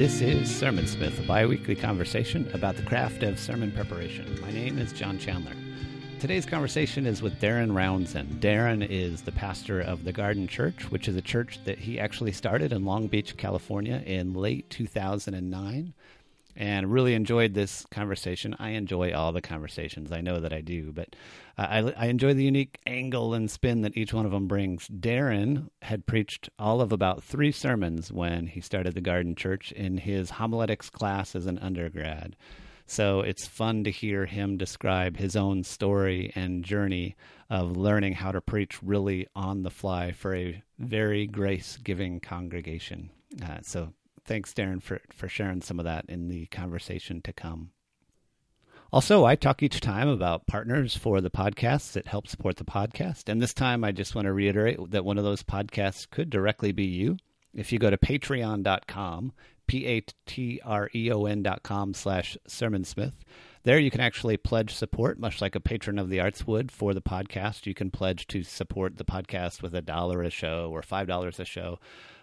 This 0.00 0.22
is 0.22 0.50
Sermon 0.50 0.86
Smith, 0.86 1.18
a 1.18 1.22
bi 1.24 1.44
weekly 1.44 1.76
conversation 1.76 2.50
about 2.54 2.74
the 2.74 2.82
craft 2.82 3.22
of 3.22 3.38
sermon 3.38 3.70
preparation. 3.70 4.40
My 4.40 4.50
name 4.50 4.78
is 4.78 4.94
John 4.94 5.18
Chandler. 5.18 5.52
Today's 6.18 6.46
conversation 6.46 7.04
is 7.04 7.20
with 7.20 7.38
Darren 7.38 7.72
Rouanzoin. 7.72 8.40
Darren 8.40 8.86
is 8.88 9.20
the 9.20 9.32
pastor 9.32 9.78
of 9.78 10.04
the 10.04 10.12
Garden 10.12 10.48
Church, 10.48 10.90
which 10.90 11.06
is 11.06 11.16
a 11.16 11.20
church 11.20 11.62
that 11.66 11.80
he 11.80 12.00
actually 12.00 12.32
started 12.32 12.72
in 12.72 12.86
Long 12.86 13.08
Beach, 13.08 13.36
California 13.36 14.02
in 14.06 14.32
late 14.32 14.70
2009 14.70 15.92
and 16.56 16.92
really 16.92 17.14
enjoyed 17.14 17.54
this 17.54 17.86
conversation. 17.90 18.56
I 18.58 18.70
enjoy 18.70 19.12
all 19.12 19.32
the 19.32 19.42
conversations. 19.42 20.12
I 20.12 20.20
know 20.20 20.40
that 20.40 20.52
I 20.52 20.60
do, 20.60 20.92
but 20.92 21.14
uh, 21.56 21.66
I, 21.68 22.04
I 22.04 22.06
enjoy 22.06 22.34
the 22.34 22.44
unique 22.44 22.78
angle 22.86 23.34
and 23.34 23.50
spin 23.50 23.82
that 23.82 23.96
each 23.96 24.12
one 24.12 24.26
of 24.26 24.32
them 24.32 24.46
brings. 24.46 24.88
Darren 24.88 25.68
had 25.82 26.06
preached 26.06 26.48
all 26.58 26.80
of 26.80 26.92
about 26.92 27.22
three 27.22 27.52
sermons 27.52 28.12
when 28.12 28.46
he 28.46 28.60
started 28.60 28.94
the 28.94 29.00
Garden 29.00 29.34
Church 29.34 29.72
in 29.72 29.98
his 29.98 30.30
homiletics 30.30 30.90
class 30.90 31.34
as 31.34 31.46
an 31.46 31.58
undergrad. 31.58 32.36
So 32.86 33.20
it's 33.20 33.46
fun 33.46 33.84
to 33.84 33.90
hear 33.92 34.26
him 34.26 34.56
describe 34.56 35.16
his 35.16 35.36
own 35.36 35.62
story 35.62 36.32
and 36.34 36.64
journey 36.64 37.14
of 37.48 37.76
learning 37.76 38.14
how 38.14 38.32
to 38.32 38.40
preach 38.40 38.82
really 38.82 39.28
on 39.36 39.62
the 39.62 39.70
fly 39.70 40.10
for 40.10 40.34
a 40.34 40.60
very 40.76 41.28
grace 41.28 41.76
giving 41.76 42.18
congregation. 42.18 43.10
Uh, 43.44 43.60
so 43.62 43.92
thanks, 44.30 44.54
Darren, 44.54 44.80
for, 44.80 45.00
for 45.12 45.28
sharing 45.28 45.60
some 45.60 45.80
of 45.80 45.84
that 45.86 46.04
in 46.08 46.28
the 46.28 46.46
conversation 46.46 47.20
to 47.22 47.32
come. 47.32 47.72
Also, 48.92 49.24
I 49.24 49.34
talk 49.34 49.60
each 49.60 49.80
time 49.80 50.06
about 50.06 50.46
partners 50.46 50.96
for 50.96 51.20
the 51.20 51.30
podcasts 51.30 51.94
that 51.94 52.06
help 52.06 52.28
support 52.28 52.56
the 52.56 52.64
podcast. 52.64 53.28
And 53.28 53.42
this 53.42 53.52
time, 53.52 53.82
I 53.82 53.90
just 53.90 54.14
want 54.14 54.26
to 54.26 54.32
reiterate 54.32 54.78
that 54.92 55.04
one 55.04 55.18
of 55.18 55.24
those 55.24 55.42
podcasts 55.42 56.08
could 56.08 56.30
directly 56.30 56.70
be 56.70 56.84
you. 56.84 57.16
If 57.52 57.72
you 57.72 57.80
go 57.80 57.90
to 57.90 57.96
patreon.com, 57.96 59.32
P 59.66 59.86
A 59.86 60.00
T 60.26 60.60
R 60.64 60.88
E 60.94 61.10
O 61.10 61.42
com 61.64 61.92
slash 61.92 62.38
sermonsmith, 62.48 63.14
there 63.64 63.80
you 63.80 63.90
can 63.90 64.00
actually 64.00 64.36
pledge 64.36 64.74
support, 64.74 65.18
much 65.18 65.40
like 65.40 65.56
a 65.56 65.60
patron 65.60 65.98
of 65.98 66.08
the 66.08 66.20
arts 66.20 66.46
would 66.46 66.70
for 66.70 66.94
the 66.94 67.02
podcast. 67.02 67.66
You 67.66 67.74
can 67.74 67.90
pledge 67.90 68.28
to 68.28 68.44
support 68.44 68.96
the 68.96 69.04
podcast 69.04 69.60
with 69.60 69.74
a 69.74 69.82
dollar 69.82 70.22
a 70.22 70.30
show 70.30 70.70
or 70.72 70.82
$5 70.82 71.38
a 71.40 71.44
show 71.44 71.80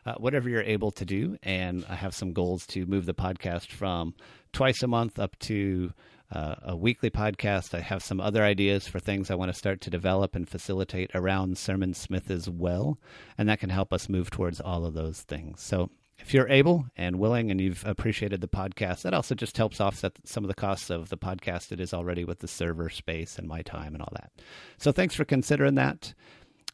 uh, 0.07 0.13
whatever 0.15 0.47
you're 0.47 0.61
able 0.61 0.89
to 0.91 1.03
do. 1.03 1.37
And 1.43 1.85
I 1.89 1.95
have 1.95 2.15
some 2.15 2.31
goals 2.31 2.65
to 2.67 2.85
move 2.85 3.05
the 3.05 3.13
podcast 3.13 3.71
from 3.71 4.15
twice 4.53 4.81
a 4.81 4.87
month 4.87 5.19
up 5.19 5.37
to 5.39 5.91
uh, 6.31 6.55
a 6.63 6.75
weekly 6.77 7.09
podcast. 7.09 7.73
I 7.73 7.81
have 7.81 8.01
some 8.01 8.21
other 8.21 8.41
ideas 8.41 8.87
for 8.87 8.99
things 8.99 9.29
I 9.29 9.35
want 9.35 9.51
to 9.51 9.57
start 9.57 9.81
to 9.81 9.89
develop 9.89 10.33
and 10.33 10.47
facilitate 10.47 11.11
around 11.13 11.57
Sermon 11.57 11.93
Smith 11.93 12.31
as 12.31 12.49
well. 12.49 12.97
And 13.37 13.49
that 13.49 13.59
can 13.59 13.69
help 13.69 13.91
us 13.91 14.07
move 14.07 14.29
towards 14.29 14.61
all 14.61 14.85
of 14.85 14.93
those 14.93 15.21
things. 15.23 15.61
So 15.61 15.89
if 16.19 16.33
you're 16.33 16.47
able 16.47 16.85
and 16.95 17.19
willing 17.19 17.51
and 17.51 17.59
you've 17.59 17.85
appreciated 17.85 18.39
the 18.39 18.47
podcast, 18.47 19.01
that 19.01 19.13
also 19.13 19.35
just 19.35 19.57
helps 19.57 19.81
offset 19.81 20.13
some 20.23 20.43
of 20.43 20.47
the 20.47 20.55
costs 20.55 20.89
of 20.89 21.09
the 21.09 21.17
podcast 21.17 21.73
it 21.73 21.81
is 21.81 21.93
already 21.93 22.23
with 22.23 22.39
the 22.39 22.47
server 22.47 22.89
space 22.89 23.37
and 23.37 23.45
my 23.45 23.61
time 23.61 23.93
and 23.93 24.01
all 24.01 24.13
that. 24.13 24.31
So 24.77 24.93
thanks 24.93 25.15
for 25.15 25.25
considering 25.25 25.75
that. 25.75 26.13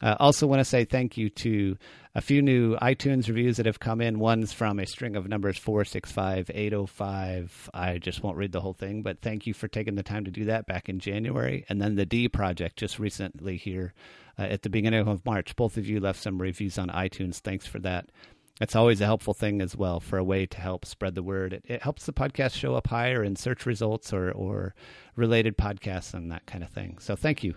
Uh, 0.02 0.16
also, 0.18 0.46
want 0.46 0.60
to 0.60 0.64
say 0.64 0.84
thank 0.84 1.16
you 1.16 1.30
to 1.30 1.76
a 2.14 2.20
few 2.20 2.42
new 2.42 2.76
iTunes 2.76 3.28
reviews 3.28 3.56
that 3.56 3.66
have 3.66 3.80
come 3.80 4.00
in. 4.00 4.18
One's 4.18 4.52
from 4.52 4.78
a 4.78 4.86
string 4.86 5.16
of 5.16 5.28
numbers 5.28 5.56
465, 5.56 6.50
805. 6.52 7.70
I 7.72 7.98
just 7.98 8.22
won't 8.22 8.36
read 8.36 8.52
the 8.52 8.60
whole 8.60 8.74
thing, 8.74 9.02
but 9.02 9.20
thank 9.20 9.46
you 9.46 9.54
for 9.54 9.68
taking 9.68 9.94
the 9.94 10.02
time 10.02 10.24
to 10.24 10.30
do 10.30 10.44
that 10.46 10.66
back 10.66 10.88
in 10.88 10.98
January. 10.98 11.64
And 11.68 11.80
then 11.80 11.94
the 11.94 12.06
D 12.06 12.28
Project 12.28 12.76
just 12.76 12.98
recently 12.98 13.56
here 13.56 13.94
uh, 14.38 14.42
at 14.42 14.62
the 14.62 14.70
beginning 14.70 15.06
of 15.06 15.24
March. 15.24 15.56
Both 15.56 15.76
of 15.76 15.86
you 15.86 16.00
left 16.00 16.22
some 16.22 16.40
reviews 16.40 16.76
on 16.76 16.88
iTunes. 16.88 17.38
Thanks 17.38 17.66
for 17.66 17.78
that. 17.80 18.10
It's 18.60 18.76
always 18.76 19.00
a 19.00 19.06
helpful 19.06 19.34
thing 19.34 19.60
as 19.60 19.76
well 19.76 19.98
for 19.98 20.16
a 20.16 20.24
way 20.24 20.46
to 20.46 20.60
help 20.60 20.84
spread 20.84 21.16
the 21.16 21.22
word. 21.22 21.52
It, 21.52 21.64
it 21.66 21.82
helps 21.82 22.06
the 22.06 22.12
podcast 22.12 22.54
show 22.54 22.74
up 22.74 22.86
higher 22.86 23.24
in 23.24 23.34
search 23.34 23.66
results 23.66 24.12
or, 24.12 24.30
or 24.30 24.74
related 25.16 25.56
podcasts 25.56 26.14
and 26.14 26.30
that 26.30 26.46
kind 26.46 26.62
of 26.62 26.70
thing. 26.70 26.98
So 26.98 27.16
thank 27.16 27.42
you. 27.42 27.54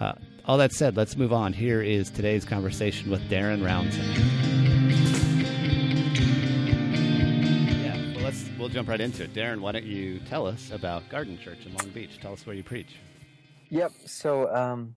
Uh, 0.00 0.12
all 0.46 0.58
that 0.58 0.72
said, 0.72 0.96
let's 0.96 1.16
move 1.16 1.32
on. 1.32 1.52
Here 1.52 1.80
is 1.80 2.10
today's 2.10 2.44
conversation 2.44 3.10
with 3.10 3.22
Darren 3.30 3.60
Rouanzoin. 3.60 4.14
Yeah, 7.84 8.14
well, 8.14 8.24
let's 8.24 8.44
we'll 8.58 8.68
jump 8.68 8.88
right 8.88 9.00
into 9.00 9.24
it. 9.24 9.34
Darren, 9.34 9.60
why 9.60 9.72
don't 9.72 9.84
you 9.84 10.18
tell 10.20 10.46
us 10.46 10.70
about 10.72 11.08
Garden 11.08 11.38
Church 11.38 11.64
in 11.64 11.74
Long 11.74 11.90
Beach? 11.90 12.18
Tell 12.20 12.32
us 12.32 12.44
where 12.44 12.56
you 12.56 12.64
preach. 12.64 12.96
Yep. 13.70 13.92
So 14.06 14.52
um, 14.52 14.96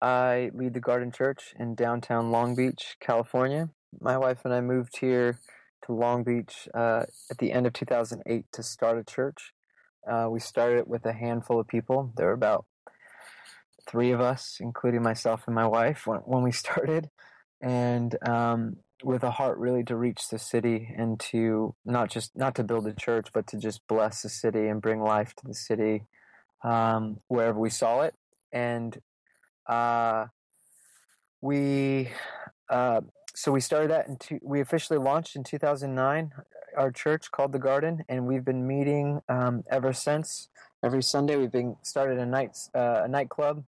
I 0.00 0.50
lead 0.54 0.74
the 0.74 0.80
Garden 0.80 1.12
Church 1.12 1.54
in 1.58 1.74
downtown 1.74 2.30
Long 2.30 2.54
Beach, 2.54 2.96
California. 3.00 3.68
My 4.00 4.18
wife 4.18 4.40
and 4.44 4.54
I 4.54 4.60
moved 4.60 4.98
here 4.98 5.38
to 5.86 5.92
Long 5.92 6.24
Beach 6.24 6.66
uh, 6.74 7.04
at 7.30 7.38
the 7.38 7.52
end 7.52 7.66
of 7.66 7.74
2008 7.74 8.46
to 8.52 8.62
start 8.62 8.98
a 8.98 9.04
church. 9.04 9.52
Uh, 10.10 10.28
we 10.30 10.40
started 10.40 10.78
it 10.78 10.88
with 10.88 11.04
a 11.06 11.12
handful 11.12 11.60
of 11.60 11.68
people. 11.68 12.12
There 12.16 12.26
were 12.26 12.32
about 12.32 12.66
three 13.86 14.10
of 14.10 14.20
us, 14.20 14.58
including 14.60 15.02
myself 15.02 15.42
and 15.46 15.54
my 15.54 15.66
wife, 15.66 16.06
when, 16.06 16.20
when 16.20 16.42
we 16.42 16.52
started, 16.64 17.10
and 17.60 18.16
um, 18.26 18.76
with 19.02 19.22
a 19.22 19.30
heart 19.30 19.58
really 19.58 19.84
to 19.84 19.96
reach 19.96 20.28
the 20.28 20.38
city 20.38 20.94
and 20.96 21.18
to 21.20 21.74
not 21.84 22.10
just 22.10 22.36
not 22.36 22.54
to 22.56 22.64
build 22.64 22.86
a 22.86 22.92
church, 22.92 23.28
but 23.32 23.46
to 23.48 23.58
just 23.58 23.86
bless 23.88 24.22
the 24.22 24.28
city 24.28 24.66
and 24.66 24.82
bring 24.82 25.00
life 25.00 25.34
to 25.34 25.46
the 25.46 25.54
city 25.54 26.04
um, 26.62 27.18
wherever 27.28 27.58
we 27.58 27.70
saw 27.70 28.02
it. 28.02 28.14
And 28.52 28.98
uh, 29.68 30.26
we 31.40 32.10
uh, 32.70 33.02
so 33.34 33.52
we 33.52 33.60
started 33.60 33.90
that 33.90 34.08
in 34.08 34.16
two, 34.16 34.38
we 34.42 34.60
officially 34.60 34.98
launched 34.98 35.36
in 35.36 35.44
2009 35.44 36.32
our 36.76 36.90
church 36.90 37.30
called 37.30 37.52
the 37.52 37.58
Garden, 37.58 38.04
and 38.08 38.26
we've 38.26 38.44
been 38.44 38.66
meeting 38.66 39.20
um, 39.28 39.62
ever 39.70 39.92
since. 39.92 40.48
Every 40.82 41.02
Sunday, 41.02 41.36
we've 41.36 41.52
been 41.52 41.76
started 41.82 42.18
a 42.18 42.26
night 42.26 42.56
uh, 42.74 43.02
a 43.04 43.08
nightclub 43.08 43.64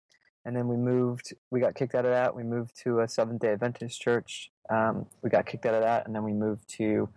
and 0.45 0.55
then 0.55 0.67
we 0.67 0.75
moved. 0.75 1.33
We 1.51 1.59
got 1.59 1.75
kicked 1.75 1.95
out 1.95 2.05
of 2.05 2.11
that. 2.11 2.35
We 2.35 2.43
moved 2.43 2.71
to 2.83 2.99
a 2.99 3.07
Seventh 3.07 3.41
Day 3.41 3.51
Adventist 3.51 4.01
church. 4.01 4.51
Um, 4.69 5.05
we 5.21 5.29
got 5.29 5.45
kicked 5.45 5.65
out 5.65 5.73
of 5.73 5.81
that, 5.81 6.05
and 6.05 6.15
then 6.15 6.23
we 6.23 6.33
moved 6.33 6.67
to 6.77 7.09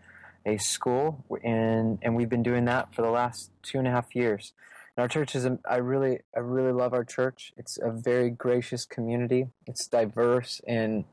a 0.44 0.56
school, 0.58 1.24
and 1.42 1.98
and 2.02 2.16
we've 2.16 2.28
been 2.28 2.42
doing 2.42 2.64
that 2.66 2.94
for 2.94 3.02
the 3.02 3.10
last 3.10 3.50
two 3.62 3.78
and 3.78 3.88
a 3.88 3.90
half 3.90 4.14
years. 4.14 4.52
And 4.96 5.02
our 5.02 5.08
church 5.08 5.34
is. 5.34 5.44
A, 5.44 5.58
I 5.68 5.76
really, 5.76 6.20
I 6.34 6.40
really 6.40 6.72
love 6.72 6.92
our 6.92 7.04
church. 7.04 7.52
It's 7.56 7.78
a 7.82 7.90
very 7.90 8.30
gracious 8.30 8.84
community. 8.84 9.48
It's 9.66 9.86
diverse 9.88 10.60
in 10.66 11.04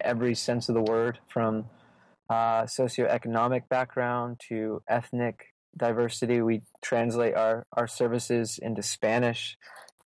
every 0.00 0.34
sense 0.34 0.68
of 0.68 0.74
the 0.74 0.82
word, 0.82 1.18
from 1.28 1.66
uh, 2.30 2.62
socioeconomic 2.62 3.68
background 3.68 4.40
to 4.48 4.82
ethnic 4.88 5.54
diversity. 5.76 6.40
We 6.40 6.62
translate 6.82 7.34
our, 7.34 7.66
our 7.72 7.86
services 7.86 8.58
into 8.60 8.82
Spanish 8.82 9.56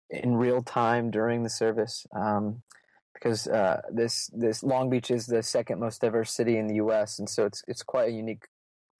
in 0.09 0.35
real 0.35 0.61
time 0.61 1.11
during 1.11 1.43
the 1.43 1.49
service 1.49 2.05
um, 2.15 2.61
because 3.13 3.47
uh, 3.47 3.81
this 3.91 4.29
this 4.33 4.63
Long 4.63 4.89
Beach 4.89 5.11
is 5.11 5.27
the 5.27 5.43
second 5.43 5.79
most 5.79 6.01
diverse 6.01 6.31
city 6.31 6.57
in 6.57 6.67
the 6.67 6.75
U.S. 6.75 7.19
and 7.19 7.29
so 7.29 7.45
it's 7.45 7.63
it's 7.67 7.83
quite 7.83 8.09
a 8.09 8.11
unique 8.11 8.45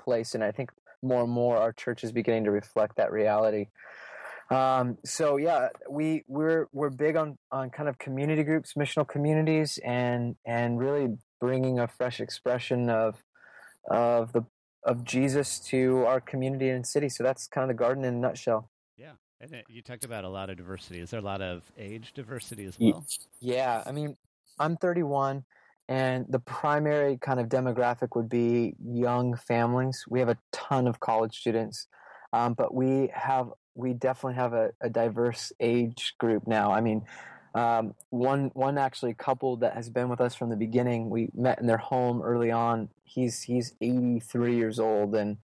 place 0.01 0.35
and 0.35 0.43
I 0.43 0.51
think 0.51 0.71
more 1.01 1.23
and 1.23 1.31
more 1.31 1.57
our 1.57 1.71
church 1.71 2.03
is 2.03 2.11
beginning 2.11 2.43
to 2.45 2.51
reflect 2.51 2.97
that 2.97 3.11
reality. 3.11 3.67
Um, 4.51 4.97
so 5.05 5.37
yeah, 5.37 5.69
we 5.89 6.23
we're 6.27 6.67
we're 6.71 6.89
big 6.89 7.15
on 7.15 7.37
on 7.51 7.69
kind 7.69 7.87
of 7.87 7.97
community 7.99 8.43
groups, 8.43 8.73
missional 8.73 9.07
communities, 9.07 9.79
and 9.85 10.35
and 10.45 10.79
really 10.79 11.17
bringing 11.39 11.79
a 11.79 11.87
fresh 11.87 12.19
expression 12.19 12.89
of 12.89 13.23
of 13.89 14.33
the 14.33 14.45
of 14.83 15.03
Jesus 15.03 15.59
to 15.59 16.03
our 16.05 16.19
community 16.19 16.69
and 16.69 16.85
city. 16.85 17.09
So 17.09 17.23
that's 17.23 17.47
kind 17.47 17.69
of 17.69 17.75
the 17.75 17.79
garden 17.79 18.03
in 18.03 18.15
a 18.15 18.17
nutshell. 18.17 18.71
And 19.41 19.63
you 19.69 19.81
talked 19.81 20.03
about 20.03 20.25
a 20.25 20.29
lot 20.29 20.49
of 20.49 20.57
diversity. 20.57 20.99
Is 20.99 21.11
there 21.11 21.19
a 21.19 21.23
lot 21.23 21.41
of 21.41 21.63
age 21.77 22.13
diversity 22.13 22.65
as 22.65 22.77
well? 22.77 23.05
Yeah, 23.39 23.83
I 23.85 23.91
mean, 23.91 24.17
I'm 24.59 24.75
31, 24.75 25.45
and 25.87 26.25
the 26.27 26.39
primary 26.39 27.17
kind 27.17 27.39
of 27.39 27.47
demographic 27.47 28.15
would 28.15 28.27
be 28.27 28.75
young 28.83 29.35
families. 29.37 30.03
We 30.09 30.19
have 30.19 30.29
a 30.29 30.37
ton 30.51 30.87
of 30.87 30.99
college 30.99 31.37
students, 31.37 31.87
um, 32.33 32.53
but 32.53 32.73
we 32.73 33.11
have 33.13 33.49
we 33.75 33.93
definitely 33.93 34.35
have 34.35 34.53
a, 34.53 34.71
a 34.81 34.89
diverse 34.89 35.53
age 35.61 36.15
group 36.17 36.45
now. 36.45 36.73
I 36.73 36.81
mean, 36.81 37.05
um, 37.55 37.95
one 38.09 38.51
one 38.53 38.77
actually 38.77 39.13
couple 39.13 39.57
that 39.57 39.73
has 39.73 39.89
been 39.89 40.09
with 40.09 40.19
us 40.19 40.35
from 40.35 40.49
the 40.49 40.57
beginning. 40.57 41.09
We 41.09 41.29
met 41.33 41.59
in 41.61 41.67
their 41.67 41.77
home 41.77 42.21
early 42.21 42.51
on. 42.51 42.89
He's 43.05 43.41
he's 43.41 43.73
83 43.79 44.57
years 44.57 44.79
old 44.79 45.15
and 45.15 45.37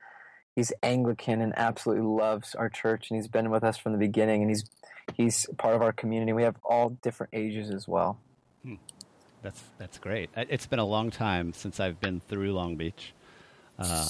he's 0.55 0.73
Anglican 0.83 1.41
and 1.41 1.53
absolutely 1.57 2.05
loves 2.05 2.55
our 2.55 2.69
church, 2.69 3.11
and 3.11 3.19
he's 3.19 3.29
been 3.29 3.51
with 3.51 3.65
us 3.65 3.77
from 3.77 3.93
the 3.93 3.99
beginning, 3.99 4.43
and 4.43 4.51
he's 4.51 4.65
he's 5.15 5.47
part 5.59 5.75
of 5.75 5.83
our 5.83 5.93
community. 5.93 6.33
We 6.33 6.43
have 6.43 6.57
all 6.65 6.91
different 6.91 7.35
ages 7.35 7.71
as 7.71 7.87
well. 7.87 8.19
Hmm. 8.63 8.75
That's 9.43 9.63
that's 9.79 9.99
great. 9.99 10.31
It's 10.37 10.67
been 10.67 10.79
a 10.79 10.87
long 10.87 11.11
time 11.11 11.53
since 11.53 11.79
I've 11.79 12.01
been 12.01 12.21
through 12.21 12.53
Long 12.53 12.77
Beach. 12.77 13.13
Uh, 13.79 14.09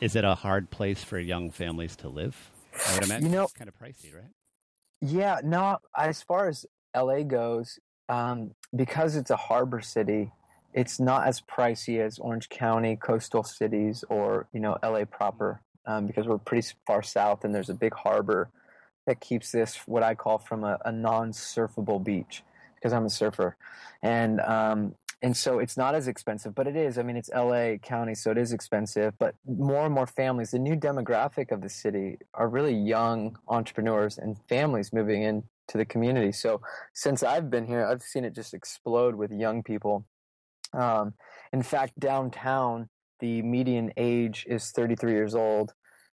is 0.00 0.16
it 0.16 0.24
a 0.24 0.34
hard 0.34 0.70
place 0.70 1.02
for 1.02 1.18
young 1.18 1.50
families 1.50 1.96
to 1.96 2.08
live? 2.08 2.50
I 2.88 2.94
would 2.94 3.04
imagine 3.04 3.26
you 3.26 3.32
know, 3.32 3.44
it's 3.44 3.52
kind 3.52 3.68
of 3.68 3.78
pricey, 3.78 4.14
right? 4.14 4.30
Yeah, 5.00 5.40
no. 5.42 5.78
As 5.96 6.22
far 6.22 6.48
as 6.48 6.66
LA 6.96 7.22
goes, 7.22 7.78
um, 8.08 8.54
because 8.74 9.16
it's 9.16 9.30
a 9.30 9.36
harbor 9.36 9.80
city, 9.80 10.30
it's 10.72 10.98
not 10.98 11.26
as 11.26 11.40
pricey 11.40 12.00
as 12.00 12.18
Orange 12.18 12.48
County, 12.48 12.96
coastal 12.96 13.44
cities, 13.44 14.04
or 14.08 14.46
you 14.52 14.60
know 14.60 14.76
LA 14.82 15.04
proper, 15.04 15.60
um, 15.86 16.06
because 16.06 16.26
we're 16.26 16.38
pretty 16.38 16.66
far 16.86 17.02
south 17.02 17.44
and 17.44 17.54
there's 17.54 17.70
a 17.70 17.74
big 17.74 17.94
harbor 17.94 18.50
that 19.06 19.20
keeps 19.20 19.50
this 19.50 19.76
what 19.86 20.02
I 20.02 20.14
call 20.14 20.38
from 20.38 20.64
a, 20.64 20.78
a 20.84 20.92
non-surfable 20.92 22.02
beach 22.04 22.42
because 22.74 22.92
I'm 22.92 23.06
a 23.06 23.10
surfer, 23.10 23.56
and 24.02 24.40
um, 24.40 24.94
and 25.22 25.36
so 25.36 25.60
it's 25.60 25.76
not 25.76 25.94
as 25.94 26.08
expensive, 26.08 26.54
but 26.54 26.66
it 26.66 26.74
is. 26.74 26.98
I 26.98 27.04
mean, 27.04 27.16
it's 27.16 27.30
LA 27.32 27.76
County, 27.76 28.14
so 28.14 28.32
it 28.32 28.38
is 28.38 28.52
expensive. 28.52 29.14
But 29.18 29.36
more 29.46 29.84
and 29.84 29.94
more 29.94 30.06
families, 30.06 30.50
the 30.50 30.58
new 30.58 30.74
demographic 30.74 31.52
of 31.52 31.60
the 31.62 31.68
city 31.68 32.18
are 32.34 32.48
really 32.48 32.74
young 32.74 33.38
entrepreneurs 33.46 34.18
and 34.18 34.36
families 34.48 34.92
moving 34.92 35.22
into 35.22 35.44
the 35.74 35.84
community. 35.84 36.32
So 36.32 36.60
since 36.92 37.22
I've 37.22 37.50
been 37.50 37.66
here, 37.66 37.86
I've 37.86 38.02
seen 38.02 38.24
it 38.24 38.34
just 38.34 38.52
explode 38.52 39.14
with 39.14 39.30
young 39.30 39.62
people. 39.62 40.04
Um, 40.72 41.14
in 41.52 41.62
fact, 41.62 41.98
downtown, 41.98 42.88
the 43.20 43.42
median 43.42 43.92
age 43.96 44.46
is 44.48 44.70
33 44.70 45.12
years 45.12 45.34
old, 45.34 45.74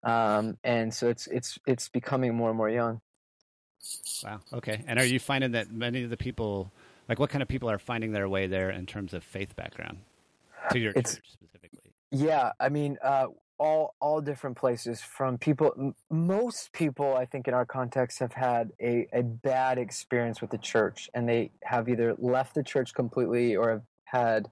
um, 0.04 0.58
and 0.62 0.92
so 0.92 1.08
it's 1.08 1.26
it's 1.26 1.58
it's 1.66 1.88
becoming 1.88 2.34
more 2.34 2.48
and 2.48 2.56
more 2.56 2.68
young. 2.68 3.00
Wow. 4.22 4.40
Okay. 4.52 4.84
And 4.86 4.98
are 4.98 5.04
you 5.04 5.18
finding 5.18 5.52
that 5.52 5.72
many 5.72 6.04
of 6.04 6.10
the 6.10 6.16
people, 6.16 6.72
like, 7.08 7.18
what 7.18 7.30
kind 7.30 7.42
of 7.42 7.48
people 7.48 7.68
are 7.68 7.78
finding 7.78 8.12
their 8.12 8.28
way 8.28 8.46
there 8.46 8.70
in 8.70 8.86
terms 8.86 9.12
of 9.14 9.24
faith 9.24 9.56
background 9.56 9.98
to 10.70 10.78
your 10.78 10.92
it's, 10.94 11.16
church 11.16 11.24
specifically? 11.32 11.92
Yeah, 12.10 12.52
I 12.60 12.68
mean, 12.68 12.98
uh, 13.02 13.26
all 13.58 13.94
all 14.00 14.20
different 14.20 14.56
places. 14.56 15.00
From 15.00 15.38
people, 15.38 15.94
most 16.10 16.72
people, 16.72 17.16
I 17.16 17.26
think, 17.26 17.48
in 17.48 17.54
our 17.54 17.66
context, 17.66 18.18
have 18.18 18.32
had 18.32 18.72
a 18.80 19.06
a 19.12 19.22
bad 19.22 19.78
experience 19.78 20.40
with 20.40 20.50
the 20.50 20.58
church, 20.58 21.08
and 21.14 21.28
they 21.28 21.52
have 21.62 21.88
either 21.88 22.14
left 22.18 22.54
the 22.54 22.62
church 22.62 22.94
completely 22.94 23.56
or 23.56 23.70
have 23.70 23.82
had 24.12 24.48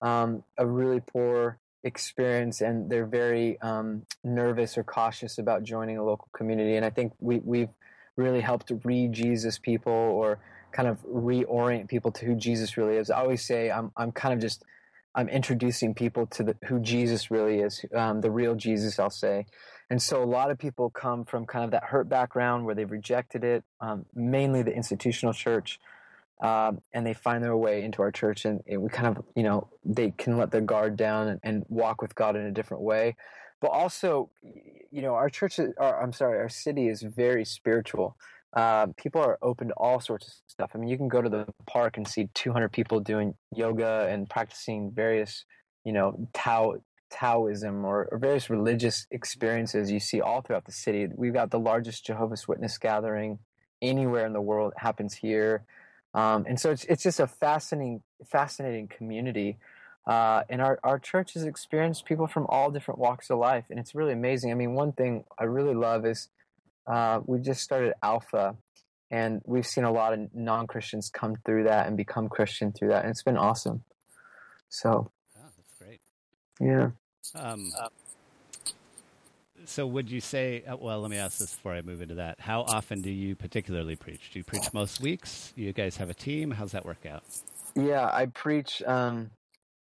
um, 0.00 0.44
a 0.56 0.66
really 0.66 1.00
poor 1.00 1.58
experience 1.82 2.60
and 2.60 2.90
they're 2.90 3.06
very 3.06 3.60
um, 3.60 4.02
nervous 4.22 4.78
or 4.78 4.84
cautious 4.84 5.38
about 5.38 5.62
joining 5.62 5.98
a 5.98 6.04
local 6.04 6.28
community. 6.32 6.76
And 6.76 6.84
I 6.84 6.90
think 6.90 7.12
we, 7.20 7.38
we've 7.38 7.70
really 8.16 8.40
helped 8.40 8.72
re 8.84 9.08
Jesus 9.08 9.58
people 9.58 9.92
or 9.92 10.38
kind 10.72 10.88
of 10.88 11.02
reorient 11.04 11.88
people 11.88 12.12
to 12.12 12.24
who 12.24 12.34
Jesus 12.34 12.76
really 12.76 12.96
is. 12.96 13.10
I 13.10 13.18
always 13.20 13.44
say 13.44 13.70
I'm 13.70 13.90
I'm 13.96 14.12
kind 14.12 14.34
of 14.34 14.40
just 14.40 14.64
I'm 15.14 15.28
introducing 15.28 15.94
people 15.94 16.26
to 16.26 16.44
the, 16.44 16.56
who 16.66 16.78
Jesus 16.78 17.30
really 17.32 17.58
is, 17.58 17.84
um, 17.96 18.20
the 18.20 18.30
real 18.30 18.54
Jesus, 18.54 18.98
I'll 19.00 19.10
say. 19.10 19.46
And 19.90 20.00
so 20.00 20.22
a 20.22 20.24
lot 20.24 20.52
of 20.52 20.58
people 20.58 20.88
come 20.88 21.24
from 21.24 21.46
kind 21.46 21.64
of 21.64 21.72
that 21.72 21.82
hurt 21.82 22.08
background 22.08 22.64
where 22.64 22.76
they've 22.76 22.90
rejected 22.90 23.42
it, 23.42 23.64
um, 23.80 24.06
mainly 24.14 24.62
the 24.62 24.72
institutional 24.72 25.34
church, 25.34 25.80
um, 26.42 26.80
and 26.92 27.06
they 27.06 27.14
find 27.14 27.42
their 27.44 27.56
way 27.56 27.82
into 27.82 28.02
our 28.02 28.10
church, 28.10 28.44
and, 28.44 28.60
we 28.66 28.88
kind 28.88 29.08
of, 29.08 29.24
you 29.34 29.42
know, 29.42 29.68
they 29.84 30.10
can 30.10 30.38
let 30.38 30.50
their 30.50 30.60
guard 30.60 30.96
down 30.96 31.28
and, 31.28 31.40
and 31.42 31.64
walk 31.68 32.00
with 32.00 32.14
God 32.14 32.36
in 32.36 32.42
a 32.46 32.52
different 32.52 32.82
way 32.82 33.16
but 33.60 33.68
also, 33.68 34.30
you 34.90 35.02
know, 35.02 35.14
our 35.14 35.28
church, 35.28 35.60
our, 35.78 36.02
I'm 36.02 36.12
sorry, 36.12 36.38
our 36.38 36.48
city 36.48 36.88
is 36.88 37.02
very 37.02 37.44
spiritual. 37.44 38.16
Uh, 38.56 38.86
people 38.96 39.20
are 39.20 39.38
open 39.42 39.68
to 39.68 39.74
all 39.74 40.00
sorts 40.00 40.26
of 40.26 40.32
stuff. 40.48 40.70
I 40.74 40.78
mean, 40.78 40.88
you 40.88 40.96
can 40.96 41.08
go 41.08 41.22
to 41.22 41.28
the 41.28 41.46
park 41.66 41.96
and 41.96 42.08
see 42.08 42.28
200 42.34 42.72
people 42.72 43.00
doing 43.00 43.34
yoga 43.54 44.08
and 44.10 44.28
practicing 44.28 44.90
various, 44.92 45.44
you 45.84 45.92
know, 45.92 46.28
Tao, 46.32 46.76
Taoism 47.10 47.84
or, 47.84 48.08
or, 48.10 48.18
various 48.18 48.50
religious 48.50 49.06
experiences 49.10 49.90
you 49.90 50.00
see 50.00 50.20
all 50.20 50.40
throughout 50.40 50.64
the 50.64 50.72
city. 50.72 51.06
We've 51.14 51.34
got 51.34 51.50
the 51.50 51.58
largest 51.58 52.06
Jehovah's 52.06 52.48
Witness 52.48 52.78
gathering 52.78 53.38
anywhere 53.82 54.26
in 54.26 54.32
the 54.32 54.40
world. 54.40 54.72
It 54.76 54.82
happens 54.82 55.14
here. 55.14 55.64
Um, 56.14 56.44
and 56.48 56.58
so 56.58 56.70
it's, 56.70 56.84
it's 56.84 57.02
just 57.02 57.20
a 57.20 57.26
fascinating, 57.26 58.02
fascinating 58.26 58.88
community. 58.88 59.58
Uh, 60.06 60.42
and 60.48 60.60
our, 60.60 60.78
our 60.82 60.98
church 60.98 61.34
has 61.34 61.44
experienced 61.44 62.04
people 62.04 62.26
from 62.26 62.46
all 62.48 62.70
different 62.70 62.98
walks 62.98 63.30
of 63.30 63.38
life, 63.38 63.64
and 63.70 63.78
it's 63.78 63.94
really 63.94 64.12
amazing. 64.12 64.50
I 64.50 64.54
mean, 64.54 64.74
one 64.74 64.92
thing 64.92 65.24
I 65.38 65.44
really 65.44 65.74
love 65.74 66.06
is 66.06 66.28
uh, 66.86 67.20
we 67.26 67.38
just 67.40 67.60
started 67.62 67.92
Alpha, 68.02 68.56
and 69.10 69.42
we've 69.44 69.66
seen 69.66 69.84
a 69.84 69.92
lot 69.92 70.12
of 70.12 70.34
non 70.34 70.66
Christians 70.66 71.10
come 71.10 71.36
through 71.44 71.64
that 71.64 71.86
and 71.86 71.96
become 71.96 72.28
Christian 72.28 72.72
through 72.72 72.88
that, 72.88 73.02
and 73.02 73.10
it's 73.10 73.22
been 73.22 73.36
awesome. 73.36 73.84
So, 74.68 75.10
oh, 75.38 75.40
that's 75.56 75.74
great. 75.78 76.00
Yeah. 76.58 76.90
Um, 77.34 77.70
so, 79.64 79.86
would 79.86 80.10
you 80.10 80.20
say? 80.20 80.62
Uh, 80.66 80.76
well, 80.76 81.00
let 81.00 81.10
me 81.10 81.16
ask 81.16 81.38
this 81.38 81.54
before 81.54 81.72
I 81.72 81.82
move 81.82 82.02
into 82.02 82.14
that. 82.16 82.40
How 82.40 82.62
often 82.62 83.02
do 83.02 83.10
you 83.10 83.34
particularly 83.34 83.96
preach? 83.96 84.30
Do 84.32 84.38
you 84.38 84.44
preach 84.44 84.72
most 84.72 85.00
weeks? 85.00 85.52
You 85.56 85.72
guys 85.72 85.96
have 85.96 86.10
a 86.10 86.14
team. 86.14 86.50
How's 86.50 86.72
that 86.72 86.84
work 86.84 87.06
out? 87.06 87.22
Yeah, 87.74 88.08
I 88.12 88.26
preach. 88.26 88.82
Um, 88.86 89.30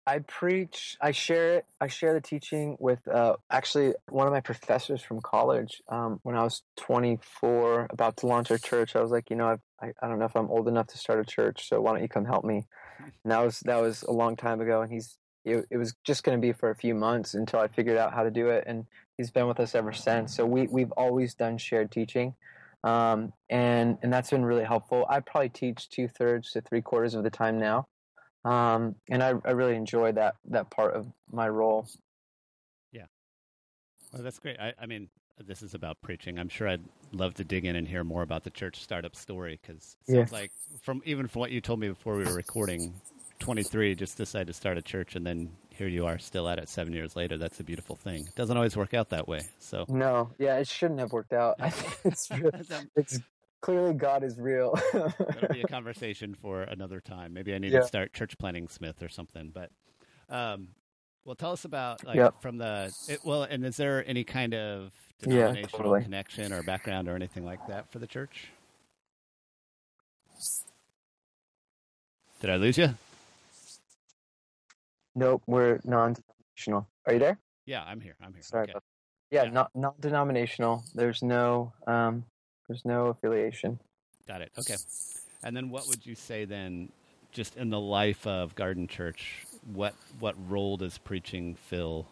I 0.06 0.20
preach. 0.20 0.98
I 1.02 1.12
share 1.12 1.56
it. 1.56 1.66
I 1.82 1.88
share 1.88 2.14
the 2.14 2.22
teaching 2.22 2.78
with 2.80 3.06
uh, 3.08 3.36
actually 3.52 3.94
one 4.10 4.26
of 4.26 4.34
my 4.34 4.40
professors 4.40 5.02
from 5.02 5.20
college. 5.20 5.82
Um, 5.90 6.20
when 6.24 6.36
I 6.36 6.44
was 6.44 6.64
24, 6.78 7.88
about 7.90 8.18
to 8.18 8.28
launch 8.28 8.50
our 8.50 8.58
church, 8.58 8.96
I 8.96 9.02
was 9.02 9.12
like, 9.12 9.30
you 9.30 9.36
know, 9.36 9.58
I, 9.82 9.92
I 10.02 10.08
don't 10.08 10.20
know 10.20 10.26
if 10.26 10.36
I'm 10.36 10.50
old 10.50 10.68
enough 10.68 10.88
to 10.88 10.98
start 10.98 11.20
a 11.20 11.26
church, 11.26 11.68
so 11.68 11.82
why 11.82 11.92
don't 11.92 12.02
you 12.02 12.08
come 12.08 12.26
help 12.26 12.46
me? 12.46 12.66
And 13.24 13.32
that 13.32 13.44
was 13.44 13.60
that 13.62 13.82
was 13.82 14.04
a 14.04 14.12
long 14.12 14.38
time 14.38 14.62
ago, 14.62 14.82
and 14.82 14.92
he's 14.92 15.18
it, 15.48 15.66
it 15.72 15.78
was 15.78 15.94
just 16.04 16.24
going 16.24 16.38
to 16.38 16.42
be 16.42 16.54
for 16.54 16.70
a 16.70 16.76
few 16.76 16.94
months 16.94 17.34
until 17.34 17.60
I 17.60 17.68
figured 17.68 17.98
out 17.98 18.14
how 18.14 18.24
to 18.24 18.32
do 18.32 18.50
it, 18.50 18.66
and 18.68 18.86
he's 19.18 19.32
been 19.32 19.48
with 19.48 19.60
us 19.60 19.76
ever 19.76 19.94
since. 19.94 20.36
So 20.36 20.46
we 20.46 20.68
we've 20.68 20.92
always 20.92 21.34
done 21.34 21.58
shared 21.58 21.92
teaching. 21.92 22.36
Um, 22.84 23.34
and 23.50 23.98
and 24.02 24.14
that's 24.14 24.30
been 24.30 24.46
really 24.46 24.64
helpful. 24.64 25.06
I 25.10 25.20
probably 25.20 25.50
teach 25.50 25.90
two 25.90 26.08
thirds 26.08 26.52
to 26.52 26.62
three 26.62 26.82
quarters 26.82 27.16
of 27.16 27.24
the 27.24 27.30
time 27.30 27.60
now, 27.60 27.88
um, 28.46 28.96
and 29.10 29.24
I, 29.24 29.34
I 29.44 29.52
really 29.52 29.76
enjoy 29.76 30.12
that 30.14 30.36
that 30.50 30.70
part 30.70 30.94
of 30.94 31.08
my 31.32 31.50
role. 31.50 31.88
Yeah, 32.92 33.06
well, 34.14 34.24
that's 34.24 34.40
great. 34.40 34.60
I, 34.60 34.74
I 34.80 34.86
mean, 34.86 35.10
this 35.46 35.62
is 35.62 35.74
about 35.74 36.02
preaching. 36.02 36.40
I'm 36.40 36.50
sure 36.50 36.68
I'd 36.68 36.84
love 37.12 37.34
to 37.36 37.44
dig 37.44 37.66
in 37.66 37.76
and 37.76 37.88
hear 37.88 38.04
more 38.04 38.22
about 38.22 38.44
the 38.44 38.52
church 38.52 38.82
startup 38.82 39.16
story 39.16 39.60
because 39.62 39.98
it 40.08 40.16
sounds 40.16 40.32
like 40.32 40.52
from 40.82 41.02
even 41.04 41.28
from 41.28 41.42
what 41.42 41.52
you 41.52 41.62
told 41.62 41.80
me 41.80 41.90
before 41.90 42.16
we 42.16 42.26
were 42.26 42.36
recording, 42.36 42.94
23 43.40 43.96
just 43.96 44.18
decided 44.18 44.48
to 44.48 44.54
start 44.54 44.78
a 44.78 44.82
church 44.82 45.16
and 45.16 45.26
then 45.26 45.52
here 45.78 45.88
you 45.88 46.06
are 46.08 46.18
still 46.18 46.50
at 46.50 46.58
it 46.58 46.68
seven 46.70 46.92
years 46.92 47.16
later. 47.16 47.38
That's 47.38 47.60
a 47.60 47.64
beautiful 47.64 47.96
thing. 47.96 48.26
It 48.28 48.36
doesn't 48.36 48.58
always 48.58 48.76
work 48.76 48.94
out 48.94 49.10
that 49.10 49.28
way. 49.28 49.42
So 49.60 49.86
no, 49.88 50.32
yeah, 50.40 50.58
it 50.58 50.68
shouldn't 50.68 51.00
have 51.00 51.12
worked 51.12 51.34
out. 51.34 51.56
it's 52.04 52.30
it's 52.96 53.20
clearly 53.62 53.94
God 53.94 54.24
is 54.24 54.40
real. 54.40 54.80
That'll 54.94 55.54
be 55.54 55.62
a 55.62 55.68
conversation 55.68 56.34
for 56.34 56.64
another 56.64 57.00
time. 57.00 57.34
Maybe 57.34 57.54
I 57.54 57.60
need 57.60 57.72
yeah. 57.72 57.82
to 57.82 57.88
start 57.88 58.14
church 58.14 58.38
planning 58.38 58.68
Smith 58.68 59.04
or 59.04 59.10
something. 59.10 59.52
But, 59.54 59.72
um, 60.30 60.70
well, 61.26 61.36
tell 61.36 61.52
us 61.52 61.66
about 61.66 62.04
like 62.06 62.16
yep. 62.16 62.42
from 62.42 62.58
the 62.58 62.94
it, 63.08 63.20
well, 63.24 63.44
and 63.44 63.66
is 63.66 63.78
there 63.78 64.04
any 64.08 64.24
kind 64.24 64.54
of 64.54 64.94
denominational 65.20 65.62
yeah, 65.62 65.78
totally. 65.78 66.02
connection 66.02 66.54
or 66.54 66.64
background 66.64 67.08
or 67.08 67.16
anything 67.16 67.46
like 67.46 67.66
that 67.68 67.92
for 67.92 68.00
the 68.00 68.08
church? 68.08 68.48
Did 72.40 72.50
I 72.50 72.56
lose 72.56 72.78
you? 72.78 72.94
Nope, 75.18 75.42
we're 75.48 75.80
non-denominational. 75.84 76.88
Are 77.08 77.14
you 77.14 77.20
there? 77.20 77.40
Yeah, 77.66 77.84
I'm 77.84 78.00
here. 78.00 78.16
I'm 78.24 78.34
here. 78.34 78.44
Sorry 78.44 78.66
okay. 78.70 78.74
Yeah, 79.32 79.46
yeah, 79.46 79.50
not 79.50 79.72
non-denominational. 79.74 80.84
There's 80.94 81.24
no 81.24 81.74
um, 81.88 82.24
there's 82.68 82.86
no 82.86 83.08
affiliation. 83.08 83.80
Got 84.28 84.42
it. 84.42 84.52
Okay. 84.60 84.76
And 85.44 85.58
then 85.58 85.72
what 85.72 85.88
would 85.88 86.06
you 86.06 86.14
say 86.14 86.46
then, 86.46 86.90
just 87.32 87.58
in 87.58 87.72
the 87.72 87.80
life 87.80 88.28
of 88.28 88.54
Garden 88.54 88.88
Church, 88.88 89.48
what 89.74 89.96
what 90.20 90.36
role 90.48 90.78
does 90.78 91.00
preaching 91.00 91.56
fill 91.56 92.06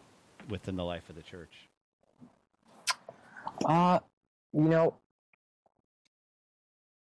within 0.48 0.74
the 0.74 0.84
life 0.84 1.08
of 1.08 1.14
the 1.14 1.22
church? 1.22 1.68
Uh, 3.64 4.00
you 4.52 4.68
know, 4.68 4.94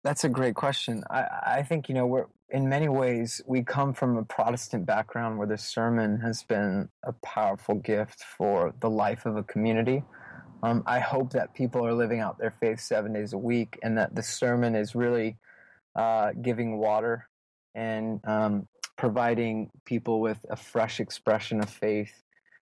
that's 0.06 0.24
a 0.24 0.30
great 0.30 0.56
question. 0.56 1.04
I, 1.10 1.26
I 1.58 1.64
think, 1.64 1.90
you 1.90 1.96
know, 1.96 2.06
we're 2.06 2.28
in 2.52 2.68
many 2.68 2.90
ways 2.90 3.42
we 3.46 3.64
come 3.64 3.94
from 3.94 4.18
a 4.18 4.24
Protestant 4.24 4.86
background 4.86 5.38
where 5.38 5.48
the 5.48 5.58
sermon 5.58 6.20
has 6.22 6.44
been 6.44 6.90
a 7.04 7.14
powerful 7.14 7.76
gift 7.76 8.24
for 8.38 8.74
the 8.80 8.90
life 8.90 9.26
of 9.26 9.36
a 9.36 9.44
community. 9.44 10.04
Um, 10.64 10.84
I 10.86 11.00
hope 11.00 11.32
that 11.34 11.54
people 11.54 11.86
are 11.86 11.94
living 11.94 12.20
out 12.20 12.38
their 12.38 12.54
faith 12.60 12.80
seven 12.80 13.14
days 13.14 13.34
a 13.34 13.38
week 13.38 13.78
and 13.84 13.98
that 13.98 14.16
the 14.16 14.24
sermon 14.24 14.76
is 14.76 14.96
really 14.96 15.38
uh, 15.96 16.32
giving 16.42 16.78
water 16.78 17.28
and 17.76 18.20
um, 18.26 18.68
providing 18.98 19.70
people 19.86 20.20
with 20.20 20.44
a 20.50 20.56
fresh 20.56 21.00
expression 21.00 21.62
of 21.62 21.70
faith 21.70 22.24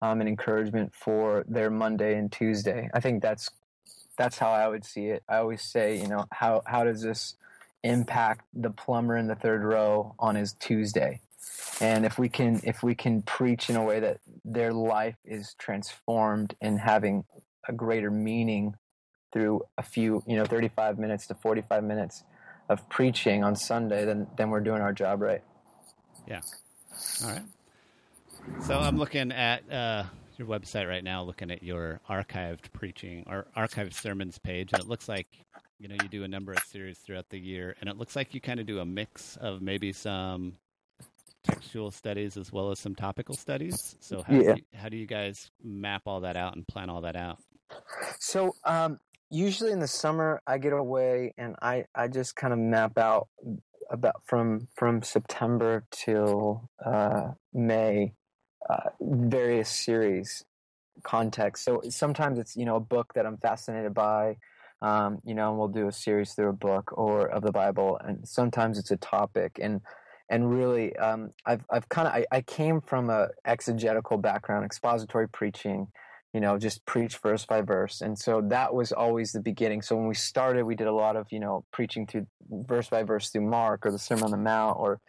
um, 0.02 0.20
and 0.20 0.28
encouragement 0.28 0.94
for 0.94 1.44
their 1.48 1.70
Monday 1.70 2.16
and 2.16 2.30
Tuesday. 2.30 2.88
I 2.94 3.00
think 3.00 3.22
that's 3.22 3.50
that's 4.16 4.38
how 4.38 4.52
I 4.52 4.68
would 4.68 4.84
see 4.84 5.06
it. 5.06 5.24
I 5.28 5.38
always 5.38 5.62
say, 5.62 6.00
you 6.00 6.06
know, 6.06 6.26
how 6.32 6.62
how 6.66 6.84
does 6.84 7.02
this 7.02 7.34
impact 7.84 8.46
the 8.52 8.70
plumber 8.70 9.16
in 9.16 9.28
the 9.28 9.36
third 9.36 9.62
row 9.62 10.14
on 10.18 10.34
his 10.34 10.54
Tuesday? 10.54 11.20
And 11.80 12.04
if 12.04 12.18
we 12.18 12.28
can 12.28 12.60
if 12.64 12.82
we 12.82 12.94
can 12.94 13.22
preach 13.22 13.68
in 13.70 13.76
a 13.76 13.84
way 13.84 14.00
that 14.00 14.20
their 14.44 14.72
life 14.72 15.16
is 15.24 15.54
transformed 15.58 16.54
and 16.60 16.80
having 16.80 17.24
a 17.68 17.72
greater 17.72 18.10
meaning 18.10 18.74
through 19.32 19.62
a 19.76 19.82
few, 19.82 20.22
you 20.26 20.36
know, 20.36 20.44
35 20.44 20.98
minutes 20.98 21.26
to 21.26 21.34
45 21.34 21.82
minutes 21.84 22.22
of 22.68 22.88
preaching 22.88 23.44
on 23.44 23.56
Sunday, 23.56 24.04
then 24.04 24.26
then 24.36 24.50
we're 24.50 24.60
doing 24.60 24.80
our 24.80 24.92
job 24.92 25.20
right. 25.20 25.42
Yeah. 26.26 26.40
All 27.22 27.30
right. 27.30 27.42
So 28.62 28.78
I'm 28.78 28.98
looking 28.98 29.32
at 29.32 29.70
uh, 29.70 30.04
your 30.36 30.48
website 30.48 30.88
right 30.88 31.04
now, 31.04 31.22
looking 31.22 31.50
at 31.50 31.62
your 31.62 32.00
archived 32.08 32.72
preaching 32.72 33.24
or 33.26 33.46
archived 33.56 33.94
sermons 33.94 34.38
page, 34.38 34.72
and 34.72 34.82
it 34.82 34.88
looks 34.88 35.08
like 35.08 35.26
you 35.84 35.90
know 35.90 35.96
you 36.02 36.08
do 36.08 36.24
a 36.24 36.28
number 36.28 36.50
of 36.50 36.60
series 36.60 36.96
throughout 36.96 37.28
the 37.28 37.38
year, 37.38 37.76
and 37.78 37.90
it 37.90 37.98
looks 37.98 38.16
like 38.16 38.32
you 38.32 38.40
kind 38.40 38.58
of 38.58 38.64
do 38.64 38.78
a 38.78 38.86
mix 38.86 39.36
of 39.36 39.60
maybe 39.60 39.92
some 39.92 40.54
textual 41.42 41.90
studies 41.90 42.38
as 42.38 42.50
well 42.50 42.70
as 42.70 42.78
some 42.78 42.94
topical 42.94 43.36
studies. 43.36 43.94
So 44.00 44.22
how, 44.22 44.32
yeah. 44.32 44.54
do, 44.54 44.60
you, 44.60 44.78
how 44.78 44.88
do 44.88 44.96
you 44.96 45.06
guys 45.06 45.50
map 45.62 46.04
all 46.06 46.20
that 46.20 46.38
out 46.38 46.56
and 46.56 46.66
plan 46.66 46.88
all 46.88 47.02
that 47.02 47.16
out? 47.16 47.36
So 48.18 48.54
um, 48.64 48.98
usually 49.28 49.72
in 49.72 49.78
the 49.78 49.86
summer, 49.86 50.40
I 50.46 50.56
get 50.56 50.72
away 50.72 51.34
and 51.36 51.54
I 51.60 51.84
I 51.94 52.08
just 52.08 52.34
kind 52.34 52.54
of 52.54 52.58
map 52.58 52.96
out 52.96 53.28
about 53.90 54.22
from 54.24 54.68
from 54.76 55.02
September 55.02 55.84
till 55.90 56.70
uh, 56.82 57.32
May 57.52 58.14
uh, 58.70 58.88
various 59.02 59.68
series 59.68 60.46
context. 61.02 61.62
So 61.62 61.82
sometimes 61.90 62.38
it's 62.38 62.56
you 62.56 62.64
know 62.64 62.76
a 62.76 62.80
book 62.80 63.12
that 63.16 63.26
I'm 63.26 63.36
fascinated 63.36 63.92
by. 63.92 64.38
Um, 64.82 65.20
you 65.24 65.34
know, 65.34 65.50
and 65.50 65.58
we'll 65.58 65.68
do 65.68 65.88
a 65.88 65.92
series 65.92 66.32
through 66.32 66.50
a 66.50 66.52
book 66.52 66.96
or 66.96 67.26
of 67.26 67.42
the 67.42 67.52
Bible, 67.52 67.98
and 68.04 68.28
sometimes 68.28 68.78
it's 68.78 68.90
a 68.90 68.96
topic. 68.96 69.58
And 69.60 69.80
and 70.28 70.50
really, 70.50 70.94
um, 70.96 71.32
I've 71.46 71.64
I've 71.70 71.88
kind 71.88 72.08
of 72.08 72.14
I, 72.14 72.26
I 72.30 72.40
came 72.42 72.80
from 72.80 73.10
a 73.10 73.28
exegetical 73.44 74.18
background, 74.18 74.64
expository 74.64 75.28
preaching, 75.28 75.88
you 76.34 76.40
know, 76.40 76.58
just 76.58 76.84
preach 76.84 77.18
verse 77.18 77.46
by 77.46 77.60
verse. 77.60 78.00
And 78.00 78.18
so 78.18 78.42
that 78.48 78.74
was 78.74 78.90
always 78.90 79.30
the 79.30 79.40
beginning. 79.40 79.82
So 79.82 79.96
when 79.96 80.08
we 80.08 80.16
started, 80.16 80.64
we 80.64 80.74
did 80.74 80.88
a 80.88 80.92
lot 80.92 81.14
of, 81.16 81.28
you 81.30 81.38
know, 81.38 81.64
preaching 81.72 82.06
through 82.06 82.26
verse 82.50 82.88
by 82.88 83.04
verse 83.04 83.30
through 83.30 83.48
Mark 83.48 83.86
or 83.86 83.92
the 83.92 83.98
Sermon 84.00 84.24
on 84.24 84.30
the 84.32 84.36
Mount 84.36 84.76
or, 84.78 85.00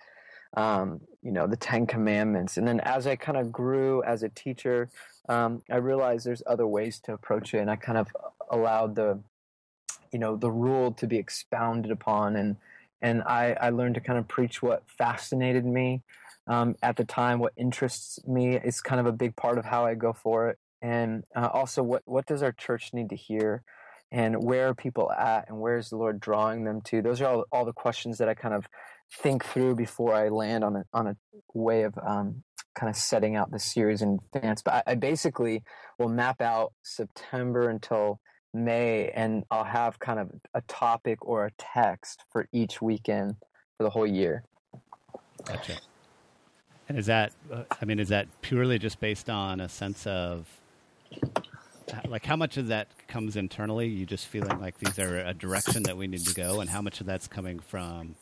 um, 0.56 1.02
you 1.24 1.32
know, 1.32 1.48
the 1.48 1.58
Ten 1.58 1.88
Commandments. 1.88 2.58
And 2.58 2.68
then 2.68 2.80
as 2.82 3.08
I 3.08 3.16
kind 3.16 3.40
of 3.40 3.52
grew 3.52 4.04
as 4.04 4.22
a 4.22 4.30
teacher, 4.30 4.90
um, 5.28 5.64
I 5.72 5.78
realized 5.78 6.28
there's 6.28 6.44
other 6.46 6.68
ways 6.68 7.00
to 7.02 7.14
approach 7.14 7.56
it. 7.56 7.58
And 7.58 7.72
I 7.72 7.76
kind 7.76 7.98
of 7.98 8.08
allowed 8.52 8.96
the, 8.96 9.20
you 10.12 10.20
know, 10.20 10.36
the 10.36 10.52
rule 10.52 10.92
to 10.94 11.08
be 11.08 11.18
expounded 11.18 11.92
upon. 11.92 12.36
And, 12.36 12.58
and 13.02 13.24
I, 13.24 13.56
I 13.60 13.70
learned 13.70 13.96
to 13.96 14.02
kind 14.02 14.20
of 14.20 14.28
preach 14.28 14.62
what 14.62 14.84
fascinated 14.88 15.66
me. 15.66 16.02
Um, 16.48 16.76
at 16.84 16.96
the 16.96 17.06
time, 17.06 17.40
what 17.40 17.54
interests 17.58 18.20
me 18.28 18.56
is 18.56 18.80
kind 18.82 19.00
of 19.00 19.08
a 19.08 19.12
big 19.12 19.36
part 19.36 19.58
of 19.58 19.66
how 19.66 19.86
I 19.86 19.96
go 19.96 20.14
for 20.14 20.50
it 20.50 20.60
and 20.86 21.24
uh, 21.36 21.50
also 21.52 21.82
what 21.82 22.04
what 22.06 22.26
does 22.28 22.44
our 22.44 22.52
church 22.52 22.92
need 22.94 23.10
to 23.10 23.16
hear 23.16 23.64
and 24.12 24.44
where 24.44 24.70
are 24.70 24.76
people 24.76 25.12
at 25.12 25.50
and 25.50 25.60
where 25.60 25.78
is 25.78 25.90
the 25.90 25.96
lord 25.96 26.20
drawing 26.20 26.64
them 26.64 26.80
to 26.82 27.02
those 27.02 27.22
are 27.22 27.26
all, 27.26 27.46
all 27.52 27.66
the 27.66 27.74
questions 27.74 28.20
that 28.20 28.30
i 28.30 28.34
kind 28.34 28.54
of 28.54 28.68
think 29.12 29.44
through 29.44 29.74
before 29.76 30.14
i 30.14 30.30
land 30.30 30.64
on 30.64 30.76
a 30.76 30.84
on 30.94 31.08
a 31.08 31.16
way 31.54 31.84
of 31.84 31.98
um, 32.06 32.44
kind 32.76 32.90
of 32.90 32.96
setting 32.96 33.36
out 33.36 33.50
the 33.52 33.60
series 33.60 34.02
in 34.02 34.20
advance 34.36 34.62
but 34.62 34.76
I, 34.76 34.92
I 34.92 34.96
basically 34.96 35.64
will 35.98 36.10
map 36.10 36.40
out 36.40 36.74
september 36.84 37.70
until 37.70 38.20
may 38.56 39.10
and 39.10 39.44
i'll 39.52 39.64
have 39.64 40.00
kind 40.00 40.20
of 40.20 40.32
a 40.54 40.62
topic 40.62 41.20
or 41.22 41.46
a 41.46 41.52
text 41.58 42.24
for 42.32 42.48
each 42.52 42.82
weekend 42.82 43.36
for 43.78 43.84
the 43.84 43.90
whole 43.90 44.08
year. 44.08 44.44
Gotcha. 45.44 45.78
And 46.88 46.98
is 46.98 47.08
that 47.08 47.34
uh, 47.52 47.64
i 47.82 47.86
mean 47.86 48.00
is 48.00 48.10
that 48.10 48.28
purely 48.42 48.80
just 48.80 49.00
based 49.00 49.30
on 49.30 49.60
a 49.60 49.70
sense 49.70 50.08
of 50.08 50.48
like 52.08 52.26
how 52.26 52.36
much 52.36 52.58
of 52.58 52.68
that 52.68 52.88
comes 53.08 53.36
internally? 53.36 53.88
You 53.88 54.06
just 54.06 54.28
feeling 54.28 54.60
like 54.60 54.78
these 54.80 54.98
are 55.00 55.20
a 55.20 55.34
direction 55.34 55.84
that 55.84 55.98
we 55.98 56.08
need 56.08 56.26
to 56.26 56.34
go 56.34 56.62
and 56.62 56.70
how 56.70 56.82
much 56.82 57.00
of 57.00 57.06
that's 57.06 57.28
coming 57.28 57.60
from 57.60 58.16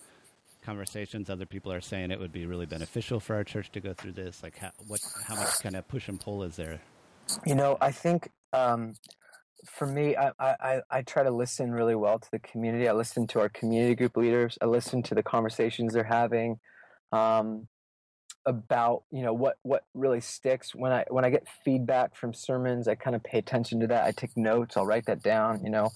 conversations 0.66 1.30
other 1.30 1.46
people 1.46 1.72
are 1.72 1.82
saying 1.82 2.12
it 2.12 2.20
would 2.20 2.32
be 2.32 2.46
really 2.46 2.66
beneficial 2.66 3.20
for 3.20 3.36
our 3.36 3.44
church 3.44 3.72
to 3.74 3.80
go 3.80 3.94
through 3.94 4.13
this? 4.13 4.44
Like 4.44 4.58
how, 4.58 4.72
what 4.88 5.02
how 5.25 5.36
much 5.36 5.62
kind 5.62 5.75
of 5.75 5.88
push 5.88 6.08
and 6.08 6.20
pull 6.20 6.44
is 6.44 6.56
there? 6.56 6.82
You 7.46 7.56
know 7.56 7.78
i 7.82 7.92
think 7.92 8.30
um, 8.52 8.94
for 9.65 9.88
me 9.88 10.15
I, 10.15 10.32
I 10.39 10.82
i 10.89 11.01
try 11.01 11.24
to 11.24 11.32
listen 11.32 11.72
really 11.72 11.96
well 11.96 12.20
to 12.20 12.32
the 12.32 12.39
community. 12.39 12.88
I 12.88 12.93
listen 12.93 13.27
to 13.27 13.39
our 13.39 13.50
community 13.50 13.96
group 13.96 14.17
leaders. 14.17 14.58
I 14.62 14.65
listen 14.65 15.03
to 15.03 15.15
the 15.15 15.24
conversations 15.24 15.93
they're 15.93 16.03
having 16.03 16.60
um, 17.12 17.67
about 18.46 19.03
you 19.12 19.24
know 19.24 19.34
what 19.34 19.58
what 19.63 19.84
really 19.93 20.22
sticks. 20.22 20.75
When 20.75 20.91
i 20.91 21.05
when 21.10 21.25
i 21.25 21.29
get 21.29 21.48
feedback 21.63 22.15
from 22.15 22.34
sermons 22.34 22.88
i 22.88 22.96
kind 22.96 23.15
of 23.15 23.24
pay 23.24 23.38
attention 23.39 23.79
to 23.82 23.88
that. 23.88 24.05
I 24.05 24.12
take 24.12 24.36
notes. 24.36 24.77
I'll 24.77 24.86
write 24.86 25.05
that 25.05 25.24
down 25.24 25.63
you 25.63 25.70
know 25.70 25.89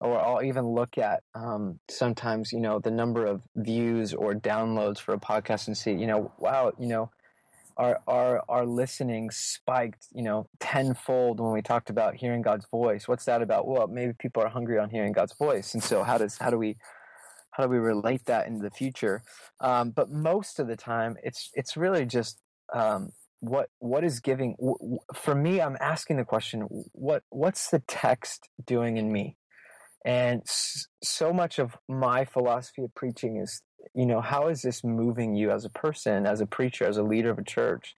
or 0.00 0.18
i'll 0.20 0.42
even 0.42 0.64
look 0.64 0.96
at 0.98 1.22
um, 1.34 1.78
sometimes 1.90 2.52
you 2.52 2.60
know 2.60 2.78
the 2.78 2.90
number 2.90 3.26
of 3.26 3.42
views 3.56 4.14
or 4.14 4.34
downloads 4.34 4.98
for 4.98 5.12
a 5.12 5.18
podcast 5.18 5.66
and 5.66 5.76
see 5.76 5.92
you 5.92 6.06
know 6.06 6.32
wow 6.38 6.72
you 6.78 6.86
know 6.86 7.10
our 7.78 8.00
our 8.06 8.42
our 8.48 8.66
listening 8.66 9.30
spiked 9.30 10.06
you 10.12 10.22
know 10.22 10.48
tenfold 10.60 11.40
when 11.40 11.52
we 11.52 11.62
talked 11.62 11.90
about 11.90 12.14
hearing 12.14 12.42
god's 12.42 12.66
voice 12.70 13.08
what's 13.08 13.24
that 13.24 13.40
about 13.40 13.66
well 13.66 13.86
maybe 13.86 14.12
people 14.18 14.42
are 14.42 14.48
hungry 14.48 14.78
on 14.78 14.90
hearing 14.90 15.12
god's 15.12 15.34
voice 15.38 15.74
and 15.74 15.82
so 15.82 16.02
how 16.02 16.18
does 16.18 16.36
how 16.38 16.50
do 16.50 16.58
we 16.58 16.76
how 17.58 17.64
do 17.64 17.70
we 17.70 17.78
relate 17.78 18.24
that 18.26 18.46
into 18.46 18.62
the 18.62 18.70
future? 18.70 19.22
Um, 19.60 19.90
but 19.90 20.10
most 20.10 20.60
of 20.60 20.68
the 20.68 20.76
time, 20.76 21.16
it's 21.24 21.50
it's 21.54 21.76
really 21.76 22.06
just 22.06 22.40
um, 22.72 23.10
what 23.40 23.68
what 23.80 24.04
is 24.04 24.20
giving. 24.20 24.54
For 25.14 25.34
me, 25.34 25.60
I'm 25.60 25.76
asking 25.80 26.18
the 26.18 26.24
question: 26.24 26.62
what 26.92 27.24
what's 27.30 27.70
the 27.70 27.80
text 27.88 28.48
doing 28.64 28.96
in 28.96 29.12
me? 29.12 29.36
And 30.04 30.42
so 31.02 31.32
much 31.32 31.58
of 31.58 31.76
my 31.88 32.24
philosophy 32.24 32.84
of 32.84 32.94
preaching 32.94 33.36
is, 33.36 33.62
you 33.94 34.06
know, 34.06 34.20
how 34.20 34.48
is 34.48 34.62
this 34.62 34.84
moving 34.84 35.34
you 35.34 35.50
as 35.50 35.64
a 35.64 35.70
person, 35.70 36.26
as 36.26 36.40
a 36.40 36.46
preacher, 36.46 36.84
as 36.84 36.96
a 36.96 37.02
leader 37.02 37.30
of 37.30 37.38
a 37.38 37.44
church? 37.44 37.96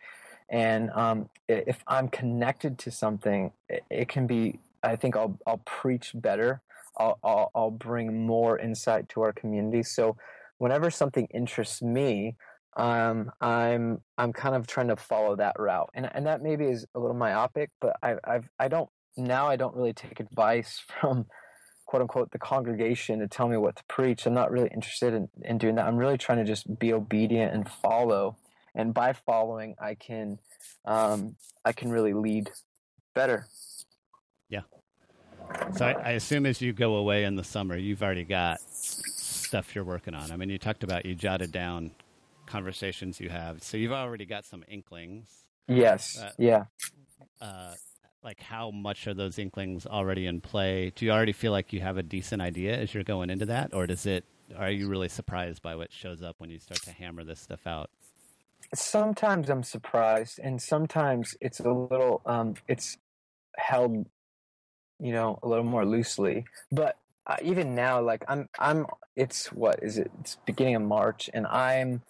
And 0.49 0.91
um, 0.91 1.29
if 1.49 1.83
I'm 1.87 2.09
connected 2.09 2.79
to 2.81 2.91
something, 2.91 3.53
it, 3.69 4.09
can 4.09 4.27
be. 4.27 4.59
I 4.83 4.97
think 4.97 5.17
I'll 5.17 5.39
I'll 5.47 5.63
preach 5.67 6.13
better 6.15 6.63
I'll, 7.01 7.19
I'll, 7.25 7.51
I'll 7.55 7.71
bring 7.71 8.27
more 8.27 8.59
insight 8.59 9.09
to 9.11 9.23
our 9.23 9.33
community. 9.33 9.83
So 9.83 10.17
whenever 10.59 10.91
something 10.91 11.27
interests 11.33 11.83
me, 11.83 12.37
um, 12.77 13.33
I'm 13.41 14.01
I'm 14.17 14.33
kind 14.33 14.55
of 14.55 14.67
trying 14.67 14.89
to 14.89 14.97
follow 14.97 15.35
that 15.37 15.57
route, 15.59 15.91
and 15.93 16.09
and 16.15 16.27
that 16.27 16.41
maybe 16.41 16.67
is 16.67 16.87
a 16.95 17.01
little 17.01 17.17
myopic, 17.17 17.71
but 17.81 17.97
I 18.01 18.15
I've 18.23 18.49
I 18.61 18.69
don't 18.69 18.89
now 19.17 19.49
I 19.49 19.57
don't 19.57 19.75
really 19.75 19.93
take 19.93 20.21
advice 20.21 20.81
from 21.01 21.27
quote 21.91 22.03
unquote 22.03 22.31
the 22.31 22.39
congregation 22.39 23.19
to 23.19 23.27
tell 23.27 23.49
me 23.49 23.57
what 23.57 23.75
to 23.75 23.83
preach. 23.89 24.25
I'm 24.25 24.33
not 24.33 24.53
really 24.53 24.69
interested 24.73 25.13
in, 25.13 25.29
in 25.43 25.59
doing 25.59 25.75
that. 25.75 25.89
I'm 25.89 25.97
really 25.97 26.17
trying 26.17 26.39
to 26.39 26.45
just 26.45 26.79
be 26.79 26.93
obedient 26.93 27.53
and 27.53 27.69
follow, 27.69 28.37
and 28.77 28.95
by 28.95 29.13
following, 29.13 29.75
I 29.81 29.97
can 29.97 30.39
um, 30.85 31.35
I 31.65 31.73
can 31.73 31.91
really 31.91 32.13
lead 32.13 32.53
better. 33.13 33.49
Yeah, 34.49 34.61
so 35.77 35.85
I, 35.85 35.93
I, 35.95 36.11
assume 36.11 36.47
as 36.47 36.61
you 36.61 36.73
go 36.73 36.95
away 36.95 37.25
in 37.25 37.35
the 37.35 37.43
summer, 37.43 37.77
you've 37.77 38.05
already 38.05 38.23
got 38.23 38.61
stuff 38.61 39.75
you're 39.75 39.83
working 39.83 40.15
on. 40.15 40.31
I 40.31 40.37
mean, 40.37 40.49
you 40.49 40.59
talked 40.59 40.85
about 40.85 41.05
you 41.05 41.17
jotted 41.17 41.51
down 41.51 41.91
conversations 42.47 43.19
you 43.19 43.31
have, 43.31 43.65
so 43.65 43.77
you've 43.77 43.91
already 43.91 44.27
got 44.27 44.45
some 44.45 44.63
inklings. 44.69 45.27
Yes. 45.67 46.17
Uh, 46.17 46.31
yeah. 46.39 46.65
Uh, 47.41 47.75
like 48.23 48.41
how 48.41 48.71
much 48.71 49.07
are 49.07 49.15
those 49.15 49.39
inklings 49.39 49.87
already 49.87 50.27
in 50.27 50.41
play? 50.41 50.93
Do 50.95 51.05
you 51.05 51.13
already 51.13 51.33
feel 51.33 51.53
like 51.53 51.73
you 51.73 51.81
have 51.81 51.97
a 51.97 52.03
decent 52.03 52.43
idea 52.43 52.77
as 52.77 52.95
you're 52.95 53.05
going 53.05 53.31
into 53.31 53.47
that, 53.47 53.75
or 53.75 53.87
does 53.87 54.07
it? 54.07 54.25
Are 54.57 54.71
you 54.71 54.89
really 54.89 55.09
surprised 55.09 55.63
by 55.63 55.77
what 55.77 55.93
shows 55.93 56.23
up 56.23 56.37
when 56.39 56.51
you 56.51 56.59
start 56.59 56.83
to 56.83 56.91
hammer 56.91 57.25
this 57.25 57.41
stuff 57.41 57.67
out? 57.67 57.91
Sometimes 58.75 59.49
I'm 59.49 59.63
surprised, 59.63 60.39
and 60.43 60.61
sometimes 60.61 61.37
it's 61.41 61.61
a 61.61 61.71
little. 61.71 62.23
Um, 62.27 62.55
it's 62.69 62.99
held 63.57 64.07
you 65.01 65.13
know, 65.13 65.39
a 65.43 65.49
little 65.49 65.65
more 65.65 65.85
loosely. 65.85 66.45
But 66.71 66.97
uh, 67.27 67.37
even 67.43 67.75
now, 67.75 68.01
like 68.03 68.25
I'm, 68.29 68.49
I'm. 68.59 68.87
It's 69.17 69.53
what 69.53 69.83
is 69.83 69.99
it? 69.99 70.11
It's 70.21 70.37
beginning 70.47 70.77
of 70.77 70.83
March, 70.83 71.29
and 71.33 71.47
I'm, 71.47 72.03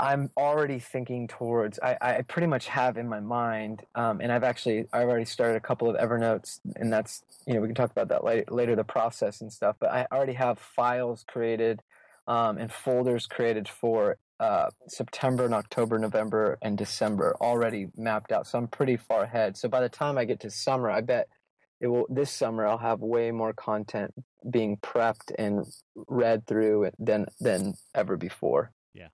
I'm 0.00 0.30
already 0.36 0.80
thinking 0.80 1.28
towards. 1.28 1.78
I, 1.80 1.96
I 2.00 2.22
pretty 2.22 2.48
much 2.48 2.66
have 2.66 2.96
in 2.96 3.08
my 3.08 3.20
mind, 3.20 3.82
um, 3.94 4.20
and 4.20 4.32
I've 4.32 4.42
actually, 4.42 4.86
I've 4.92 5.08
already 5.08 5.24
started 5.24 5.56
a 5.56 5.60
couple 5.60 5.88
of 5.88 5.96
Evernotes, 5.96 6.58
and 6.74 6.92
that's, 6.92 7.22
you 7.46 7.54
know, 7.54 7.60
we 7.60 7.68
can 7.68 7.76
talk 7.76 7.92
about 7.92 8.08
that 8.08 8.24
later, 8.24 8.44
later 8.50 8.74
the 8.74 8.84
process 8.84 9.40
and 9.40 9.52
stuff. 9.52 9.76
But 9.78 9.92
I 9.92 10.06
already 10.10 10.32
have 10.32 10.58
files 10.58 11.24
created, 11.26 11.82
um, 12.26 12.58
and 12.58 12.72
folders 12.72 13.26
created 13.26 13.68
for 13.68 14.16
uh, 14.40 14.70
September 14.88 15.44
and 15.44 15.54
October, 15.54 15.98
November, 15.98 16.58
and 16.62 16.76
December 16.76 17.36
already 17.40 17.88
mapped 17.96 18.32
out. 18.32 18.48
So 18.48 18.58
I'm 18.58 18.66
pretty 18.66 18.96
far 18.96 19.22
ahead. 19.22 19.56
So 19.56 19.68
by 19.68 19.82
the 19.82 19.88
time 19.88 20.18
I 20.18 20.24
get 20.24 20.40
to 20.40 20.50
summer, 20.50 20.90
I 20.90 21.00
bet 21.00 21.28
it 21.80 21.86
will 21.86 22.06
this 22.08 22.30
summer 22.30 22.66
I'll 22.66 22.78
have 22.78 23.00
way 23.00 23.30
more 23.30 23.52
content 23.52 24.12
being 24.50 24.78
prepped 24.78 25.32
and 25.38 25.64
read 25.94 26.46
through 26.46 26.90
than 26.98 27.26
than 27.38 27.74
ever 27.94 28.16
before. 28.16 28.72
Yeah. 28.94 29.08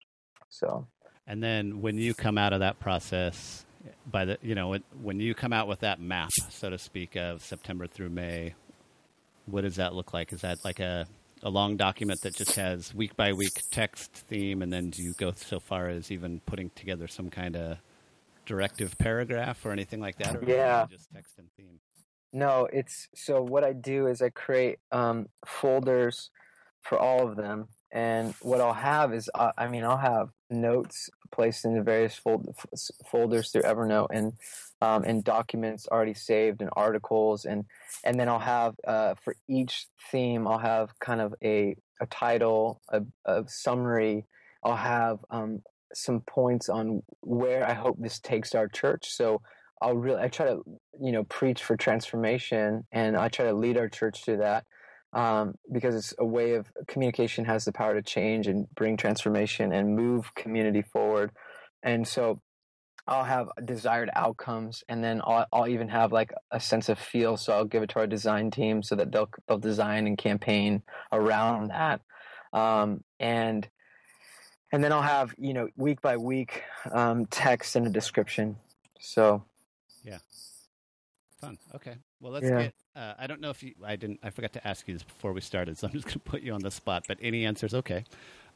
So. 0.59 0.87
And 1.27 1.43
then 1.43 1.81
when 1.83 1.99
you 1.99 2.15
come 2.15 2.39
out 2.39 2.53
of 2.53 2.61
that 2.61 2.79
process, 2.79 3.65
by 4.11 4.25
the 4.25 4.39
you 4.43 4.55
know 4.55 4.77
when 5.03 5.21
you 5.21 5.35
come 5.35 5.53
out 5.53 5.69
with 5.69 5.81
that 5.81 6.01
map, 6.01 6.31
so 6.51 6.71
to 6.71 6.79
speak, 6.79 7.17
of 7.17 7.43
September 7.43 7.87
through 7.87 8.11
May, 8.11 8.55
what 9.47 9.63
does 9.63 9.77
that 9.77 9.95
look 9.95 10.13
like? 10.13 10.33
Is 10.33 10.43
that 10.43 10.65
like 10.65 10.81
a 10.81 11.07
a 11.43 11.51
long 11.51 11.77
document 11.77 12.23
that 12.23 12.35
just 12.35 12.57
has 12.57 12.95
week 12.95 13.17
by 13.17 13.33
week 13.33 13.63
text 13.71 14.13
theme, 14.13 14.63
and 14.63 14.73
then 14.73 14.91
do 14.91 15.03
you 15.03 15.15
go 15.15 15.33
so 15.33 15.61
far 15.61 15.89
as 15.89 16.11
even 16.11 16.41
putting 16.47 16.71
together 16.71 17.07
some 17.07 17.29
kind 17.31 17.57
of 17.57 17.79
directive 18.47 18.97
paragraph 18.99 19.65
or 19.67 19.73
anything 19.73 20.01
like 20.01 20.17
that? 20.19 20.37
Or 20.37 20.45
yeah. 20.47 20.87
Just 20.91 21.09
text 21.13 21.35
and 21.39 21.49
theme. 21.57 21.81
No, 22.33 22.69
it's 22.73 23.09
so 23.15 23.43
what 23.43 23.65
I 23.65 23.73
do 23.73 24.07
is 24.07 24.23
I 24.23 24.31
create 24.31 24.79
um, 24.93 25.27
folders 25.45 26.31
for 26.83 26.99
all 26.99 27.29
of 27.29 27.37
them, 27.37 27.69
and 27.93 28.35
what 28.41 28.61
I'll 28.61 28.73
have 28.73 29.15
is 29.15 29.31
uh, 29.35 29.53
I 29.57 29.69
mean 29.69 29.85
I'll 29.85 29.97
have 29.97 30.29
notes 30.51 31.09
placed 31.33 31.65
into 31.65 31.83
various 31.83 32.15
fold, 32.15 32.55
folders 33.11 33.51
through 33.51 33.63
Evernote 33.63 34.09
and 34.11 34.33
um, 34.83 35.05
and 35.05 35.25
documents 35.25 35.89
already 35.91 36.15
saved 36.15 36.61
and 36.61 36.71
articles. 36.77 37.45
And 37.45 37.65
and 38.05 38.19
then 38.19 38.29
I'll 38.29 38.39
have 38.39 38.75
uh, 38.87 39.15
for 39.23 39.37
each 39.49 39.87
theme 40.11 40.47
I'll 40.47 40.59
have 40.59 40.99
kind 40.99 41.21
of 41.21 41.35
a 41.43 41.77
a 42.01 42.07
title 42.07 42.81
a, 42.89 43.03
a 43.25 43.45
summary. 43.47 44.27
I'll 44.63 44.77
have 44.77 45.19
um, 45.31 45.63
some 45.95 46.21
points 46.21 46.69
on 46.69 47.03
where 47.21 47.67
I 47.67 47.75
hope 47.75 47.97
this 47.99 48.19
takes 48.19 48.55
our 48.55 48.69
church. 48.69 49.11
So 49.11 49.43
I'll 49.81 49.97
really 49.97 50.23
I 50.23 50.29
try 50.29 50.47
to 50.47 50.63
you 51.01 51.13
know 51.13 51.25
preach 51.25 51.63
for 51.63 51.77
transformation 51.77 52.85
and 52.93 53.17
I 53.17 53.29
try 53.29 53.47
to 53.47 53.55
lead 53.55 53.79
our 53.79 53.89
church 53.89 54.25
to 54.25 54.39
that 54.39 54.65
um, 55.17 55.55
because 55.73 55.95
it's 55.95 56.15
a 56.19 56.27
way 56.27 56.53
of 56.53 56.71
communication 56.87 57.47
has 57.47 57.65
the 57.65 57.73
power 57.73 57.95
to 57.95 58.03
change 58.03 58.47
and 58.47 58.69
bring 58.75 58.99
transformation 58.99 59.73
and 59.73 59.97
move 59.97 60.35
community 60.35 60.83
forward. 60.83 61.33
And 61.83 62.07
so 62.07 62.43
I'll 63.09 63.25
have 63.25 63.49
desired 63.65 64.11
outcomes, 64.15 64.85
and 64.91 65.03
then 65.03 65.23
I'll, 65.25 65.47
I'll 65.53 65.69
even 65.69 65.89
have 65.89 66.13
like 66.13 66.33
a 66.51 66.61
sense 66.61 66.91
of 66.91 66.99
feel. 66.99 67.39
So 67.39 67.55
I'll 67.55 67.65
give 67.65 67.83
it 67.83 67.91
to 67.91 68.01
our 68.01 68.07
design 68.07 68.51
team 68.51 68.83
so 68.83 68.95
that 68.97 69.11
they'll 69.11 69.31
they'll 69.49 69.59
design 69.59 70.07
and 70.07 70.19
campaign 70.19 70.83
around 71.13 71.69
that, 71.69 72.03
um, 72.53 73.03
and 73.19 73.67
and 74.73 74.85
then 74.85 74.93
I'll 74.93 75.03
have 75.03 75.35
you 75.39 75.55
know 75.55 75.69
week 75.77 76.03
by 76.03 76.17
week 76.17 76.63
um, 76.91 77.27
text 77.27 77.77
and 77.77 77.87
a 77.87 77.91
description. 77.91 78.57
So 79.01 79.45
yeah, 80.05 80.19
fun. 81.41 81.59
Okay, 81.77 81.95
well 82.21 82.33
let's 82.33 82.47
yeah. 82.47 82.63
get 82.65 82.75
uh, 82.97 83.15
I 83.19 83.27
don't 83.27 83.41
know 83.41 83.51
if 83.51 83.63
you. 83.63 83.75
I 83.85 83.97
didn't. 83.97 84.21
I 84.23 84.31
forgot 84.31 84.55
to 84.55 84.67
ask 84.67 84.89
you 84.89 84.95
this 84.95 85.03
before 85.03 85.33
we 85.33 85.41
started, 85.41 85.77
so 85.77 85.87
I'm 85.87 85.93
just 85.93 86.07
going 86.07 86.15
to 86.15 86.19
put 86.21 86.43
you 86.43 86.55
on 86.55 86.63
the 86.63 86.71
spot. 86.71 87.05
But 87.07 87.19
any 87.21 87.45
answers, 87.45 87.75
okay. 87.75 88.05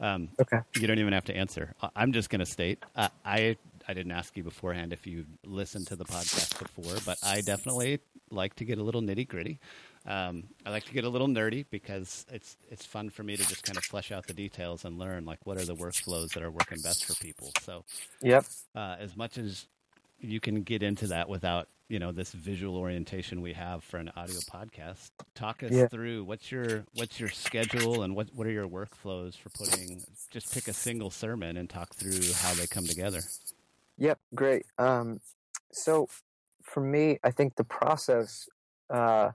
Um, 0.00 0.30
okay. 0.40 0.60
You 0.76 0.86
don't 0.86 0.98
even 0.98 1.12
have 1.12 1.26
to 1.26 1.36
answer. 1.36 1.74
I'm 1.94 2.12
just 2.12 2.30
going 2.30 2.40
to 2.40 2.46
state. 2.46 2.82
Uh, 2.96 3.08
I 3.24 3.56
I 3.86 3.92
didn't 3.92 4.12
ask 4.12 4.36
you 4.36 4.42
beforehand 4.42 4.92
if 4.92 5.06
you 5.06 5.26
listened 5.44 5.88
to 5.88 5.96
the 5.96 6.04
podcast 6.04 6.58
before, 6.58 6.96
but 7.04 7.18
I 7.22 7.42
definitely 7.42 8.00
like 8.30 8.54
to 8.56 8.64
get 8.64 8.78
a 8.78 8.82
little 8.82 9.02
nitty 9.02 9.28
gritty. 9.28 9.58
Um, 10.06 10.44
I 10.64 10.70
like 10.70 10.84
to 10.84 10.94
get 10.94 11.04
a 11.04 11.08
little 11.10 11.28
nerdy 11.28 11.66
because 11.70 12.24
it's 12.32 12.56
it's 12.70 12.86
fun 12.86 13.10
for 13.10 13.22
me 13.22 13.36
to 13.36 13.46
just 13.46 13.62
kind 13.62 13.76
of 13.76 13.84
flesh 13.84 14.10
out 14.10 14.26
the 14.26 14.32
details 14.32 14.86
and 14.86 14.98
learn 14.98 15.26
like 15.26 15.44
what 15.44 15.58
are 15.58 15.64
the 15.66 15.74
workflows 15.74 16.32
that 16.32 16.42
are 16.42 16.50
working 16.50 16.80
best 16.80 17.04
for 17.04 17.14
people. 17.22 17.52
So, 17.60 17.84
yep. 18.22 18.46
Uh, 18.74 18.96
as 18.98 19.16
much 19.16 19.36
as 19.36 19.66
you 20.20 20.40
can 20.40 20.62
get 20.62 20.82
into 20.82 21.08
that 21.08 21.28
without 21.28 21.68
you 21.88 21.98
know 21.98 22.12
this 22.12 22.32
visual 22.32 22.76
orientation 22.76 23.42
we 23.42 23.52
have 23.52 23.82
for 23.82 23.96
an 23.96 24.10
audio 24.16 24.38
podcast. 24.52 25.10
Talk 25.34 25.62
us 25.62 25.72
yeah. 25.72 25.88
through 25.88 26.24
what's 26.24 26.52
your 26.52 26.84
what's 26.94 27.18
your 27.18 27.28
schedule 27.28 28.02
and 28.02 28.14
what 28.14 28.28
what 28.34 28.46
are 28.46 28.52
your 28.52 28.68
workflows 28.68 29.36
for 29.36 29.50
putting 29.50 30.02
just 30.30 30.52
pick 30.54 30.68
a 30.68 30.72
single 30.72 31.10
sermon 31.10 31.56
and 31.56 31.68
talk 31.68 31.94
through 31.94 32.32
how 32.42 32.54
they 32.54 32.66
come 32.66 32.84
together. 32.84 33.22
Yep 33.98 34.18
great. 34.34 34.66
Um, 34.78 35.20
so 35.72 36.08
for 36.62 36.80
me 36.80 37.18
i 37.24 37.30
think 37.30 37.56
the 37.56 37.64
process 37.64 38.48
uh, 38.90 39.30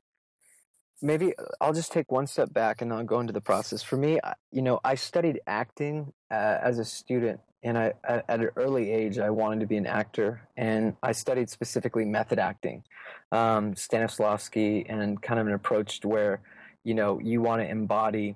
maybe 1.01 1.33
i'll 1.59 1.73
just 1.73 1.91
take 1.91 2.11
one 2.11 2.27
step 2.27 2.51
back 2.53 2.81
and 2.81 2.91
i'll 2.93 3.03
go 3.03 3.19
into 3.19 3.33
the 3.33 3.41
process. 3.41 3.83
For 3.83 3.97
me 3.97 4.19
you 4.51 4.61
know 4.61 4.79
i 4.83 4.95
studied 4.95 5.41
acting 5.47 6.13
uh, 6.31 6.57
as 6.61 6.79
a 6.79 6.85
student 6.85 7.39
and 7.65 7.77
I 7.77 7.93
at, 8.03 8.25
at, 8.29 8.39
an 8.39 8.49
early 8.55 8.91
age 8.91 9.17
I 9.17 9.31
wanted 9.31 9.59
to 9.61 9.65
be 9.65 9.75
an 9.75 9.87
actor, 9.87 10.47
and 10.55 10.95
I 11.01 11.11
studied 11.11 11.49
specifically 11.49 12.05
method 12.05 12.37
acting, 12.37 12.83
um, 13.31 13.73
Stanislavski, 13.73 14.85
and 14.87 15.21
kind 15.21 15.39
of 15.39 15.47
an 15.47 15.53
approach 15.53 15.99
to 16.01 16.07
where 16.07 16.41
you 16.83 16.93
know 16.93 17.19
you 17.19 17.41
want 17.41 17.63
to 17.63 17.67
embody 17.67 18.35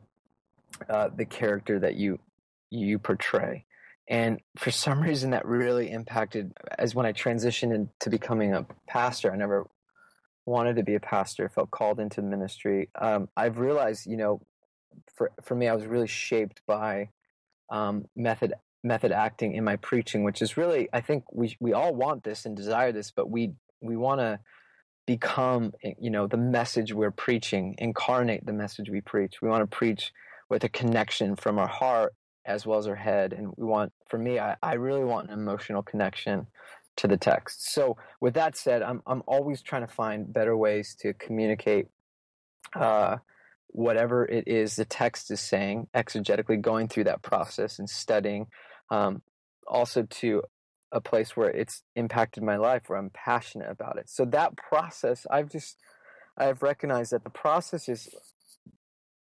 uh, 0.90 1.10
the 1.16 1.26
character 1.26 1.80
that 1.80 1.96
you 1.96 2.20
you 2.72 2.98
portray. 2.98 3.66
And 4.08 4.42
for 4.58 4.72
some 4.72 5.00
reason, 5.10 5.30
that 5.30 5.46
really 5.46 5.92
impacted 5.92 6.52
as 6.78 6.96
when 6.96 7.06
I 7.06 7.14
transitioned 7.14 7.74
into 7.74 8.10
becoming 8.10 8.54
a 8.56 8.66
pastor. 8.88 9.32
I 9.32 9.38
never 9.38 9.68
wanted 10.48 10.78
to 10.78 10.84
be 10.84 10.96
a 10.96 11.00
pastor, 11.00 11.48
felt 11.50 11.70
called 11.70 12.00
into 12.00 12.24
ministry. 12.24 12.90
Um, 13.00 13.30
I've 13.38 13.60
realized, 13.60 14.08
you 14.08 14.18
know, 14.18 14.42
for 15.16 15.32
for 15.44 15.54
me, 15.54 15.68
I 15.68 15.76
was 15.76 15.86
really 15.86 16.08
shaped 16.08 16.62
by 16.66 17.10
um, 17.70 18.06
method 18.16 18.54
method 18.84 19.12
acting 19.12 19.54
in 19.54 19.64
my 19.64 19.76
preaching, 19.76 20.24
which 20.24 20.42
is 20.42 20.58
really 20.58 20.90
I 20.94 21.02
think 21.02 21.24
we 21.32 21.56
we 21.60 21.74
all 21.74 21.94
want 21.94 22.24
this 22.24 22.46
and 22.46 22.56
desire 22.56 22.92
this, 22.92 23.12
but 23.12 23.30
we 23.30 23.54
we 23.82 23.96
want 23.96 24.20
to 24.20 24.40
become 25.06 25.74
eh, 25.84 25.94
you 26.00 26.10
know 26.10 26.28
the 26.28 26.38
message 26.38 26.94
we're 26.94 27.12
preaching, 27.12 27.76
incarnate 27.78 28.46
the 28.46 28.54
message 28.54 28.90
we 28.90 29.02
preach. 29.02 29.42
We 29.42 29.50
want 29.50 29.70
to 29.70 29.78
preach 29.78 30.14
with 30.50 30.64
a 30.64 30.70
connection 30.70 31.36
from 31.36 31.60
our 31.60 31.68
heart 31.68 32.14
as 32.46 32.66
well 32.66 32.80
as 32.80 32.88
our 32.88 32.96
head, 32.96 33.34
and 33.34 33.54
we 33.58 33.66
want 33.66 33.92
for 34.08 34.18
me 34.18 34.40
I, 34.40 34.56
I 34.64 34.74
really 34.74 35.04
want 35.04 35.30
an 35.30 35.40
emotional 35.40 35.84
connection 35.84 36.48
to 36.98 37.08
the 37.08 37.18
text. 37.18 37.72
So 37.74 37.98
with 38.22 38.34
that 38.36 38.56
said, 38.56 38.82
I'm 38.82 39.02
I'm 39.06 39.24
always 39.28 39.62
trying 39.62 39.86
to 39.86 39.94
find 39.94 40.32
better 40.32 40.56
ways 40.56 40.96
to 41.02 41.14
communicate 41.14 41.88
uh, 42.76 43.18
whatever 43.68 44.26
it 44.26 44.48
is 44.48 44.76
the 44.76 44.86
text 44.86 45.32
is 45.32 45.40
saying 45.40 45.88
exegetically 45.96 46.60
going 46.60 46.88
through 46.88 47.04
that 47.06 47.22
process 47.22 47.80
and 47.80 47.90
studying 47.90 48.48
um, 48.90 49.22
also 49.68 50.04
to 50.04 50.44
a 50.92 51.00
place 51.00 51.38
where 51.38 51.50
it's 51.50 51.84
impacted 51.96 52.44
my 52.44 52.56
life 52.56 52.84
where 52.88 52.98
i'm 52.98 53.12
passionate 53.12 53.70
about 53.70 53.98
it. 53.98 54.10
So 54.10 54.26
that 54.26 54.56
process 54.58 55.28
i've 55.30 55.52
just 55.52 55.78
i've 56.38 56.64
recognized 56.64 57.12
that 57.12 57.24
the 57.24 57.30
process 57.30 57.88
is 57.88 58.10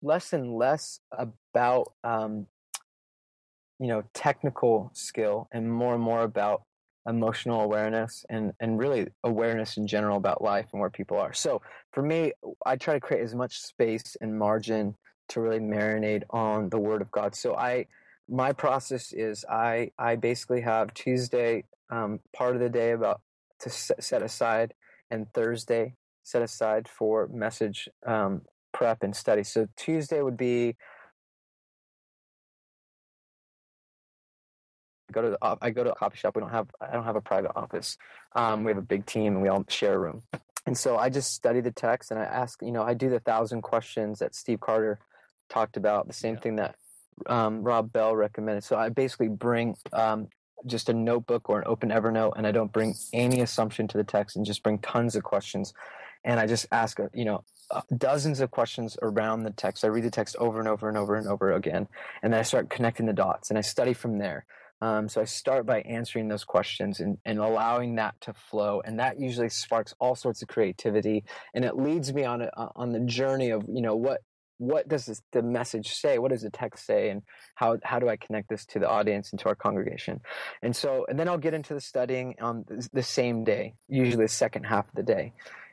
less 0.02 0.32
and 0.32 0.54
less 0.54 1.00
about 1.12 1.92
um, 2.04 2.46
you 3.78 3.88
know 3.88 4.02
technical 4.14 4.90
skill 4.94 5.48
and 5.52 5.72
more 5.72 5.94
and 5.94 6.02
more 6.02 6.22
about 6.22 6.62
emotional 7.08 7.62
awareness 7.62 8.24
and 8.28 8.52
and 8.60 8.78
really 8.78 9.08
awareness 9.24 9.76
in 9.76 9.86
general 9.86 10.16
about 10.16 10.42
life 10.42 10.66
and 10.72 10.80
where 10.80 10.90
people 10.90 11.18
are. 11.18 11.32
So 11.32 11.62
for 11.92 12.02
me 12.02 12.32
i 12.64 12.76
try 12.76 12.94
to 12.94 13.00
create 13.00 13.22
as 13.22 13.34
much 13.34 13.58
space 13.60 14.16
and 14.20 14.38
margin 14.38 14.94
to 15.30 15.40
really 15.40 15.60
marinate 15.60 16.22
on 16.30 16.68
the 16.68 16.78
word 16.78 17.02
of 17.02 17.10
god. 17.10 17.34
So 17.34 17.56
i 17.56 17.86
my 18.30 18.52
process 18.52 19.12
is 19.12 19.44
I 19.44 19.90
I 19.98 20.16
basically 20.16 20.60
have 20.60 20.94
Tuesday 20.94 21.64
um, 21.90 22.20
part 22.32 22.54
of 22.54 22.60
the 22.60 22.68
day 22.68 22.92
about 22.92 23.20
to 23.60 23.70
set 23.70 24.22
aside 24.22 24.72
and 25.10 25.32
Thursday 25.34 25.94
set 26.22 26.42
aside 26.42 26.88
for 26.88 27.28
message 27.28 27.88
um, 28.06 28.42
prep 28.72 29.02
and 29.02 29.14
study. 29.16 29.42
So 29.42 29.66
Tuesday 29.76 30.22
would 30.22 30.36
be 30.36 30.76
I 35.08 35.12
go 35.12 35.22
to 35.22 35.30
the, 35.30 35.58
I 35.60 35.70
go 35.70 35.82
to 35.82 35.90
a 35.90 35.94
coffee 35.96 36.16
shop. 36.16 36.36
We 36.36 36.40
don't 36.40 36.52
have 36.52 36.68
I 36.80 36.92
don't 36.92 37.04
have 37.04 37.16
a 37.16 37.20
private 37.20 37.52
office. 37.56 37.98
Um, 38.36 38.62
we 38.62 38.70
have 38.70 38.78
a 38.78 38.82
big 38.82 39.06
team 39.06 39.34
and 39.34 39.42
we 39.42 39.48
all 39.48 39.64
share 39.68 39.94
a 39.94 39.98
room. 39.98 40.22
And 40.66 40.78
so 40.78 40.96
I 40.96 41.08
just 41.08 41.34
study 41.34 41.60
the 41.60 41.72
text 41.72 42.12
and 42.12 42.20
I 42.20 42.24
ask 42.24 42.60
you 42.62 42.70
know 42.70 42.84
I 42.84 42.94
do 42.94 43.10
the 43.10 43.18
thousand 43.18 43.62
questions 43.62 44.20
that 44.20 44.36
Steve 44.36 44.60
Carter 44.60 45.00
talked 45.48 45.76
about. 45.76 46.06
The 46.06 46.12
same 46.12 46.34
yeah. 46.34 46.40
thing 46.40 46.56
that 46.56 46.76
um, 47.26 47.62
Rob 47.62 47.92
Bell 47.92 48.14
recommended. 48.14 48.64
So 48.64 48.76
I 48.76 48.88
basically 48.88 49.28
bring 49.28 49.76
um, 49.92 50.28
just 50.66 50.88
a 50.88 50.92
notebook 50.92 51.48
or 51.48 51.58
an 51.58 51.64
open 51.66 51.90
Evernote, 51.90 52.32
and 52.36 52.46
I 52.46 52.52
don't 52.52 52.72
bring 52.72 52.94
any 53.12 53.40
assumption 53.40 53.88
to 53.88 53.98
the 53.98 54.04
text, 54.04 54.36
and 54.36 54.44
just 54.44 54.62
bring 54.62 54.78
tons 54.78 55.16
of 55.16 55.22
questions, 55.22 55.72
and 56.24 56.38
I 56.38 56.46
just 56.46 56.66
ask 56.72 57.00
uh, 57.00 57.08
you 57.14 57.24
know 57.24 57.44
uh, 57.70 57.82
dozens 57.96 58.40
of 58.40 58.50
questions 58.50 58.96
around 59.02 59.44
the 59.44 59.50
text. 59.50 59.84
I 59.84 59.88
read 59.88 60.04
the 60.04 60.10
text 60.10 60.36
over 60.38 60.58
and 60.58 60.68
over 60.68 60.88
and 60.88 60.98
over 60.98 61.14
and 61.14 61.26
over 61.26 61.52
again, 61.52 61.88
and 62.22 62.32
then 62.32 62.40
I 62.40 62.44
start 62.44 62.70
connecting 62.70 63.06
the 63.06 63.12
dots, 63.12 63.50
and 63.50 63.58
I 63.58 63.62
study 63.62 63.94
from 63.94 64.18
there. 64.18 64.46
Um, 64.82 65.08
so 65.10 65.20
I 65.20 65.24
start 65.24 65.66
by 65.66 65.82
answering 65.82 66.28
those 66.28 66.44
questions 66.44 67.00
and, 67.00 67.18
and 67.26 67.38
allowing 67.38 67.96
that 67.96 68.18
to 68.22 68.32
flow, 68.32 68.80
and 68.84 68.98
that 68.98 69.20
usually 69.20 69.50
sparks 69.50 69.94
all 70.00 70.14
sorts 70.14 70.40
of 70.40 70.48
creativity, 70.48 71.24
and 71.54 71.64
it 71.64 71.76
leads 71.76 72.12
me 72.14 72.24
on 72.24 72.42
a, 72.42 72.50
on 72.76 72.92
the 72.92 73.00
journey 73.00 73.50
of 73.50 73.64
you 73.68 73.82
know 73.82 73.96
what 73.96 74.22
what 74.60 74.88
does 74.88 75.06
this, 75.06 75.22
the 75.32 75.42
message 75.42 75.94
say? 75.94 76.18
What 76.18 76.32
does 76.32 76.42
the 76.42 76.50
text 76.50 76.84
say? 76.84 77.08
And 77.08 77.22
how, 77.54 77.78
how 77.82 77.98
do 77.98 78.10
I 78.10 78.16
connect 78.16 78.50
this 78.50 78.66
to 78.66 78.78
the 78.78 78.88
audience 78.88 79.30
and 79.30 79.40
to 79.40 79.46
our 79.46 79.54
congregation? 79.54 80.20
And 80.62 80.76
so, 80.76 81.06
and 81.08 81.18
then 81.18 81.28
I'll 81.28 81.38
get 81.38 81.54
into 81.54 81.72
the 81.72 81.80
studying 81.80 82.34
on 82.42 82.66
the 82.92 83.02
same 83.02 83.42
day, 83.42 83.74
usually 83.88 84.24
the 84.24 84.28
second 84.28 84.64
half 84.64 84.86
of 84.86 84.94
the 84.94 85.02
day. 85.02 85.32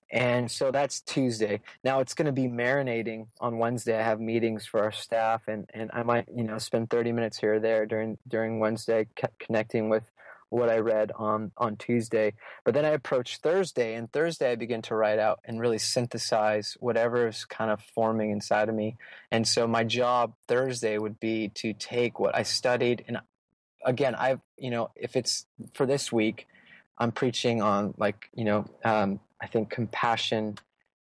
And 0.09 0.49
so 0.49 0.71
that's 0.71 1.01
Tuesday. 1.01 1.59
Now 1.83 1.99
it's 1.99 2.13
going 2.13 2.27
to 2.27 2.31
be 2.31 2.47
marinating 2.47 3.27
on 3.41 3.57
Wednesday. 3.57 3.99
I 3.99 4.03
have 4.03 4.21
meetings 4.21 4.65
for 4.65 4.81
our 4.81 4.91
staff 4.93 5.43
and, 5.49 5.69
and 5.73 5.91
I 5.93 6.03
might, 6.03 6.29
you 6.33 6.45
know, 6.45 6.57
spend 6.59 6.89
30 6.89 7.11
minutes 7.11 7.37
here 7.37 7.55
or 7.55 7.59
there 7.59 7.85
during, 7.85 8.17
during 8.25 8.59
Wednesday 8.59 9.07
connecting 9.37 9.89
with 9.89 10.09
what 10.49 10.69
I 10.69 10.77
read 10.77 11.11
on 11.15 11.51
on 11.57 11.75
Tuesday. 11.75 12.33
But 12.63 12.73
then 12.73 12.85
I 12.85 12.89
approach 12.89 13.37
Thursday, 13.37 13.95
and 13.95 14.11
Thursday 14.11 14.51
I 14.51 14.55
begin 14.55 14.81
to 14.83 14.95
write 14.95 15.19
out 15.19 15.39
and 15.45 15.59
really 15.59 15.77
synthesize 15.77 16.77
whatever 16.79 17.27
is 17.27 17.45
kind 17.45 17.71
of 17.71 17.81
forming 17.81 18.31
inside 18.31 18.69
of 18.69 18.75
me. 18.75 18.97
And 19.31 19.47
so 19.47 19.67
my 19.67 19.83
job 19.83 20.33
Thursday 20.47 20.97
would 20.97 21.19
be 21.19 21.49
to 21.55 21.73
take 21.73 22.19
what 22.19 22.35
I 22.35 22.43
studied, 22.43 23.03
and 23.07 23.19
again, 23.85 24.15
I've 24.15 24.41
you 24.57 24.71
know 24.71 24.91
if 24.95 25.15
it's 25.15 25.45
for 25.73 25.85
this 25.85 26.11
week. 26.11 26.47
I'm 26.99 27.11
preaching 27.11 27.61
on 27.61 27.93
like 27.97 28.27
you 28.33 28.43
know 28.43 28.65
um, 28.83 29.19
I 29.39 29.45
think 29.45 29.69
compassion 29.69 30.57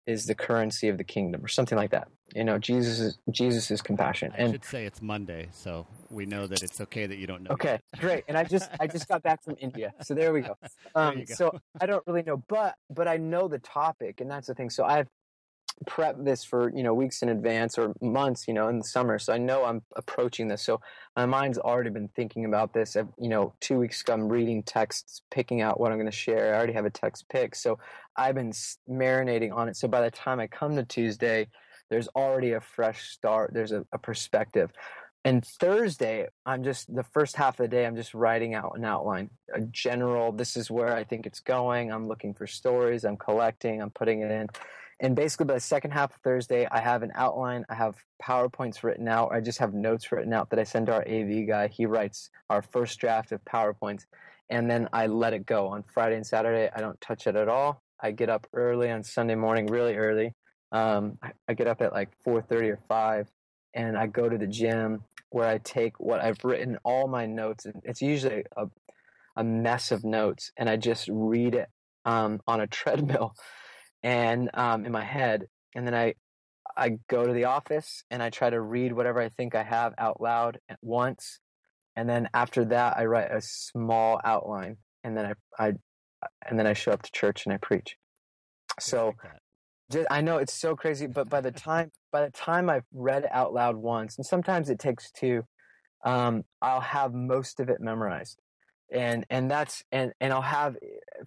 is 0.06 0.26
the 0.26 0.34
currency 0.34 0.88
of 0.88 0.98
the 0.98 1.04
kingdom 1.04 1.44
or 1.44 1.48
something 1.48 1.78
like 1.78 1.92
that. 1.92 2.08
You 2.34 2.44
know, 2.44 2.58
Jesus 2.58 3.00
is 3.00 3.18
Jesus 3.30 3.70
is 3.70 3.80
compassion. 3.80 4.32
I 4.36 4.42
and, 4.42 4.52
should 4.52 4.64
say 4.64 4.84
it's 4.84 5.00
Monday, 5.00 5.48
so 5.52 5.86
we 6.10 6.26
know 6.26 6.46
that 6.46 6.62
it's 6.62 6.80
okay 6.82 7.06
that 7.06 7.16
you 7.16 7.26
don't 7.26 7.42
know. 7.42 7.50
Okay, 7.52 7.80
great. 7.98 8.24
And 8.28 8.36
I 8.36 8.44
just 8.44 8.70
I 8.78 8.86
just 8.86 9.08
got 9.08 9.22
back 9.22 9.42
from 9.42 9.56
India, 9.60 9.94
so 10.02 10.14
there 10.14 10.32
we 10.32 10.42
go. 10.42 10.56
Um, 10.94 11.24
go. 11.24 11.34
So 11.34 11.60
I 11.80 11.86
don't 11.86 12.02
really 12.06 12.22
know, 12.22 12.42
but 12.48 12.74
but 12.90 13.08
I 13.08 13.18
know 13.18 13.46
the 13.48 13.58
topic, 13.58 14.20
and 14.20 14.30
that's 14.30 14.46
the 14.46 14.54
thing. 14.54 14.70
So 14.70 14.84
I've 14.84 15.06
prepped 15.86 16.24
this 16.24 16.44
for 16.44 16.70
you 16.74 16.82
know 16.82 16.92
weeks 16.92 17.22
in 17.22 17.28
advance 17.28 17.78
or 17.78 17.94
months 18.00 18.48
you 18.48 18.54
know 18.54 18.68
in 18.68 18.78
the 18.78 18.84
summer 18.84 19.18
so 19.18 19.32
i 19.32 19.38
know 19.38 19.64
i'm 19.64 19.82
approaching 19.94 20.48
this 20.48 20.62
so 20.62 20.80
my 21.14 21.24
mind's 21.24 21.58
already 21.58 21.90
been 21.90 22.08
thinking 22.16 22.44
about 22.44 22.72
this 22.72 22.96
I've, 22.96 23.08
you 23.16 23.28
know 23.28 23.52
two 23.60 23.78
weeks 23.78 24.00
ago 24.00 24.14
i'm 24.14 24.28
reading 24.28 24.62
texts 24.62 25.22
picking 25.30 25.60
out 25.60 25.78
what 25.78 25.92
i'm 25.92 25.98
going 25.98 26.10
to 26.10 26.16
share 26.16 26.52
i 26.54 26.56
already 26.56 26.72
have 26.72 26.84
a 26.84 26.90
text 26.90 27.28
pick 27.28 27.54
so 27.54 27.78
i've 28.16 28.34
been 28.34 28.50
marinating 28.90 29.52
on 29.52 29.68
it 29.68 29.76
so 29.76 29.86
by 29.86 30.00
the 30.00 30.10
time 30.10 30.40
i 30.40 30.48
come 30.48 30.74
to 30.74 30.84
tuesday 30.84 31.46
there's 31.90 32.08
already 32.08 32.52
a 32.52 32.60
fresh 32.60 33.10
start 33.10 33.52
there's 33.52 33.72
a, 33.72 33.84
a 33.92 33.98
perspective 33.98 34.70
and 35.24 35.44
thursday 35.44 36.26
i'm 36.46 36.62
just 36.62 36.94
the 36.94 37.02
first 37.02 37.36
half 37.36 37.58
of 37.58 37.64
the 37.64 37.68
day 37.68 37.86
i'm 37.86 37.96
just 37.96 38.14
writing 38.14 38.54
out 38.54 38.72
an 38.76 38.84
outline 38.84 39.30
a 39.54 39.60
general 39.60 40.32
this 40.32 40.56
is 40.56 40.70
where 40.70 40.94
i 40.94 41.04
think 41.04 41.26
it's 41.26 41.40
going 41.40 41.92
i'm 41.92 42.08
looking 42.08 42.34
for 42.34 42.46
stories 42.46 43.04
i'm 43.04 43.16
collecting 43.16 43.82
i'm 43.82 43.90
putting 43.90 44.20
it 44.20 44.30
in 44.30 44.48
and 45.00 45.14
basically, 45.14 45.46
by 45.46 45.54
the 45.54 45.60
second 45.60 45.92
half 45.92 46.14
of 46.14 46.20
Thursday, 46.22 46.66
I 46.70 46.80
have 46.80 47.02
an 47.04 47.12
outline. 47.14 47.64
I 47.68 47.74
have 47.74 47.94
PowerPoints 48.22 48.82
written 48.82 49.06
out. 49.06 49.30
I 49.32 49.40
just 49.40 49.58
have 49.60 49.72
notes 49.72 50.10
written 50.10 50.32
out 50.32 50.50
that 50.50 50.58
I 50.58 50.64
send 50.64 50.86
to 50.86 50.94
our 50.94 51.06
AV 51.08 51.46
guy. 51.46 51.68
He 51.68 51.86
writes 51.86 52.30
our 52.50 52.62
first 52.62 52.98
draft 52.98 53.30
of 53.30 53.44
PowerPoints, 53.44 54.06
and 54.50 54.68
then 54.68 54.88
I 54.92 55.06
let 55.06 55.34
it 55.34 55.46
go. 55.46 55.68
On 55.68 55.84
Friday 55.84 56.16
and 56.16 56.26
Saturday, 56.26 56.68
I 56.74 56.80
don't 56.80 57.00
touch 57.00 57.28
it 57.28 57.36
at 57.36 57.48
all. 57.48 57.80
I 58.00 58.10
get 58.10 58.28
up 58.28 58.48
early 58.52 58.90
on 58.90 59.04
Sunday 59.04 59.36
morning, 59.36 59.66
really 59.66 59.96
early. 59.96 60.34
Um, 60.72 61.18
I, 61.22 61.32
I 61.48 61.54
get 61.54 61.66
up 61.66 61.80
at 61.80 61.92
like 61.92 62.10
4:30 62.26 62.70
or 62.72 62.78
5, 62.88 63.28
and 63.74 63.96
I 63.96 64.06
go 64.06 64.28
to 64.28 64.38
the 64.38 64.46
gym 64.46 65.04
where 65.30 65.48
I 65.48 65.58
take 65.58 66.00
what 66.00 66.22
I've 66.22 66.42
written, 66.44 66.78
all 66.84 67.08
my 67.08 67.26
notes, 67.26 67.66
and 67.66 67.82
it's 67.84 68.00
usually 68.00 68.44
a, 68.56 68.66
a 69.36 69.44
mess 69.44 69.92
of 69.92 70.04
notes, 70.04 70.50
and 70.56 70.68
I 70.68 70.76
just 70.76 71.08
read 71.10 71.54
it 71.54 71.68
um, 72.04 72.40
on 72.46 72.60
a 72.60 72.66
treadmill 72.78 73.34
and 74.02 74.50
um, 74.54 74.84
in 74.86 74.92
my 74.92 75.04
head, 75.04 75.48
and 75.74 75.86
then 75.86 75.94
I 75.94 76.14
I 76.76 76.98
go 77.08 77.26
to 77.26 77.32
the 77.32 77.44
office 77.44 78.04
and 78.10 78.22
I 78.22 78.30
try 78.30 78.50
to 78.50 78.60
read 78.60 78.92
whatever 78.92 79.20
I 79.20 79.30
think 79.30 79.54
I 79.54 79.64
have 79.64 79.94
out 79.98 80.20
loud 80.20 80.60
at 80.68 80.78
once, 80.82 81.40
and 81.96 82.08
then 82.08 82.28
after 82.34 82.64
that 82.66 82.96
I 82.96 83.06
write 83.06 83.30
a 83.30 83.40
small 83.40 84.20
outline, 84.24 84.76
and 85.04 85.16
then 85.16 85.26
I 85.58 85.66
I 85.66 85.72
and 86.46 86.58
then 86.58 86.66
I 86.66 86.72
show 86.74 86.92
up 86.92 87.02
to 87.02 87.12
church 87.12 87.46
and 87.46 87.52
I 87.52 87.58
preach. 87.58 87.96
So. 88.80 89.14
Just, 89.90 90.06
I 90.10 90.20
know 90.20 90.38
it's 90.38 90.52
so 90.52 90.76
crazy, 90.76 91.06
but 91.06 91.28
by 91.28 91.40
the 91.40 91.52
time 91.52 91.90
by 92.12 92.24
the 92.24 92.30
time 92.30 92.68
I've 92.68 92.84
read 92.92 93.24
it 93.24 93.30
out 93.32 93.52
loud 93.52 93.76
once, 93.76 94.16
and 94.16 94.26
sometimes 94.26 94.70
it 94.70 94.78
takes 94.78 95.10
two, 95.10 95.44
um, 96.04 96.44
I'll 96.60 96.80
have 96.80 97.14
most 97.14 97.60
of 97.60 97.68
it 97.68 97.80
memorized 97.80 98.38
and 98.90 99.26
and 99.28 99.50
that's 99.50 99.84
and 99.92 100.12
and 100.20 100.32
I'll 100.32 100.40
have 100.40 100.76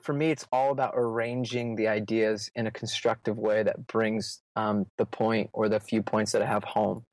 for 0.02 0.14
me 0.14 0.32
it's 0.32 0.48
all 0.52 0.72
about 0.72 0.94
arranging 0.96 1.76
the 1.76 1.88
ideas 1.88 2.50
in 2.56 2.68
a 2.68 2.72
constructive 2.72 3.38
way 3.38 3.64
that 3.64 3.88
brings 3.88 4.42
um, 4.56 4.88
the 4.98 5.06
point 5.06 5.50
or 5.54 5.70
the 5.70 5.80
few 5.80 6.02
points 6.02 6.32
that 6.32 6.42
I 6.42 6.46
have 6.46 6.64
home. 6.64 7.06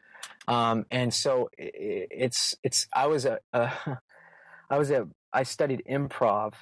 Um, 0.47 0.87
and 0.91 1.13
so 1.13 1.51
it's 1.59 2.55
it's 2.63 2.87
I 2.95 3.07
was 3.07 3.27
a, 3.27 3.39
a 3.53 3.71
I 4.71 4.79
was 4.79 4.91
a 4.91 5.07
I 5.33 5.43
studied 5.43 5.83
improv 5.89 6.55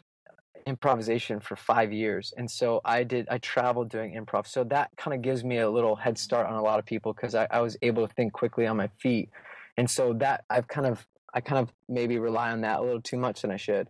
improvisation 0.67 1.39
for 1.39 1.55
five 1.55 1.93
years 1.93 2.35
and 2.37 2.51
so 2.51 2.81
i 2.85 3.05
did 3.05 3.29
i 3.31 3.39
traveled 3.39 3.89
doing 3.89 4.15
improv 4.15 4.47
so 4.47 4.65
that 4.65 4.91
kind 4.97 5.15
of 5.15 5.23
gives 5.23 5.45
me 5.45 5.59
a 5.59 5.71
little 5.71 5.95
head 5.95 6.19
start 6.19 6.47
on 6.47 6.55
a 6.55 6.63
lot 6.63 6.79
of 6.79 6.85
people 6.85 7.13
because 7.13 7.37
I, 7.37 7.47
I 7.51 7.61
was 7.61 7.77
able 7.83 8.07
to 8.07 8.13
think 8.15 8.33
quickly 8.33 8.67
on 8.67 8.77
my 8.77 8.89
feet 8.99 9.31
and 9.77 9.89
so 9.89 10.13
that 10.15 10.45
i've 10.51 10.67
kind 10.67 10.87
of 10.87 11.07
I 11.37 11.41
kind 11.41 11.61
of 11.61 11.71
maybe 11.87 12.19
rely 12.19 12.51
on 12.51 12.63
that 12.63 12.79
a 12.79 12.83
little 12.83 13.03
too 13.03 13.19
much 13.19 13.43
than 13.43 13.51
I 13.51 13.59
should. 13.59 13.89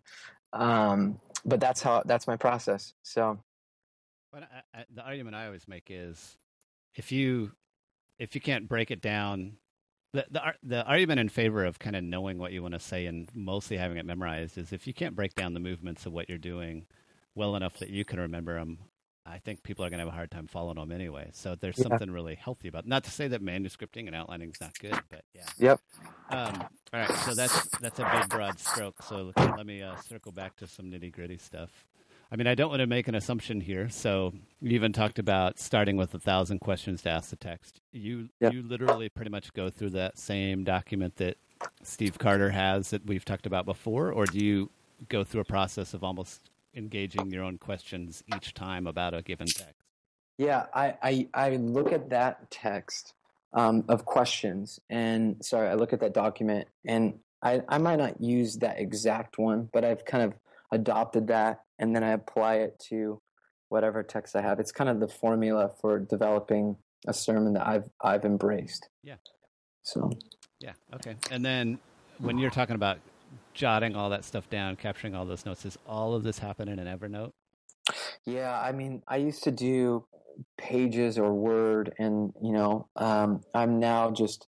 Um, 0.53 1.21
but 1.45 1.61
that's 1.61 1.81
how 1.81 2.03
that's 2.05 2.27
my 2.27 2.37
process. 2.37 2.93
So, 3.05 3.39
but 4.33 4.43
I, 4.75 4.81
I, 4.81 4.85
the 4.93 5.03
argument 5.03 5.37
I 5.37 5.47
always 5.47 5.69
make 5.69 5.85
is 5.89 6.37
if 6.97 7.13
you 7.13 7.53
if 8.19 8.35
you 8.35 8.41
can't 8.41 8.69
break 8.69 8.91
it 8.91 9.01
down, 9.01 9.53
the, 10.13 10.27
the 10.31 10.41
the 10.63 10.85
argument 10.85 11.21
in 11.21 11.29
favor 11.29 11.65
of 11.65 11.79
kind 11.79 11.97
of 11.97 12.05
knowing 12.05 12.39
what 12.39 12.53
you 12.53 12.63
want 12.63 12.75
to 12.75 12.81
say 12.81 13.07
and 13.07 13.29
mostly 13.35 13.77
having 13.77 13.99
it 13.99 14.07
memorized 14.07 14.57
is 14.59 14.73
if 14.73 14.87
you 14.87 14.95
can't 14.95 15.15
break 15.15 15.35
down 15.35 15.55
the 15.55 15.61
movements 15.61 16.07
of 16.07 16.13
what 16.13 16.29
you're 16.29 16.39
doing 16.39 16.87
well 17.35 17.57
enough 17.57 17.79
that 17.79 17.91
you 17.91 18.05
can 18.05 18.19
remember 18.19 18.59
them 18.59 18.79
I 19.29 19.39
think 19.39 19.63
people 19.63 19.85
are 19.85 19.91
going 19.91 19.99
to 19.99 20.05
have 20.05 20.13
a 20.13 20.17
hard 20.17 20.31
time 20.31 20.47
following 20.47 20.77
them 20.77 20.93
anyway. 20.93 21.31
So 21.33 21.57
there's 21.57 21.79
yeah. 21.79 21.89
something 21.89 22.11
really 22.11 22.37
healthy 22.37 22.69
about. 22.69 22.85
It. 22.85 22.89
Not 22.89 23.05
to 23.05 23.11
say 23.11 23.29
that 23.29 23.43
manuscripting 23.43 24.07
and 24.07 24.15
outlining 24.15 24.51
is 24.51 24.61
not 24.61 24.79
good, 24.79 24.99
but 25.11 25.23
yeah. 25.35 25.43
Yep. 25.59 25.81
Um, 26.31 26.65
all 26.93 27.01
right, 27.01 27.11
so 27.19 27.35
that's 27.35 27.67
that's 27.79 27.99
a 27.99 28.09
big 28.13 28.29
broad 28.29 28.59
stroke. 28.59 29.03
So 29.03 29.33
let 29.37 29.67
me 29.67 29.83
uh, 29.83 29.97
circle 30.09 30.33
back 30.33 30.57
to 30.57 30.67
some 30.67 30.87
nitty 30.87 31.13
gritty 31.13 31.39
stuff. 31.39 31.71
I 32.31 32.37
mean, 32.37 32.47
I 32.47 32.55
don't 32.55 32.71
want 32.71 32.81
to 32.81 32.87
make 32.87 33.07
an 33.09 33.15
assumption 33.15 33.61
here. 33.61 33.89
So 33.89 34.33
you 34.61 34.73
even 34.73 34.93
talked 34.93 35.19
about 35.19 35.59
starting 35.59 35.97
with 35.97 36.13
a 36.15 36.19
thousand 36.19 36.61
questions 36.61 37.03
to 37.03 37.11
ask 37.11 37.31
the 37.31 37.37
text. 37.37 37.81
You 37.93 38.29
you 38.41 38.63
literally 38.63 39.09
pretty 39.09 39.31
much 39.31 39.53
go 39.53 39.71
through 39.71 39.91
that 39.91 40.19
same 40.19 40.65
document 40.65 41.17
that 41.17 41.37
Steve 41.83 42.19
Carter 42.19 42.51
has 42.51 42.91
that 42.91 43.07
we've 43.07 43.25
talked 43.25 43.47
about 43.47 43.65
before, 43.65 44.11
or 44.13 44.27
do 44.27 44.45
you 44.45 44.71
go 45.09 45.25
through 45.25 45.43
a 45.43 45.45
process 45.45 45.95
of 45.95 46.03
almost 46.03 46.51
engaging 46.75 47.31
your 47.31 47.45
own 47.45 47.59
questions 47.59 48.23
each 48.37 48.55
time 48.55 48.87
about 48.87 49.15
a 49.15 49.23
given 49.23 49.47
text? 49.47 49.75
Yeah, 50.39 50.67
I, 50.75 50.95
I, 51.03 51.29
I 51.33 51.57
look 51.57 51.93
at 51.93 52.11
that 52.11 52.51
text 52.51 53.15
um, 53.55 53.85
of 53.89 54.05
questions, 54.05 54.81
and 54.91 55.43
sorry, 55.43 55.69
I 55.69 55.75
look 55.75 55.93
at 55.93 56.01
that 56.01 56.13
document, 56.13 56.69
and 56.85 57.19
I, 57.43 57.63
I 57.69 57.79
might 57.79 57.97
not 57.97 58.21
use 58.21 58.57
that 58.57 58.79
exact 58.79 59.39
one, 59.39 59.71
but 59.73 59.85
I've 59.85 60.05
kind 60.05 60.25
of 60.25 60.35
adopted 60.73 61.29
that, 61.29 61.61
and 61.79 61.95
then 61.95 62.03
I 62.05 62.11
apply 62.11 62.57
it 62.57 62.83
to 62.89 63.21
whatever 63.69 64.03
text 64.03 64.37
I 64.37 64.43
have. 64.43 64.61
It's 64.61 64.73
kind 64.73 64.89
of 64.91 65.01
the 65.01 65.09
formula 65.09 65.71
for 65.81 65.99
developing 65.99 66.77
a 67.07 67.13
sermon 67.13 67.55
that 67.55 67.67
I've 67.67 67.91
I've 68.01 68.25
embraced. 68.25 68.89
Yeah. 69.03 69.17
So. 69.83 70.11
Yeah. 70.61 70.73
Okay. 70.95 71.17
And 71.31 71.45
then 71.45 71.79
when 72.19 72.39
you're 72.39 72.51
talking 72.51 72.77
about 72.77 72.99
jotting 73.57 73.97
all 73.97 74.11
that 74.11 74.25
stuff 74.25 74.49
down, 74.51 74.77
capturing 74.77 75.15
all 75.15 75.25
those 75.25 75.45
notes. 75.45 75.65
is 75.65 75.79
all 75.87 76.15
of 76.15 76.23
this 76.23 76.39
happen 76.39 76.69
in 76.69 76.79
an 76.79 76.87
Evernote? 76.87 77.33
Yeah, 78.25 78.59
I 78.59 78.73
mean, 78.73 79.03
I 79.09 79.17
used 79.17 79.45
to 79.45 79.51
do 79.51 80.05
pages 80.59 81.19
or 81.19 81.33
Word, 81.33 81.95
and 81.99 82.33
you 82.43 82.53
know, 82.53 82.89
um, 82.97 83.41
I'm 83.55 83.79
now 83.79 84.11
just 84.11 84.47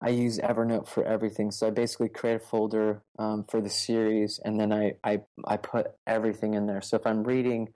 I 0.00 0.10
use 0.10 0.38
Evernote 0.38 0.86
for 0.86 1.04
everything. 1.04 1.50
So 1.50 1.66
I 1.66 1.70
basically 1.70 2.08
create 2.08 2.36
a 2.36 2.38
folder 2.38 3.02
um, 3.18 3.44
for 3.48 3.60
the 3.60 3.70
series, 3.70 4.38
and 4.44 4.58
then 4.58 4.72
I, 4.72 4.94
I 5.02 5.20
I 5.44 5.56
put 5.56 5.88
everything 6.06 6.54
in 6.54 6.66
there. 6.66 6.80
So 6.80 6.96
if 6.96 7.06
I'm 7.06 7.24
reading, 7.24 7.68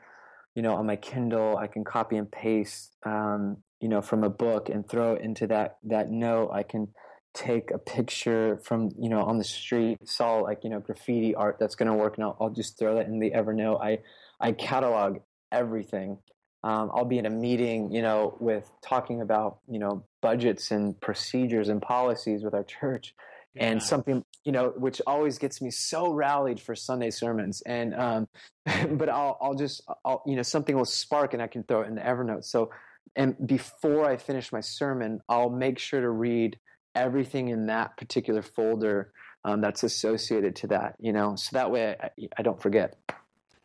you 0.54 0.62
know, 0.62 0.74
on 0.74 0.87
my 0.87 0.96
Kindle, 0.96 1.56
I 1.56 1.66
can 1.66 1.85
copy 1.85 2.16
and 2.16 2.30
paste, 2.30 2.96
um, 3.04 3.58
you 3.80 3.88
know, 3.88 4.00
from 4.02 4.22
a 4.22 4.30
book 4.30 4.68
and 4.68 4.88
throw 4.88 5.14
it 5.14 5.22
into 5.22 5.48
that 5.48 5.78
that 5.85 6.11
note. 6.11 6.50
I 6.52 6.62
can 6.62 6.88
take 7.35 7.70
a 7.70 7.78
picture 7.78 8.58
from 8.62 8.90
you 8.98 9.08
know 9.08 9.22
on 9.22 9.38
the 9.38 9.44
street 9.44 9.96
saw 10.04 10.37
like 10.37 10.62
you 10.64 10.70
know 10.70 10.80
graffiti 10.80 11.35
art 11.35 11.56
that's 11.58 11.74
going 11.74 11.90
to 11.90 11.94
work 11.94 12.16
and 12.18 12.24
I'll, 12.24 12.37
I'll, 12.38 12.50
just 12.50 12.78
throw 12.78 12.96
that 12.96 13.06
in 13.06 13.20
the 13.20 13.30
evernote 13.30 13.80
i 13.82 14.00
i 14.38 14.52
catalog 14.52 15.20
everything 15.50 16.18
um, 16.64 16.90
i'll 16.94 17.05
be 17.05 17.18
in 17.18 17.27
a 17.27 17.31
meeting 17.31 17.90
you 17.92 18.03
know 18.03 18.37
with 18.40 18.70
talking 18.83 19.20
about 19.20 19.59
you 19.68 19.79
know 19.79 20.05
budgets 20.20 20.70
and 20.70 21.01
procedures 21.01 21.68
and 21.68 21.83
policies 21.83 22.42
with 22.42 22.55
our 22.55 22.64
church 22.64 23.14
yeah. 23.55 23.66
and 23.66 23.83
something 23.83 24.25
you 24.44 24.53
know 24.53 24.72
which 24.77 25.01
always 25.07 25.38
gets 25.38 25.61
me 25.61 25.70
so 25.70 26.12
rallied 26.12 26.61
for 26.61 26.75
sunday 26.75 27.11
sermons 27.11 27.62
and 27.62 27.94
um, 27.94 28.29
but 28.92 29.09
i'll 29.09 29.38
i'll 29.40 29.55
just 29.55 29.83
i'll 30.05 30.22
you 30.27 30.37
know 30.37 30.42
something 30.42 30.77
will 30.77 30.85
spark 30.85 31.33
and 31.35 31.42
i 31.42 31.46
can 31.46 31.62
throw 31.64 31.83
it 31.83 31.88
in 31.88 31.94
the 31.94 32.03
evernote 32.03 32.44
so 32.44 32.70
and 33.16 33.37
before 33.46 34.05
i 34.05 34.16
finish 34.16 34.53
my 34.53 34.61
sermon 34.61 35.20
i'll 35.29 35.51
make 35.51 35.79
sure 35.79 36.01
to 36.01 36.11
read 36.11 36.59
everything 36.94 37.48
in 37.48 37.66
that 37.66 37.96
particular 37.96 38.42
folder 38.42 39.12
um, 39.44 39.61
that's 39.61 39.83
associated 39.83 40.57
to 40.57 40.68
that, 40.68 40.96
you 41.01 41.12
know, 41.12 41.35
so 41.37 41.51
that 41.55 41.70
way 41.70 41.96
I, 42.01 42.11
I, 42.38 42.42
don't 42.42 42.61
forget. 42.61 42.96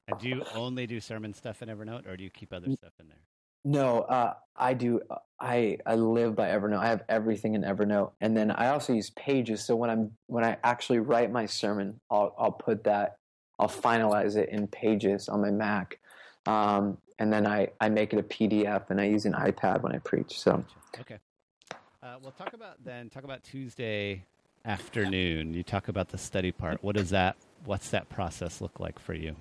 And 0.08 0.20
do 0.20 0.30
you 0.30 0.44
only 0.56 0.88
do 0.88 1.00
sermon 1.00 1.34
stuff 1.34 1.62
in 1.62 1.70
Evernote, 1.70 2.08
or 2.08 2.16
do 2.16 2.24
you 2.24 2.30
keep 2.30 2.54
other 2.54 2.72
stuff 2.76 2.94
in 3.00 3.08
there? 3.08 3.18
No, 3.66 4.02
uh, 4.04 4.34
I 4.56 4.74
do. 4.74 5.02
I 5.40 5.78
I 5.86 5.96
live 5.96 6.36
by 6.36 6.48
Evernote. 6.48 6.80
I 6.80 6.88
have 6.88 7.04
everything 7.10 7.56
in 7.56 7.64
Evernote, 7.64 8.12
and 8.22 8.36
then 8.36 8.52
I 8.52 8.70
also 8.70 8.94
use 8.94 9.10
Pages. 9.12 9.66
So 9.66 9.76
when 9.76 9.90
I'm 9.90 10.12
when 10.28 10.46
I 10.46 10.58
actually 10.64 11.00
write 11.00 11.32
my 11.32 11.46
sermon, 11.46 12.00
I'll 12.10 12.34
I'll 12.38 12.52
put 12.52 12.86
that. 12.86 13.18
I'll 13.60 13.68
finalize 13.68 14.38
it 14.38 14.50
in 14.50 14.68
Pages 14.68 15.28
on 15.28 15.42
my 15.42 15.52
Mac, 15.52 16.00
um, 16.46 16.98
and 17.20 17.34
then 17.34 17.46
I 17.46 17.70
I 17.82 17.90
make 17.90 18.14
it 18.14 18.20
a 18.20 18.24
PDF, 18.24 18.90
and 18.90 19.02
I 19.02 19.06
use 19.06 19.26
an 19.26 19.34
iPad 19.34 19.82
when 19.82 19.94
I 19.94 19.98
preach. 19.98 20.40
So 20.40 20.64
okay. 21.02 21.18
Uh, 22.02 22.16
we'll 22.22 22.32
talk 22.32 22.54
about 22.54 22.82
then. 22.86 23.10
Talk 23.10 23.26
about 23.26 23.44
Tuesday 23.44 24.24
afternoon. 24.64 25.54
You 25.54 25.64
talk 25.64 25.90
about 25.90 26.08
the 26.08 26.18
study 26.18 26.54
part. 26.54 26.82
What 26.82 26.96
does 26.96 27.10
that 27.10 27.36
what's 27.66 27.90
that 27.90 28.10
process 28.10 28.62
look 28.62 28.80
like 28.80 29.00
for 29.00 29.14
you? 29.14 29.36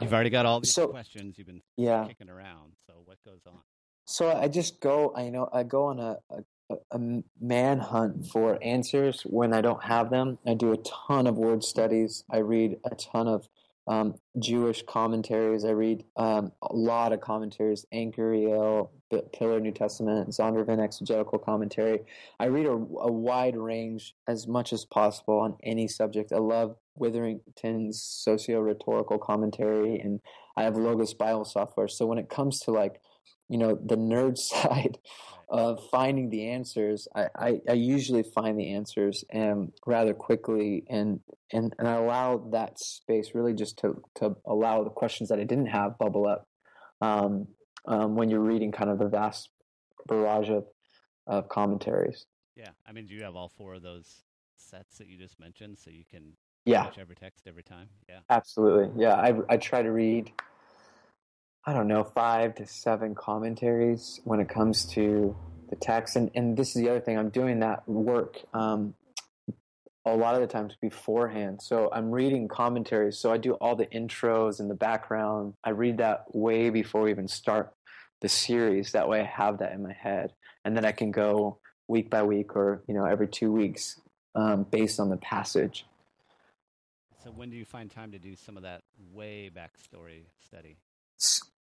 You've 0.00 0.12
already 0.12 0.30
got 0.30 0.46
all 0.46 0.60
these 0.60 0.72
So- 0.74 0.88
questions 0.88 1.36
you've 1.38 1.46
been 1.46 1.62
Yeah. 1.76 2.06
kicking 2.06 2.28
around. 2.28 2.72
So 2.86 2.94
what 3.04 3.18
goes 3.24 3.40
on? 3.46 3.58
So 4.06 4.30
I 4.36 4.48
just 4.48 4.80
go, 4.80 5.12
I 5.14 5.30
know, 5.30 5.48
I 5.52 5.62
go 5.62 5.84
on 5.84 6.00
a, 6.00 6.18
a, 6.30 6.76
a 6.90 6.98
manhunt 7.40 8.26
for 8.26 8.58
answers 8.62 9.22
when 9.22 9.52
I 9.52 9.60
don't 9.60 9.82
have 9.84 10.10
them. 10.10 10.38
I 10.46 10.54
do 10.54 10.72
a 10.72 10.76
ton 10.78 11.26
of 11.26 11.36
word 11.38 11.62
studies. 11.64 12.24
I 12.30 12.38
read 12.38 12.78
a 12.84 12.94
ton 12.94 13.28
of 13.28 13.48
um, 13.86 14.14
Jewish 14.38 14.82
commentaries. 14.86 15.64
I 15.64 15.70
read 15.70 16.04
um, 16.16 16.52
a 16.62 16.72
lot 16.74 17.12
of 17.12 17.20
commentaries, 17.20 17.86
Anchor 17.92 18.86
P- 19.10 19.22
Pillar 19.32 19.58
New 19.58 19.72
Testament, 19.72 20.28
Zondervan 20.30 20.78
Exegetical 20.80 21.38
Commentary. 21.40 22.00
I 22.38 22.44
read 22.46 22.66
a, 22.66 22.72
a 22.72 23.10
wide 23.10 23.56
range 23.56 24.14
as 24.28 24.46
much 24.46 24.72
as 24.72 24.84
possible 24.84 25.38
on 25.40 25.56
any 25.64 25.88
subject. 25.88 26.30
I 26.32 26.38
love 26.38 26.76
Witherington's 26.94 28.02
socio-rhetorical 28.02 29.18
commentary, 29.18 29.98
and 29.98 30.20
I 30.56 30.64
have 30.64 30.76
Logos 30.76 31.14
Bible 31.14 31.44
software. 31.44 31.88
So 31.88 32.06
when 32.06 32.18
it 32.18 32.28
comes 32.28 32.60
to 32.60 32.70
like 32.70 33.00
you 33.48 33.58
know 33.58 33.78
the 33.84 33.96
nerd 33.96 34.38
side 34.52 34.98
of 35.48 35.80
finding 35.90 36.30
the 36.30 36.48
answers 36.48 37.08
I, 37.14 37.26
I, 37.36 37.60
I 37.68 37.72
usually 37.72 38.22
find 38.22 38.56
the 38.56 38.72
answers 38.72 39.24
and 39.30 39.72
rather 39.84 40.14
quickly 40.14 40.84
and, 40.88 41.18
and 41.52 41.74
and 41.76 41.88
I 41.88 41.94
allow 41.94 42.48
that 42.52 42.78
space 42.78 43.32
really 43.34 43.52
just 43.52 43.76
to 43.78 44.00
to 44.16 44.36
allow 44.46 44.84
the 44.84 44.90
questions 44.90 45.28
that 45.30 45.40
I 45.40 45.44
didn't 45.44 45.66
have 45.66 45.98
bubble 45.98 46.28
up 46.28 46.46
um, 47.00 47.48
um, 47.88 48.14
when 48.14 48.30
you're 48.30 48.38
reading 48.38 48.70
kind 48.70 48.90
of 48.90 49.00
the 49.00 49.08
vast 49.08 49.50
barrage 50.06 50.50
of, 50.50 50.66
of 51.26 51.48
commentaries 51.48 52.26
Yeah, 52.56 52.70
I 52.86 52.92
mean, 52.92 53.06
do 53.06 53.14
you 53.14 53.22
have 53.22 53.36
all 53.36 53.48
four 53.48 53.74
of 53.74 53.82
those 53.82 54.22
sets 54.58 54.98
that 54.98 55.08
you 55.08 55.16
just 55.16 55.40
mentioned, 55.40 55.78
so 55.78 55.90
you 55.90 56.04
can 56.10 56.32
yeah 56.64 56.86
whichever 56.86 57.14
text 57.14 57.46
every 57.46 57.62
time? 57.62 57.88
Yeah. 58.08 58.20
Absolutely. 58.28 59.02
Yeah, 59.02 59.14
I 59.14 59.34
I 59.48 59.56
try 59.56 59.82
to 59.82 59.90
read 59.90 60.32
I 61.66 61.74
don't 61.74 61.88
know, 61.88 62.04
5 62.04 62.54
to 62.54 62.66
7 62.66 63.14
commentaries 63.14 64.20
when 64.24 64.40
it 64.40 64.48
comes 64.48 64.86
to 64.92 65.36
the 65.68 65.76
text 65.76 66.16
and 66.16 66.30
and 66.34 66.56
this 66.56 66.74
is 66.74 66.82
the 66.82 66.88
other 66.88 67.00
thing 67.00 67.18
I'm 67.18 67.30
doing 67.30 67.60
that 67.60 67.88
work 67.88 68.38
um 68.54 68.94
a 70.06 70.16
lot 70.16 70.34
of 70.34 70.40
the 70.40 70.46
times 70.46 70.74
beforehand. 70.80 71.60
So 71.62 71.90
I'm 71.92 72.10
reading 72.10 72.48
commentaries. 72.48 73.18
So 73.18 73.30
I 73.30 73.36
do 73.36 73.52
all 73.54 73.76
the 73.76 73.86
intros 73.86 74.58
and 74.60 74.70
the 74.70 74.74
background. 74.74 75.54
I 75.62 75.70
read 75.70 75.98
that 75.98 76.24
way 76.34 76.70
before 76.70 77.02
we 77.02 77.10
even 77.10 77.28
start 77.28 77.72
the 78.20 78.28
series. 78.28 78.92
That 78.92 79.08
way 79.08 79.20
I 79.20 79.24
have 79.24 79.58
that 79.58 79.72
in 79.72 79.82
my 79.82 79.92
head. 79.92 80.32
And 80.64 80.76
then 80.76 80.84
I 80.84 80.92
can 80.92 81.10
go 81.10 81.58
week 81.88 82.10
by 82.10 82.22
week 82.22 82.56
or, 82.56 82.82
you 82.88 82.94
know, 82.94 83.04
every 83.04 83.28
two 83.28 83.52
weeks 83.52 84.00
um, 84.34 84.64
based 84.70 85.00
on 85.00 85.10
the 85.10 85.16
passage. 85.18 85.84
So 87.22 87.30
when 87.30 87.50
do 87.50 87.56
you 87.56 87.64
find 87.64 87.90
time 87.90 88.12
to 88.12 88.18
do 88.18 88.34
some 88.34 88.56
of 88.56 88.62
that 88.62 88.82
way 89.12 89.50
backstory 89.54 90.24
study? 90.44 90.76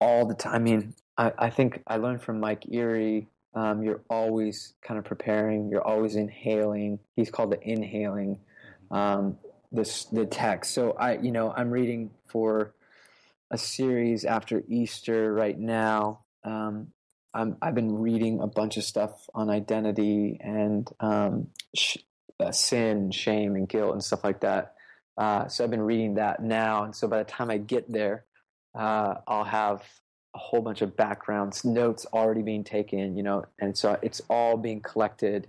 all 0.00 0.26
the 0.26 0.34
time. 0.34 0.54
I 0.54 0.58
mean, 0.58 0.94
I, 1.16 1.32
I 1.38 1.50
think 1.50 1.82
I 1.86 1.96
learned 1.96 2.22
from 2.22 2.40
Mike 2.40 2.64
Erre. 2.70 3.26
Um, 3.54 3.82
you're 3.82 4.02
always 4.10 4.74
kind 4.82 4.98
of 4.98 5.04
preparing. 5.04 5.68
You're 5.68 5.86
always 5.86 6.16
inhaling. 6.16 6.98
He's 7.14 7.30
called 7.30 7.52
the 7.52 7.60
inhaling 7.62 8.40
um, 8.90 9.38
this 9.70 10.04
the 10.06 10.26
text. 10.26 10.74
So 10.74 10.92
I, 10.92 11.18
you 11.18 11.30
know, 11.30 11.52
I'm 11.56 11.70
reading 11.70 12.10
for 12.26 12.74
a 13.50 13.58
series 13.58 14.24
after 14.24 14.62
Easter 14.68 15.32
right 15.32 15.58
now. 15.58 16.20
Um, 16.42 16.88
I'm, 17.32 17.56
I've 17.62 17.74
been 17.74 17.98
reading 17.98 18.40
a 18.40 18.46
bunch 18.46 18.76
of 18.76 18.84
stuff 18.84 19.28
on 19.34 19.50
identity 19.50 20.38
and 20.40 20.88
um, 21.00 21.48
sh- 21.74 21.98
uh, 22.38 22.52
sin, 22.52 23.10
shame, 23.10 23.56
and 23.56 23.68
guilt 23.68 23.92
and 23.92 24.04
stuff 24.04 24.22
like 24.24 24.40
that. 24.40 24.73
Uh, 25.16 25.46
so 25.48 25.64
I've 25.64 25.70
been 25.70 25.82
reading 25.82 26.14
that 26.14 26.42
now, 26.42 26.84
and 26.84 26.94
so 26.94 27.06
by 27.06 27.18
the 27.18 27.24
time 27.24 27.50
I 27.50 27.58
get 27.58 27.90
there, 27.90 28.24
uh, 28.74 29.14
I'll 29.28 29.44
have 29.44 29.82
a 30.34 30.38
whole 30.38 30.60
bunch 30.60 30.82
of 30.82 30.96
backgrounds, 30.96 31.64
notes 31.64 32.06
already 32.12 32.42
being 32.42 32.64
taken, 32.64 33.16
you 33.16 33.22
know, 33.22 33.44
and 33.60 33.76
so 33.78 33.96
it's 34.02 34.20
all 34.28 34.56
being 34.56 34.80
collected 34.80 35.46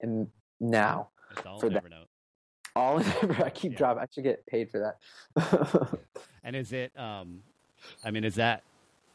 in 0.00 0.30
now. 0.60 1.08
All 1.46 1.58
For 1.58 1.68
in 1.68 1.72
that- 1.74 1.84
Evernote. 1.84 2.06
All 2.74 2.98
in 2.98 3.04
Evernote. 3.04 3.44
I 3.46 3.50
keep 3.50 3.72
Yeah. 3.72 3.78
dropping. 3.78 4.02
I 4.02 4.06
should 4.12 4.24
get 4.24 4.44
paid 4.46 4.70
for 4.70 4.94
that. 5.34 5.98
And 6.44 6.54
is 6.54 6.72
it? 6.72 6.92
Um, 6.98 7.40
I 8.04 8.10
mean, 8.10 8.22
is 8.24 8.34
that 8.34 8.62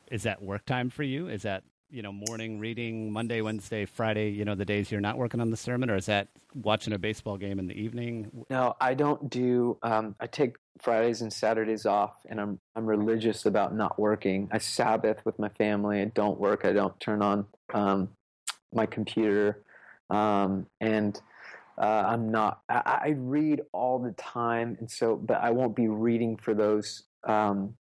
is 0.09 0.23
that 0.23 0.41
work 0.41 0.65
time 0.65 0.89
for 0.89 1.03
you? 1.03 1.27
Is 1.27 1.43
that 1.43 1.63
you 1.91 2.01
know 2.01 2.11
morning 2.11 2.59
reading 2.59 3.11
Monday, 3.11 3.41
Wednesday, 3.41 3.85
Friday? 3.85 4.29
You 4.29 4.45
know 4.45 4.55
the 4.55 4.65
days 4.65 4.91
you're 4.91 5.01
not 5.01 5.17
working 5.17 5.41
on 5.41 5.51
the 5.51 5.57
sermon, 5.57 5.89
or 5.89 5.97
is 5.97 6.05
that 6.05 6.29
watching 6.55 6.93
a 6.93 6.97
baseball 6.97 7.37
game 7.37 7.59
in 7.59 7.67
the 7.67 7.73
evening? 7.73 8.45
no, 8.49 8.75
I 8.79 8.93
don't 8.93 9.29
do. 9.29 9.77
Um, 9.83 10.15
I 10.19 10.27
take 10.27 10.55
Fridays 10.79 11.21
and 11.21 11.31
Saturdays 11.31 11.85
off, 11.85 12.13
and 12.29 12.39
I'm 12.39 12.59
I'm 12.75 12.85
religious 12.85 13.45
about 13.45 13.75
not 13.75 13.99
working. 13.99 14.49
I 14.51 14.57
Sabbath 14.57 15.25
with 15.25 15.37
my 15.37 15.49
family. 15.49 16.01
I 16.01 16.05
don't 16.05 16.39
work. 16.39 16.65
I 16.65 16.71
don't 16.71 16.97
turn 16.99 17.21
on 17.21 17.45
um, 17.73 18.09
my 18.73 18.85
computer, 18.85 19.63
um, 20.09 20.67
and 20.79 21.19
uh, 21.77 22.03
I'm 22.07 22.31
not. 22.31 22.61
I, 22.69 23.01
I 23.03 23.15
read 23.17 23.61
all 23.73 23.99
the 23.99 24.13
time, 24.13 24.77
and 24.79 24.89
so, 24.89 25.15
but 25.17 25.41
I 25.41 25.51
won't 25.51 25.75
be 25.75 25.89
reading 25.89 26.37
for 26.37 26.53
those 26.53 27.03
um, 27.25 27.75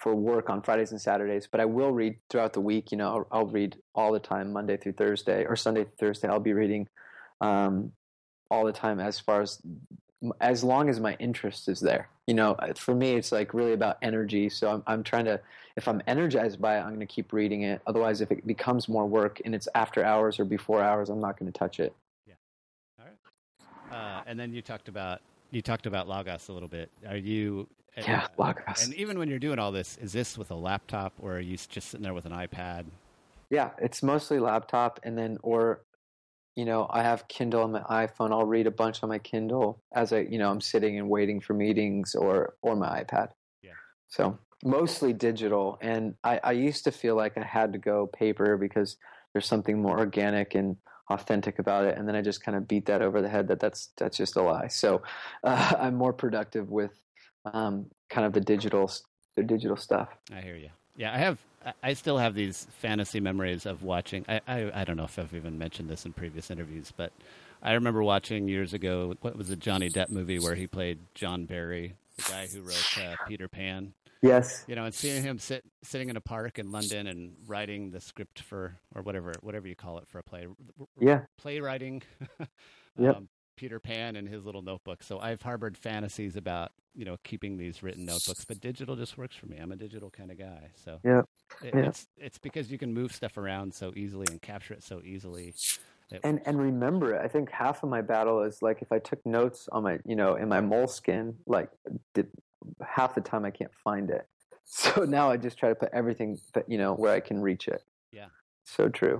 for 0.00 0.14
work 0.14 0.48
on 0.48 0.62
Fridays 0.62 0.92
and 0.92 1.00
Saturdays. 1.00 1.46
But 1.50 1.60
I 1.60 1.66
will 1.66 1.92
read 1.92 2.16
throughout 2.30 2.54
the 2.54 2.60
week. 2.60 2.90
You 2.90 2.98
know, 2.98 3.08
I'll, 3.08 3.26
I'll 3.30 3.46
read 3.46 3.76
all 3.94 4.12
the 4.12 4.18
time, 4.18 4.52
Monday 4.52 4.76
through 4.78 4.92
Thursday, 4.92 5.44
or 5.44 5.56
Sunday 5.56 5.84
through 5.84 6.08
Thursday. 6.08 6.28
I'll 6.28 6.40
be 6.40 6.54
reading 6.54 6.88
um, 7.40 7.92
all 8.50 8.64
the 8.64 8.72
time, 8.72 8.98
as 8.98 9.20
far 9.20 9.42
as 9.42 9.60
as 10.40 10.62
long 10.62 10.90
as 10.90 11.00
my 11.00 11.14
interest 11.18 11.68
is 11.68 11.80
there. 11.80 12.08
You 12.26 12.34
know, 12.34 12.52
uh, 12.52 12.74
for 12.74 12.94
me, 12.94 13.14
it's 13.14 13.32
like 13.32 13.54
really 13.54 13.74
about 13.74 13.98
energy. 14.02 14.48
So 14.48 14.70
I'm 14.70 14.82
I'm 14.86 15.02
trying 15.02 15.26
to. 15.26 15.40
If 15.76 15.86
I'm 15.86 16.02
energized 16.06 16.60
by 16.60 16.76
it, 16.78 16.80
I'm 16.80 16.88
going 16.88 17.00
to 17.00 17.06
keep 17.06 17.32
reading 17.32 17.62
it. 17.62 17.80
Otherwise, 17.86 18.20
if 18.20 18.32
it 18.32 18.46
becomes 18.46 18.88
more 18.88 19.06
work 19.06 19.40
and 19.44 19.54
it's 19.54 19.68
after 19.74 20.04
hours 20.04 20.40
or 20.40 20.44
before 20.44 20.82
hours, 20.82 21.08
I'm 21.08 21.20
not 21.20 21.38
going 21.38 21.50
to 21.50 21.56
touch 21.56 21.78
it. 21.78 21.94
Yeah. 22.26 22.34
All 22.98 23.06
right. 23.06 23.96
Uh, 23.96 24.22
and 24.26 24.38
then 24.38 24.52
you 24.52 24.62
talked 24.62 24.88
about 24.88 25.20
you 25.50 25.62
talked 25.62 25.86
about 25.86 26.08
Logos 26.08 26.48
a 26.48 26.52
little 26.52 26.68
bit. 26.68 26.90
Are 27.06 27.16
you? 27.16 27.68
And, 27.96 28.06
Yeah, 28.06 28.24
uh, 28.38 28.46
Logos. 28.46 28.84
And 28.84 28.94
even 28.94 29.18
when 29.18 29.28
you're 29.28 29.38
doing 29.38 29.58
all 29.58 29.72
this, 29.72 29.96
is 29.98 30.12
this 30.12 30.38
with 30.38 30.50
a 30.50 30.54
laptop 30.54 31.12
or 31.18 31.36
are 31.36 31.40
you 31.40 31.56
just 31.56 31.88
sitting 31.88 32.02
there 32.02 32.14
with 32.14 32.26
an 32.26 32.32
iPad? 32.32 32.86
Yeah, 33.50 33.70
it's 33.78 34.02
mostly 34.02 34.38
laptop, 34.38 35.00
and 35.02 35.18
then 35.18 35.36
or, 35.42 35.82
you 36.54 36.64
know, 36.64 36.86
I 36.88 37.02
have 37.02 37.26
Kindle 37.26 37.62
on 37.62 37.72
my 37.72 37.80
iPhone. 37.82 38.30
I'll 38.30 38.46
read 38.46 38.68
a 38.68 38.70
bunch 38.70 39.02
on 39.02 39.08
my 39.08 39.18
Kindle 39.18 39.82
as 39.92 40.12
I, 40.12 40.20
you 40.20 40.38
know, 40.38 40.50
I'm 40.50 40.60
sitting 40.60 40.98
and 40.98 41.10
waiting 41.10 41.40
for 41.40 41.52
meetings 41.54 42.14
or 42.14 42.54
or 42.62 42.76
my 42.76 43.02
iPad. 43.02 43.30
Yeah. 43.62 43.72
So 44.08 44.38
mostly 44.64 45.12
digital, 45.12 45.78
and 45.80 46.14
I 46.22 46.40
I 46.44 46.52
used 46.52 46.84
to 46.84 46.92
feel 46.92 47.16
like 47.16 47.36
I 47.36 47.42
had 47.42 47.72
to 47.72 47.78
go 47.78 48.06
paper 48.06 48.56
because 48.56 48.96
there's 49.32 49.46
something 49.46 49.82
more 49.82 49.98
organic 49.98 50.54
and 50.54 50.76
authentic 51.10 51.58
about 51.58 51.86
it, 51.86 51.98
and 51.98 52.06
then 52.06 52.14
I 52.14 52.22
just 52.22 52.44
kind 52.44 52.56
of 52.56 52.68
beat 52.68 52.86
that 52.86 53.02
over 53.02 53.20
the 53.20 53.28
head 53.28 53.48
that 53.48 53.58
that's 53.58 53.90
that's 53.96 54.16
just 54.16 54.36
a 54.36 54.42
lie. 54.42 54.68
So 54.68 55.02
uh, 55.42 55.74
I'm 55.78 55.96
more 55.96 56.12
productive 56.12 56.70
with 56.70 56.92
um, 57.44 57.86
kind 58.08 58.26
of 58.26 58.32
the 58.32 58.40
digital 58.40 58.90
the 59.36 59.42
digital 59.42 59.76
stuff. 59.76 60.08
I 60.34 60.40
hear 60.40 60.56
you. 60.56 60.70
Yeah, 60.96 61.14
I 61.14 61.18
have. 61.18 61.38
I- 61.82 61.92
still 61.94 62.18
have 62.18 62.34
these 62.34 62.66
fantasy 62.78 63.20
memories 63.20 63.66
of 63.66 63.82
watching. 63.82 64.24
I, 64.28 64.40
I 64.48 64.70
I 64.74 64.84
don't 64.84 64.96
know 64.96 65.04
if 65.04 65.18
I've 65.18 65.34
even 65.34 65.58
mentioned 65.58 65.88
this 65.88 66.04
in 66.06 66.12
previous 66.12 66.50
interviews, 66.50 66.92
but 66.96 67.12
I 67.62 67.72
remember 67.74 68.02
watching 68.02 68.48
years 68.48 68.72
ago. 68.74 69.14
What 69.20 69.36
was 69.36 69.50
a 69.50 69.56
Johnny 69.56 69.88
Depp 69.90 70.08
movie 70.10 70.38
where 70.38 70.54
he 70.54 70.66
played 70.66 70.98
John 71.14 71.44
Barrie, 71.44 71.94
the 72.16 72.22
guy 72.22 72.46
who 72.46 72.62
wrote 72.62 72.98
uh, 72.98 73.16
Peter 73.28 73.46
Pan? 73.48 73.92
Yes. 74.22 74.64
You 74.68 74.74
know, 74.74 74.84
and 74.84 74.94
seeing 74.94 75.22
him 75.22 75.38
sit 75.38 75.64
sitting 75.82 76.10
in 76.10 76.16
a 76.16 76.20
park 76.20 76.58
in 76.58 76.70
London 76.70 77.06
and 77.06 77.34
writing 77.46 77.90
the 77.90 78.00
script 78.00 78.40
for 78.40 78.76
or 78.94 79.02
whatever 79.02 79.32
whatever 79.40 79.66
you 79.68 79.76
call 79.76 79.98
it 79.98 80.08
for 80.08 80.18
a 80.18 80.22
play, 80.22 80.46
Yeah. 80.98 81.20
playwriting. 81.38 82.02
Yep. 82.98 83.22
Peter 83.60 83.78
Pan 83.78 84.16
and 84.16 84.26
his 84.26 84.46
little 84.46 84.62
notebook. 84.62 85.02
So 85.02 85.20
I've 85.20 85.42
harbored 85.42 85.76
fantasies 85.76 86.34
about 86.34 86.72
you 86.94 87.04
know 87.04 87.18
keeping 87.24 87.58
these 87.58 87.82
written 87.82 88.06
notebooks, 88.06 88.46
but 88.46 88.58
digital 88.58 88.96
just 88.96 89.18
works 89.18 89.36
for 89.36 89.44
me. 89.46 89.58
I'm 89.58 89.70
a 89.70 89.76
digital 89.76 90.08
kind 90.08 90.30
of 90.30 90.38
guy. 90.38 90.70
So 90.82 90.98
it, 91.04 91.74
Yeah. 91.74 91.80
it's 91.88 92.06
it's 92.16 92.38
because 92.38 92.72
you 92.72 92.78
can 92.78 92.94
move 92.94 93.12
stuff 93.12 93.36
around 93.36 93.74
so 93.74 93.92
easily 93.94 94.26
and 94.30 94.40
capture 94.40 94.72
it 94.72 94.82
so 94.82 95.02
easily. 95.04 95.52
It 96.10 96.20
and 96.24 96.40
and 96.46 96.58
remember 96.58 97.14
it. 97.14 97.20
I 97.22 97.28
think 97.28 97.50
half 97.50 97.82
of 97.82 97.90
my 97.90 98.00
battle 98.00 98.42
is 98.44 98.62
like 98.62 98.80
if 98.80 98.90
I 98.92 98.98
took 98.98 99.24
notes 99.26 99.68
on 99.70 99.82
my 99.82 99.98
you 100.06 100.16
know 100.16 100.36
in 100.36 100.48
my 100.48 100.62
moleskin, 100.62 101.36
like 101.46 101.68
did, 102.14 102.28
half 102.82 103.14
the 103.14 103.20
time 103.20 103.44
I 103.44 103.50
can't 103.50 103.74
find 103.84 104.08
it. 104.10 104.26
So 104.72 105.04
now 105.04 105.28
I 105.28 105.36
just 105.36 105.58
try 105.58 105.68
to 105.68 105.74
put 105.74 105.90
everything 105.92 106.38
that 106.54 106.70
you 106.70 106.78
know 106.78 106.94
where 106.94 107.12
I 107.12 107.18
can 107.20 107.42
reach 107.42 107.66
it. 107.68 107.82
Yeah. 108.12 108.26
So 108.64 108.88
true. 108.88 109.16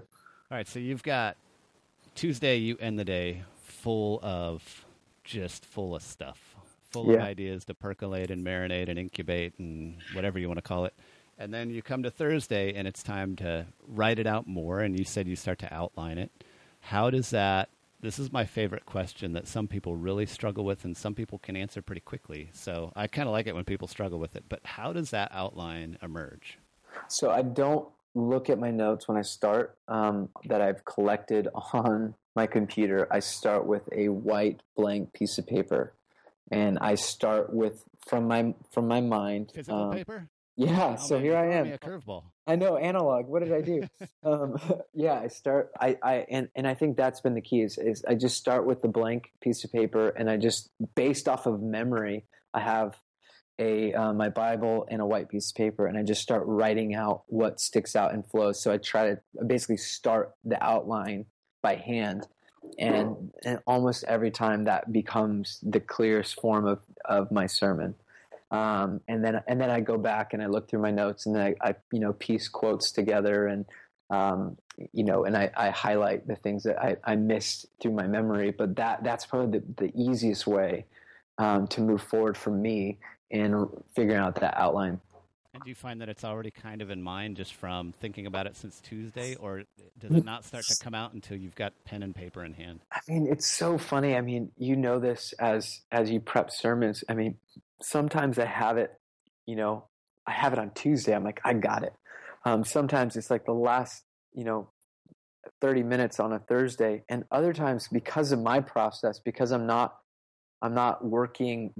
All 0.50 0.56
right, 0.56 0.66
so 0.68 0.78
you've 0.78 1.02
got 1.02 1.36
Tuesday. 2.14 2.56
You 2.56 2.76
end 2.78 3.00
the 3.00 3.04
day 3.04 3.42
full 3.80 4.20
of 4.22 4.84
just 5.24 5.64
full 5.64 5.94
of 5.94 6.02
stuff, 6.02 6.56
full 6.90 7.10
of 7.10 7.20
ideas 7.20 7.64
to 7.66 7.74
percolate 7.74 8.30
and 8.30 8.44
marinate 8.44 8.88
and 8.88 8.98
incubate 8.98 9.58
and 9.58 9.96
whatever 10.12 10.38
you 10.38 10.48
want 10.48 10.58
to 10.58 10.62
call 10.62 10.84
it. 10.84 10.94
And 11.38 11.54
then 11.54 11.70
you 11.70 11.80
come 11.80 12.02
to 12.02 12.10
Thursday, 12.10 12.74
and 12.74 12.86
it's 12.86 13.02
time 13.02 13.34
to 13.36 13.66
write 13.88 14.18
it 14.18 14.26
out 14.26 14.46
more. 14.46 14.80
And 14.80 14.98
you 14.98 15.06
said 15.06 15.26
you 15.26 15.36
start 15.36 15.58
to 15.60 15.72
outline 15.72 16.18
it. 16.18 16.30
How 16.80 17.08
does 17.08 17.30
that 17.30 17.70
this 18.02 18.18
is 18.18 18.32
my 18.32 18.44
favorite 18.44 18.86
question 18.86 19.34
that 19.34 19.46
some 19.46 19.68
people 19.68 19.94
really 19.94 20.26
struggle 20.26 20.64
with 20.64 20.84
and 20.84 20.96
some 20.96 21.14
people 21.14 21.38
can 21.38 21.56
answer 21.56 21.82
pretty 21.82 22.00
quickly. 22.00 22.48
So 22.52 22.92
I 22.96 23.06
kind 23.06 23.28
of 23.28 23.32
like 23.32 23.46
it 23.46 23.54
when 23.54 23.64
people 23.64 23.88
struggle 23.88 24.18
with 24.18 24.36
it. 24.36 24.44
But 24.48 24.60
how 24.64 24.92
does 24.92 25.10
that 25.10 25.30
outline 25.32 25.98
emerge? 26.02 26.58
So 27.08 27.30
I 27.30 27.42
don't 27.42 27.86
look 28.14 28.50
at 28.50 28.58
my 28.58 28.70
notes 28.70 29.06
when 29.06 29.16
I 29.16 29.22
start 29.22 29.76
um, 29.86 30.30
that 30.46 30.60
I've 30.60 30.84
collected 30.84 31.48
on 31.72 32.14
my 32.34 32.46
computer. 32.46 33.06
I 33.10 33.20
start 33.20 33.66
with 33.66 33.88
a 33.92 34.08
white 34.08 34.62
blank 34.76 35.12
piece 35.12 35.38
of 35.38 35.46
paper, 35.46 35.94
and 36.50 36.78
I 36.78 36.94
start 36.94 37.52
with 37.52 37.84
from 38.08 38.28
my 38.28 38.54
from 38.72 38.88
my 38.88 39.00
mind. 39.00 39.52
Physical 39.54 39.84
um, 39.84 39.92
paper. 39.92 40.28
Yeah, 40.56 40.96
oh, 40.98 41.02
so 41.02 41.14
man, 41.14 41.24
here 41.24 41.36
I 41.36 41.52
am. 41.54 41.72
a 41.72 41.78
curveball. 41.78 42.24
I 42.46 42.56
know 42.56 42.76
analog. 42.76 43.26
What 43.26 43.42
did 43.42 43.52
I 43.52 43.62
do? 43.62 43.82
um, 44.24 44.56
yeah, 44.94 45.14
I 45.14 45.28
start. 45.28 45.70
I, 45.80 45.96
I 46.02 46.26
and 46.28 46.48
and 46.54 46.66
I 46.66 46.74
think 46.74 46.96
that's 46.96 47.20
been 47.20 47.34
the 47.34 47.40
key. 47.40 47.62
Is, 47.62 47.78
is 47.78 48.04
I 48.06 48.14
just 48.14 48.36
start 48.36 48.66
with 48.66 48.82
the 48.82 48.88
blank 48.88 49.32
piece 49.40 49.64
of 49.64 49.72
paper, 49.72 50.10
and 50.10 50.28
I 50.28 50.36
just 50.36 50.70
based 50.94 51.28
off 51.28 51.46
of 51.46 51.62
memory, 51.62 52.26
I 52.52 52.60
have 52.60 53.00
a 53.58 53.92
uh, 53.92 54.12
my 54.12 54.28
Bible 54.28 54.86
and 54.90 55.00
a 55.00 55.06
white 55.06 55.28
piece 55.28 55.50
of 55.50 55.56
paper, 55.56 55.86
and 55.86 55.96
I 55.96 56.02
just 56.02 56.22
start 56.22 56.42
writing 56.46 56.94
out 56.94 57.22
what 57.28 57.60
sticks 57.60 57.94
out 57.94 58.12
and 58.12 58.26
flows. 58.26 58.62
So 58.62 58.72
I 58.72 58.78
try 58.78 59.10
to 59.10 59.18
basically 59.46 59.76
start 59.76 60.32
the 60.44 60.62
outline 60.62 61.26
by 61.62 61.76
hand, 61.76 62.26
and 62.78 63.32
and 63.44 63.58
almost 63.66 64.04
every 64.04 64.30
time 64.30 64.64
that 64.64 64.92
becomes 64.92 65.60
the 65.62 65.80
clearest 65.80 66.40
form 66.40 66.66
of 66.66 66.80
of 67.04 67.30
my 67.30 67.46
sermon. 67.46 67.94
Um, 68.50 69.00
and 69.06 69.24
then 69.24 69.42
and 69.46 69.60
then 69.60 69.70
I 69.70 69.80
go 69.80 69.96
back 69.96 70.32
and 70.32 70.42
I 70.42 70.46
look 70.46 70.68
through 70.68 70.82
my 70.82 70.90
notes, 70.90 71.26
and 71.26 71.38
I, 71.38 71.54
I 71.60 71.74
you 71.92 72.00
know 72.00 72.12
piece 72.14 72.48
quotes 72.48 72.90
together, 72.90 73.46
and 73.46 73.64
um, 74.10 74.56
you 74.92 75.04
know, 75.04 75.24
and 75.24 75.36
I, 75.36 75.50
I 75.56 75.70
highlight 75.70 76.26
the 76.26 76.36
things 76.36 76.64
that 76.64 76.80
I, 76.82 76.96
I 77.04 77.16
missed 77.16 77.66
through 77.80 77.92
my 77.92 78.06
memory. 78.06 78.50
But 78.50 78.76
that 78.76 79.04
that's 79.04 79.26
probably 79.26 79.60
the, 79.60 79.86
the 79.86 79.92
easiest 79.94 80.46
way 80.46 80.86
um, 81.38 81.66
to 81.68 81.80
move 81.80 82.02
forward 82.02 82.36
for 82.36 82.50
me 82.50 82.98
in 83.30 83.68
figuring 83.94 84.18
out 84.18 84.36
that 84.40 84.56
outline. 84.56 85.00
And 85.52 85.62
do 85.64 85.68
you 85.68 85.74
find 85.74 86.00
that 86.00 86.08
it's 86.08 86.22
already 86.22 86.52
kind 86.52 86.80
of 86.80 86.90
in 86.90 87.02
mind 87.02 87.36
just 87.36 87.54
from 87.54 87.92
thinking 88.00 88.26
about 88.26 88.46
it 88.46 88.56
since 88.56 88.80
Tuesday, 88.80 89.34
or 89.34 89.64
does 89.98 90.12
it 90.12 90.24
not 90.24 90.44
start 90.44 90.64
to 90.66 90.76
come 90.76 90.94
out 90.94 91.12
until 91.12 91.36
you've 91.36 91.56
got 91.56 91.72
pen 91.84 92.04
and 92.04 92.14
paper 92.14 92.44
in 92.44 92.54
hand? 92.54 92.80
I 92.92 93.00
mean, 93.08 93.26
it's 93.26 93.48
so 93.48 93.76
funny. 93.76 94.14
I 94.14 94.20
mean, 94.20 94.52
you 94.56 94.76
know 94.76 95.00
this 95.00 95.34
as 95.40 95.80
as 95.90 96.08
you 96.08 96.20
prep 96.20 96.50
sermons. 96.52 97.02
I 97.08 97.14
mean, 97.14 97.36
sometimes 97.82 98.38
I 98.38 98.44
have 98.44 98.78
it, 98.78 98.92
you 99.44 99.56
know, 99.56 99.88
I 100.24 100.32
have 100.32 100.52
it 100.52 100.60
on 100.60 100.70
Tuesday. 100.70 101.14
I'm 101.14 101.24
like, 101.24 101.40
I 101.44 101.54
got 101.54 101.82
it. 101.82 101.94
Um, 102.44 102.64
sometimes 102.64 103.16
it's 103.16 103.30
like 103.30 103.44
the 103.44 103.52
last, 103.52 104.04
you 104.32 104.44
know, 104.44 104.70
30 105.60 105.82
minutes 105.82 106.20
on 106.20 106.32
a 106.32 106.38
Thursday, 106.38 107.02
and 107.08 107.24
other 107.32 107.52
times 107.52 107.88
because 107.88 108.30
of 108.30 108.38
my 108.38 108.60
process, 108.60 109.18
because 109.18 109.50
I'm 109.50 109.66
not, 109.66 109.96
I'm 110.62 110.74
not 110.74 111.04
working 111.04 111.74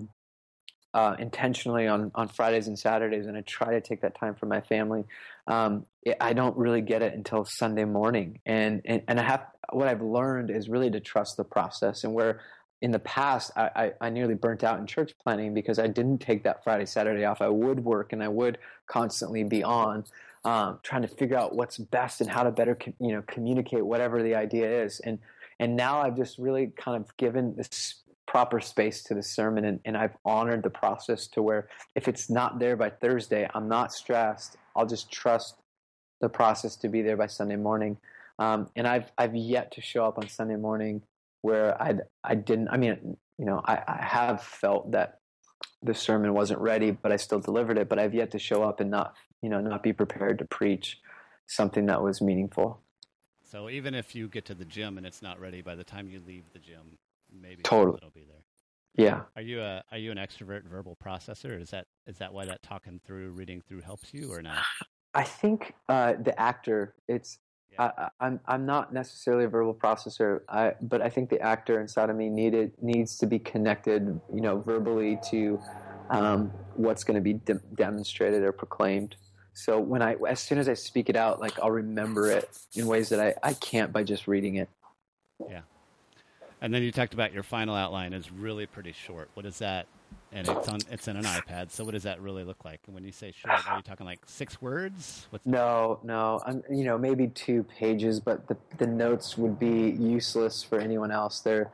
uh, 0.92 1.16
intentionally 1.18 1.86
on, 1.86 2.10
on 2.14 2.28
Fridays 2.28 2.66
and 2.66 2.78
Saturdays, 2.78 3.26
and 3.26 3.36
I 3.36 3.42
try 3.42 3.72
to 3.72 3.80
take 3.80 4.02
that 4.02 4.18
time 4.18 4.34
for 4.34 4.46
my 4.46 4.60
family. 4.60 5.04
Um, 5.46 5.86
I 6.20 6.32
don't 6.32 6.56
really 6.56 6.80
get 6.80 7.02
it 7.02 7.14
until 7.14 7.44
Sunday 7.44 7.84
morning, 7.84 8.40
and, 8.46 8.82
and 8.84 9.02
and 9.06 9.20
I 9.20 9.22
have 9.22 9.46
what 9.72 9.88
I've 9.88 10.02
learned 10.02 10.50
is 10.50 10.68
really 10.68 10.90
to 10.90 11.00
trust 11.00 11.36
the 11.36 11.44
process. 11.44 12.04
And 12.04 12.14
where 12.14 12.40
in 12.82 12.90
the 12.90 12.98
past 12.98 13.52
I, 13.56 13.70
I, 13.76 13.92
I 14.06 14.10
nearly 14.10 14.34
burnt 14.34 14.64
out 14.64 14.80
in 14.80 14.86
church 14.86 15.12
planning 15.22 15.54
because 15.54 15.78
I 15.78 15.86
didn't 15.86 16.18
take 16.18 16.44
that 16.44 16.64
Friday 16.64 16.86
Saturday 16.86 17.24
off. 17.24 17.40
I 17.40 17.48
would 17.48 17.84
work 17.84 18.12
and 18.12 18.22
I 18.22 18.28
would 18.28 18.58
constantly 18.86 19.44
be 19.44 19.62
on. 19.62 20.04
Um, 20.42 20.78
trying 20.82 21.02
to 21.02 21.08
figure 21.08 21.36
out 21.36 21.54
what's 21.54 21.76
best 21.76 22.22
and 22.22 22.30
how 22.30 22.44
to 22.44 22.50
better, 22.50 22.78
you 22.98 23.12
know, 23.12 23.22
communicate 23.26 23.84
whatever 23.84 24.22
the 24.22 24.36
idea 24.36 24.84
is. 24.84 24.98
And 25.00 25.18
and 25.58 25.76
now 25.76 26.00
I've 26.00 26.16
just 26.16 26.38
really 26.38 26.72
kind 26.74 26.96
of 26.96 27.14
given 27.18 27.54
this 27.54 28.00
proper 28.30 28.60
space 28.60 29.02
to 29.02 29.12
the 29.12 29.22
sermon 29.24 29.64
and, 29.64 29.80
and 29.84 29.96
I've 29.96 30.16
honored 30.24 30.62
the 30.62 30.70
process 30.70 31.26
to 31.28 31.42
where 31.42 31.68
if 31.96 32.06
it's 32.06 32.30
not 32.30 32.60
there 32.60 32.76
by 32.76 32.90
Thursday, 32.90 33.50
I'm 33.54 33.68
not 33.68 33.92
stressed. 33.92 34.56
I'll 34.76 34.86
just 34.86 35.10
trust 35.10 35.56
the 36.20 36.28
process 36.28 36.76
to 36.76 36.88
be 36.88 37.02
there 37.02 37.16
by 37.16 37.26
Sunday 37.26 37.56
morning. 37.56 37.96
Um, 38.38 38.68
and 38.76 38.86
I've 38.86 39.10
I've 39.18 39.34
yet 39.34 39.72
to 39.72 39.80
show 39.80 40.04
up 40.04 40.16
on 40.16 40.28
Sunday 40.28 40.54
morning 40.54 41.02
where 41.42 41.80
I 41.82 41.94
I 42.22 42.36
didn't. 42.36 42.68
I 42.68 42.76
mean, 42.76 43.16
you 43.36 43.46
know, 43.46 43.62
I, 43.64 43.82
I 43.88 44.00
have 44.00 44.44
felt 44.44 44.92
that 44.92 45.18
the 45.82 45.92
sermon 45.92 46.32
wasn't 46.32 46.60
ready, 46.60 46.92
but 46.92 47.10
I 47.10 47.16
still 47.16 47.40
delivered 47.40 47.78
it. 47.78 47.88
But 47.88 47.98
I've 47.98 48.14
yet 48.14 48.30
to 48.30 48.38
show 48.38 48.62
up 48.62 48.78
and 48.78 48.92
not 48.92 49.16
you 49.42 49.48
know 49.48 49.60
not 49.60 49.82
be 49.82 49.92
prepared 49.92 50.38
to 50.38 50.44
preach 50.44 51.00
something 51.48 51.86
that 51.86 52.00
was 52.00 52.20
meaningful. 52.20 52.80
So 53.42 53.68
even 53.68 53.92
if 53.96 54.14
you 54.14 54.28
get 54.28 54.44
to 54.44 54.54
the 54.54 54.64
gym 54.64 54.98
and 54.98 55.04
it's 55.04 55.20
not 55.20 55.40
ready 55.40 55.62
by 55.62 55.74
the 55.74 55.82
time 55.82 56.08
you 56.08 56.22
leave 56.24 56.44
the 56.52 56.60
gym, 56.60 56.96
maybe 57.32 57.62
totally 57.62 57.98
it'll 57.98 58.10
be 58.10 58.24
there. 58.24 58.44
Yeah. 58.96 59.22
Are 59.36 59.42
you 59.42 59.60
a 59.60 59.82
are 59.90 59.98
you 59.98 60.10
an 60.10 60.18
extrovert 60.18 60.64
verbal 60.64 60.96
processor? 61.02 61.60
Is 61.60 61.70
that 61.70 61.86
is 62.06 62.18
that 62.18 62.32
why 62.32 62.44
that 62.46 62.62
talking 62.62 63.00
through, 63.04 63.30
reading 63.30 63.60
through 63.60 63.80
helps 63.82 64.12
you, 64.12 64.32
or 64.32 64.42
not? 64.42 64.64
I 65.14 65.24
think 65.24 65.74
uh, 65.88 66.14
the 66.20 66.38
actor. 66.38 66.94
It's 67.08 67.38
yeah. 67.72 67.90
I, 67.96 68.02
am 68.04 68.10
I'm, 68.20 68.40
I'm 68.46 68.66
not 68.66 68.92
necessarily 68.92 69.44
a 69.44 69.48
verbal 69.48 69.74
processor, 69.74 70.40
I, 70.48 70.74
but 70.80 71.02
I 71.02 71.08
think 71.08 71.30
the 71.30 71.40
actor 71.40 71.80
inside 71.80 72.10
of 72.10 72.16
me 72.16 72.28
needed 72.28 72.72
needs 72.82 73.16
to 73.18 73.26
be 73.26 73.38
connected, 73.38 74.20
you 74.32 74.40
know, 74.40 74.60
verbally 74.60 75.18
to 75.30 75.60
um, 76.10 76.50
what's 76.74 77.04
going 77.04 77.14
to 77.14 77.20
be 77.20 77.34
de- 77.34 77.60
demonstrated 77.74 78.42
or 78.42 78.52
proclaimed. 78.52 79.14
So 79.52 79.78
when 79.78 80.02
I, 80.02 80.16
as 80.28 80.40
soon 80.40 80.58
as 80.58 80.68
I 80.68 80.74
speak 80.74 81.08
it 81.08 81.16
out, 81.16 81.40
like 81.40 81.58
I'll 81.60 81.70
remember 81.70 82.30
it 82.30 82.48
in 82.74 82.86
ways 82.86 83.08
that 83.10 83.20
I, 83.20 83.34
I 83.42 83.54
can't 83.54 83.92
by 83.92 84.02
just 84.02 84.26
reading 84.26 84.56
it. 84.56 84.68
Yeah. 85.48 85.60
And 86.60 86.74
then 86.74 86.82
you 86.82 86.92
talked 86.92 87.14
about 87.14 87.32
your 87.32 87.42
final 87.42 87.74
outline 87.74 88.12
is 88.12 88.30
really 88.30 88.66
pretty 88.66 88.92
short. 88.92 89.30
What 89.34 89.46
is 89.46 89.58
that? 89.58 89.86
And 90.32 90.48
it's 90.48 90.68
on 90.68 90.80
it's 90.90 91.08
in 91.08 91.16
an 91.16 91.24
iPad. 91.24 91.70
So 91.70 91.84
what 91.84 91.92
does 91.92 92.02
that 92.02 92.20
really 92.20 92.44
look 92.44 92.64
like? 92.64 92.80
And 92.86 92.94
when 92.94 93.04
you 93.04 93.12
say 93.12 93.32
short, 93.32 93.66
are 93.66 93.76
you 93.76 93.82
talking 93.82 94.06
like 94.06 94.20
six 94.26 94.60
words? 94.60 95.26
What's 95.30 95.46
no, 95.46 96.00
no. 96.02 96.40
I'm, 96.44 96.62
you 96.70 96.84
know, 96.84 96.98
maybe 96.98 97.28
two 97.28 97.64
pages, 97.64 98.20
but 98.20 98.46
the 98.46 98.56
the 98.78 98.86
notes 98.86 99.38
would 99.38 99.58
be 99.58 99.90
useless 99.90 100.62
for 100.62 100.78
anyone 100.78 101.10
else. 101.10 101.40
They're 101.40 101.72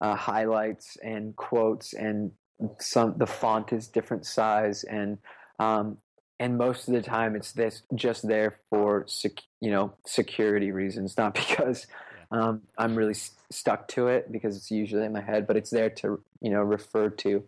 uh, 0.00 0.14
highlights 0.14 0.96
and 1.02 1.34
quotes, 1.36 1.92
and 1.94 2.30
some 2.78 3.14
the 3.16 3.26
font 3.26 3.72
is 3.72 3.88
different 3.88 4.26
size, 4.26 4.84
and 4.84 5.18
um, 5.58 5.98
and 6.38 6.56
most 6.56 6.88
of 6.88 6.94
the 6.94 7.02
time 7.02 7.36
it's 7.36 7.52
this 7.52 7.82
just 7.94 8.26
there 8.26 8.60
for 8.70 9.04
sec, 9.06 9.32
you 9.60 9.70
know 9.70 9.92
security 10.06 10.70
reasons, 10.70 11.16
not 11.16 11.34
because 11.48 11.86
um, 12.30 12.62
I'm 12.76 12.94
really 12.94 13.14
st- 13.14 13.38
stuck 13.50 13.88
to 13.88 14.08
it 14.08 14.30
because 14.30 14.56
it's 14.56 14.70
usually 14.70 15.04
in 15.04 15.12
my 15.12 15.20
head, 15.20 15.46
but 15.46 15.56
it's 15.56 15.70
there 15.70 15.90
to 15.90 16.22
you 16.40 16.50
know 16.50 16.62
refer 16.62 17.10
to. 17.10 17.44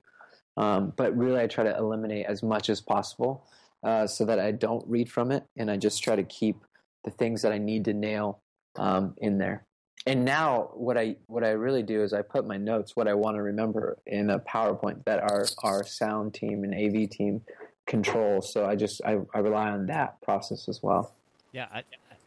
Um, 0.56 0.92
but 0.96 1.16
really, 1.16 1.40
I 1.40 1.46
try 1.46 1.64
to 1.64 1.76
eliminate 1.76 2.26
as 2.26 2.42
much 2.42 2.68
as 2.70 2.80
possible 2.80 3.46
uh, 3.82 4.06
so 4.06 4.24
that 4.24 4.38
I 4.38 4.50
don't 4.52 4.86
read 4.88 5.10
from 5.10 5.30
it, 5.30 5.44
and 5.56 5.70
I 5.70 5.76
just 5.76 6.02
try 6.02 6.16
to 6.16 6.22
keep 6.22 6.56
the 7.04 7.10
things 7.10 7.42
that 7.42 7.52
I 7.52 7.58
need 7.58 7.84
to 7.86 7.94
nail 7.94 8.40
um, 8.76 9.14
in 9.18 9.38
there. 9.38 9.66
And 10.06 10.24
now, 10.24 10.70
what 10.74 10.96
I 10.96 11.16
what 11.26 11.44
I 11.44 11.50
really 11.50 11.82
do 11.82 12.02
is 12.02 12.14
I 12.14 12.22
put 12.22 12.46
my 12.46 12.56
notes, 12.56 12.96
what 12.96 13.06
I 13.06 13.14
want 13.14 13.36
to 13.36 13.42
remember, 13.42 13.98
in 14.06 14.30
a 14.30 14.38
PowerPoint 14.38 15.04
that 15.04 15.20
our 15.20 15.46
our 15.62 15.84
sound 15.84 16.32
team 16.32 16.64
and 16.64 16.74
AV 16.74 17.10
team 17.10 17.42
controls. 17.86 18.52
So 18.52 18.64
I 18.64 18.76
just 18.76 19.02
I, 19.04 19.18
I 19.34 19.40
rely 19.40 19.68
on 19.68 19.86
that 19.86 20.22
process 20.22 20.68
as 20.68 20.82
well. 20.82 21.14
Yeah, 21.52 21.66
I, 21.72 21.82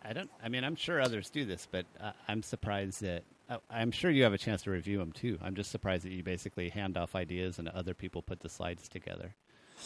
I 0.06 0.14
don't. 0.14 0.30
I 0.44 0.50
mean, 0.50 0.64
I'm 0.64 0.76
sure 0.76 1.00
others 1.00 1.30
do 1.30 1.46
this, 1.46 1.68
but 1.70 1.86
uh, 2.00 2.12
I'm 2.28 2.44
surprised 2.44 3.02
that 3.02 3.24
uh, 3.50 3.58
I'm 3.70 3.92
sure 3.92 4.12
you 4.12 4.24
have 4.24 4.34
a 4.34 4.38
chance 4.38 4.64
to 4.64 4.72
review 4.72 4.98
them 4.98 5.12
too. 5.12 5.38
I'm 5.42 5.56
just 5.56 5.72
surprised 5.72 6.06
that 6.06 6.12
you 6.12 6.24
basically 6.24 6.70
hand 6.70 6.98
off 6.98 7.16
ideas 7.16 7.60
and 7.60 7.68
other 7.70 7.94
people 7.94 8.22
put 8.22 8.42
the 8.42 8.50
slides 8.50 8.88
together. 8.90 9.36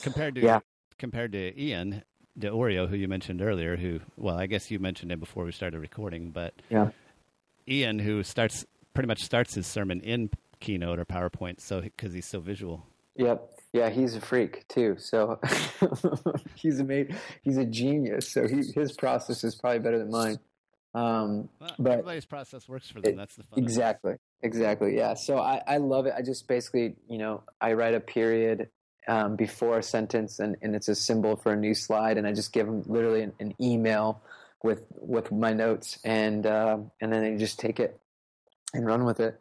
Compared 0.02 0.36
to 0.36 0.42
yeah. 0.42 0.60
compared 0.98 1.32
to 1.34 1.60
Ian 1.60 2.04
De 2.38 2.50
Oreo, 2.50 2.88
who 2.88 2.96
you 2.96 3.08
mentioned 3.08 3.42
earlier, 3.42 3.78
who 3.78 4.00
well, 4.16 4.38
I 4.38 4.48
guess 4.48 4.70
you 4.72 4.80
mentioned 4.80 5.12
him 5.12 5.20
before 5.20 5.44
we 5.44 5.52
started 5.52 5.80
recording, 5.80 6.32
but 6.32 6.54
yeah, 6.70 6.90
Ian, 7.68 8.00
who 8.00 8.24
starts 8.24 8.66
pretty 8.94 9.08
much 9.08 9.24
starts 9.24 9.56
his 9.56 9.68
sermon 9.68 10.02
in 10.02 10.30
Keynote 10.60 11.00
or 11.00 11.06
PowerPoint, 11.06 11.62
so 11.62 11.82
because 11.82 12.14
he's 12.14 12.26
so 12.26 12.40
visual. 12.40 12.86
Yep. 13.16 13.57
Yeah, 13.74 13.90
he's 13.90 14.16
a 14.16 14.22
freak 14.22 14.68
too. 14.68 14.96
So 14.98 15.40
he's 16.56 16.80
a 16.80 16.84
mate. 16.84 17.12
He's 17.44 17.58
a 17.58 17.66
genius. 17.66 18.32
So 18.32 18.48
he, 18.48 18.64
his 18.74 18.94
process 18.94 19.44
is 19.44 19.56
probably 19.56 19.80
better 19.80 20.00
than 20.00 20.12
mine. 20.12 20.40
Um, 20.94 21.50
well, 21.60 21.76
but 21.78 21.92
everybody's 21.92 22.26
process 22.26 22.68
works 22.68 22.90
for 22.90 23.02
them. 23.02 23.18
That's 23.18 23.36
the 23.36 23.44
fun. 23.44 23.60
Exactly. 23.60 24.16
Exactly. 24.42 24.96
Yeah. 24.96 25.14
So 25.14 25.38
I, 25.38 25.62
I 25.68 25.78
love 25.78 26.06
it. 26.06 26.14
I 26.18 26.22
just 26.22 26.48
basically, 26.48 26.96
you 27.08 27.18
know, 27.18 27.44
I 27.60 27.74
write 27.74 27.94
a 27.94 28.00
period 28.00 28.70
um, 29.08 29.36
before 29.36 29.80
a 29.80 29.84
sentence, 29.84 30.40
and, 30.40 30.58
and 30.62 30.76
it's 30.76 30.88
a 30.88 30.96
symbol 30.96 31.36
for 31.36 31.54
a 31.54 31.56
new 31.56 31.74
slide, 31.74 32.18
and 32.18 32.28
I 32.28 32.34
just 32.34 32.52
give 32.52 32.66
them 32.66 32.84
literally 32.86 33.22
an, 33.22 33.34
an 33.40 33.54
email 33.62 34.22
with 34.64 34.84
with 34.96 35.32
my 35.32 35.54
notes, 35.54 36.00
and 36.04 36.46
uh, 36.46 36.78
and 37.00 37.14
then 37.14 37.22
they 37.22 37.38
just 37.38 37.60
take 37.60 37.80
it 37.80 38.00
and 38.74 38.86
run 38.86 39.06
with 39.06 39.20
it. 39.20 39.40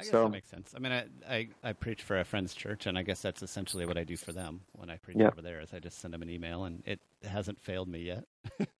I 0.00 0.02
guess 0.02 0.10
so, 0.10 0.24
that 0.24 0.30
makes 0.30 0.48
sense. 0.48 0.72
I 0.74 0.78
mean, 0.78 0.92
I, 0.92 1.04
I, 1.28 1.48
I 1.62 1.72
preach 1.72 2.02
for 2.02 2.18
a 2.18 2.24
friend's 2.24 2.54
church, 2.54 2.86
and 2.86 2.96
I 2.98 3.02
guess 3.02 3.20
that's 3.22 3.42
essentially 3.42 3.86
what 3.86 3.98
I 3.98 4.04
do 4.04 4.16
for 4.16 4.32
them 4.32 4.62
when 4.72 4.90
I 4.90 4.96
preach 4.96 5.18
yeah. 5.18 5.28
over 5.28 5.42
there. 5.42 5.60
Is 5.60 5.72
I 5.72 5.78
just 5.78 6.00
send 6.00 6.14
them 6.14 6.22
an 6.22 6.30
email, 6.30 6.64
and 6.64 6.82
it 6.86 7.00
hasn't 7.22 7.60
failed 7.60 7.88
me 7.88 8.00
yet. 8.00 8.24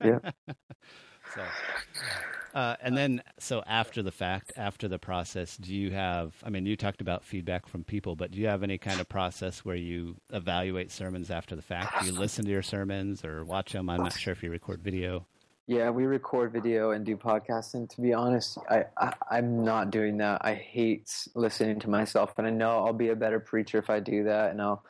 yeah. 0.04 0.18
so, 1.34 1.42
uh, 2.54 2.76
and 2.80 2.96
then 2.96 3.22
so 3.38 3.62
after 3.66 4.02
the 4.02 4.10
fact, 4.10 4.52
after 4.56 4.88
the 4.88 4.98
process, 4.98 5.56
do 5.56 5.74
you 5.74 5.90
have? 5.90 6.34
I 6.44 6.50
mean, 6.50 6.66
you 6.66 6.76
talked 6.76 7.00
about 7.00 7.24
feedback 7.24 7.66
from 7.66 7.84
people, 7.84 8.16
but 8.16 8.30
do 8.30 8.38
you 8.38 8.48
have 8.48 8.62
any 8.62 8.78
kind 8.78 9.00
of 9.00 9.08
process 9.08 9.64
where 9.64 9.76
you 9.76 10.16
evaluate 10.30 10.90
sermons 10.90 11.30
after 11.30 11.54
the 11.54 11.62
fact? 11.62 12.00
Do 12.00 12.06
you 12.06 12.12
listen 12.18 12.44
to 12.44 12.50
your 12.50 12.62
sermons 12.62 13.24
or 13.24 13.44
watch 13.44 13.72
them? 13.72 13.88
I'm 13.90 14.02
not 14.02 14.18
sure 14.18 14.32
if 14.32 14.42
you 14.42 14.50
record 14.50 14.82
video. 14.82 15.26
Yeah, 15.66 15.90
we 15.90 16.04
record 16.04 16.52
video 16.52 16.90
and 16.90 17.06
do 17.06 17.16
podcasting. 17.16 17.88
To 17.90 18.00
be 18.00 18.12
honest, 18.12 18.58
I, 18.68 18.86
I 18.98 19.14
I'm 19.30 19.64
not 19.64 19.90
doing 19.90 20.18
that. 20.18 20.44
I 20.44 20.54
hate 20.54 21.28
listening 21.34 21.78
to 21.80 21.90
myself, 21.90 22.32
and 22.38 22.46
I 22.46 22.50
know 22.50 22.84
I'll 22.84 22.92
be 22.92 23.10
a 23.10 23.16
better 23.16 23.38
preacher 23.38 23.78
if 23.78 23.88
I 23.88 24.00
do 24.00 24.24
that, 24.24 24.50
and 24.50 24.60
I'll 24.60 24.84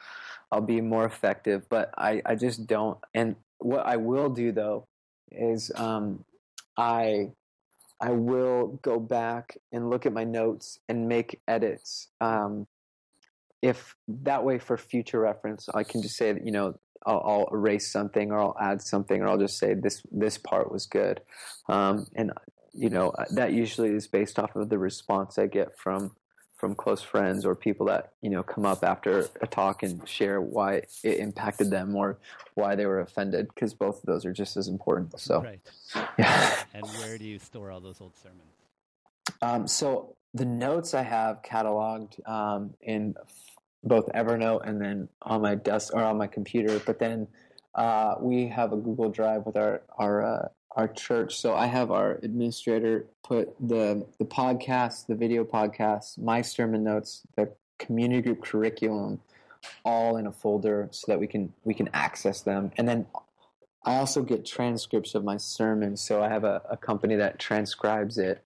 I'll 0.51 0.63
be 0.63 0.81
more 0.81 1.05
effective. 1.05 1.69
But 1.69 1.93
I 1.99 2.23
I 2.25 2.35
just 2.35 2.67
don't. 2.67 2.99
And 3.13 3.37
what 3.59 3.85
I 3.87 3.97
will 3.97 4.31
do 4.31 4.53
though 4.53 4.87
is 5.31 5.71
um 5.77 6.25
I 6.79 7.33
I 8.01 8.11
will 8.13 8.79
go 8.83 8.99
back 8.99 9.59
and 9.73 9.91
look 9.91 10.07
at 10.07 10.13
my 10.13 10.25
notes 10.25 10.79
and 10.89 11.09
make 11.09 11.41
edits. 11.47 12.09
Um, 12.21 12.67
if 13.61 13.95
that 14.09 14.43
way 14.45 14.59
for 14.59 14.79
future 14.79 15.21
reference, 15.21 15.69
I 15.75 15.85
can 15.85 16.01
just 16.01 16.17
say 16.17 16.33
that 16.33 16.47
you 16.47 16.53
know 16.53 16.79
I'll, 17.07 17.23
I'll, 17.25 17.49
erase 17.53 17.91
something 17.91 18.31
or 18.31 18.41
I'll 18.41 18.57
add 18.61 18.83
something 18.83 19.23
or 19.23 19.29
I'll 19.29 19.39
just 19.39 19.59
say 19.59 19.75
this 19.75 20.03
this 20.11 20.39
part 20.39 20.71
was 20.71 20.87
good, 20.87 21.21
um, 21.69 22.07
and 22.15 22.33
you 22.73 22.91
know 22.91 23.11
uh, 23.11 23.25
that 23.33 23.53
usually 23.53 23.91
is 23.91 24.07
based 24.07 24.39
off 24.39 24.55
of 24.57 24.69
the 24.69 24.79
response 24.79 25.39
I 25.39 25.47
get 25.47 25.79
from 25.79 26.13
from 26.61 26.75
close 26.75 27.01
friends 27.01 27.47
or 27.47 27.55
people 27.55 27.87
that 27.87 28.13
you 28.21 28.29
know 28.29 28.43
come 28.43 28.67
up 28.67 28.85
after 28.85 29.27
a 29.41 29.47
talk 29.47 29.83
and 29.83 30.07
share 30.07 30.41
why 30.41 30.83
it 31.03 31.19
impacted 31.19 31.71
them 31.71 31.97
or 31.97 32.19
why 32.55 32.77
they 32.77 32.85
were 32.85 33.01
offended 33.01 33.49
because 33.55 33.73
both 33.73 33.99
of 33.99 34.03
those 34.07 34.27
are 34.27 34.33
just 34.33 34.57
as 34.59 34.69
important. 34.69 35.19
So, 35.19 35.43
right. 35.43 35.61
yeah. 36.19 36.55
And 36.75 36.87
where 36.87 37.17
do 37.17 37.25
you 37.25 37.39
store 37.39 37.71
all 37.71 37.81
those 37.81 38.01
old 38.01 38.13
sermons? 38.17 38.43
Um, 39.41 39.67
so 39.67 40.17
the 40.35 40.45
notes 40.45 40.95
I 40.95 41.03
have 41.03 41.43
cataloged 41.43 42.29
um, 42.29 42.75
in 42.83 43.15
both 43.83 44.07
Evernote 44.15 44.67
and 44.67 44.81
then 44.81 45.09
on 45.23 45.43
my 45.43 45.55
desk 45.55 45.95
or 45.95 46.03
on 46.03 46.19
my 46.19 46.27
computer. 46.27 46.79
But 46.81 46.99
then 46.99 47.29
uh, 47.75 48.17
we 48.21 48.49
have 48.49 48.73
a 48.73 48.77
Google 48.77 49.11
Drive 49.11 49.47
with 49.47 49.57
our 49.57 49.83
our 49.99 50.23
uh, 50.25 50.49
our 50.73 50.89
church. 50.89 51.37
So 51.37 51.55
I 51.55 51.67
have 51.67 51.91
our 51.91 52.19
administrator 52.23 53.07
put 53.23 53.55
the 53.61 54.07
the 54.19 54.25
podcast, 54.25 55.07
the 55.07 55.15
video 55.15 55.45
podcast, 55.45 56.19
my 56.19 56.43
sermon 56.43 56.85
notes, 56.85 57.23
the 57.37 57.53
community 57.79 58.23
group 58.23 58.43
curriculum, 58.43 59.21
all 59.85 60.17
in 60.17 60.27
a 60.27 60.33
folder 60.33 60.89
so 60.91 61.13
that 61.13 61.19
we 61.19 61.27
can 61.27 61.53
we 61.65 61.75
can 61.75 61.89
access 61.93 62.43
them. 62.43 62.73
And 62.77 62.89
then 62.89 63.07
I 63.85 63.97
also 63.97 64.23
get 64.23 64.45
transcripts 64.45 65.15
of 65.15 65.25
my 65.25 65.39
sermons. 65.39 66.03
So 66.03 66.23
I 66.23 66.29
have 66.29 66.45
a, 66.45 66.61
a 66.71 66.77
company 66.77 67.17
that 67.17 67.39
transcribes 67.39 68.19
it 68.19 68.45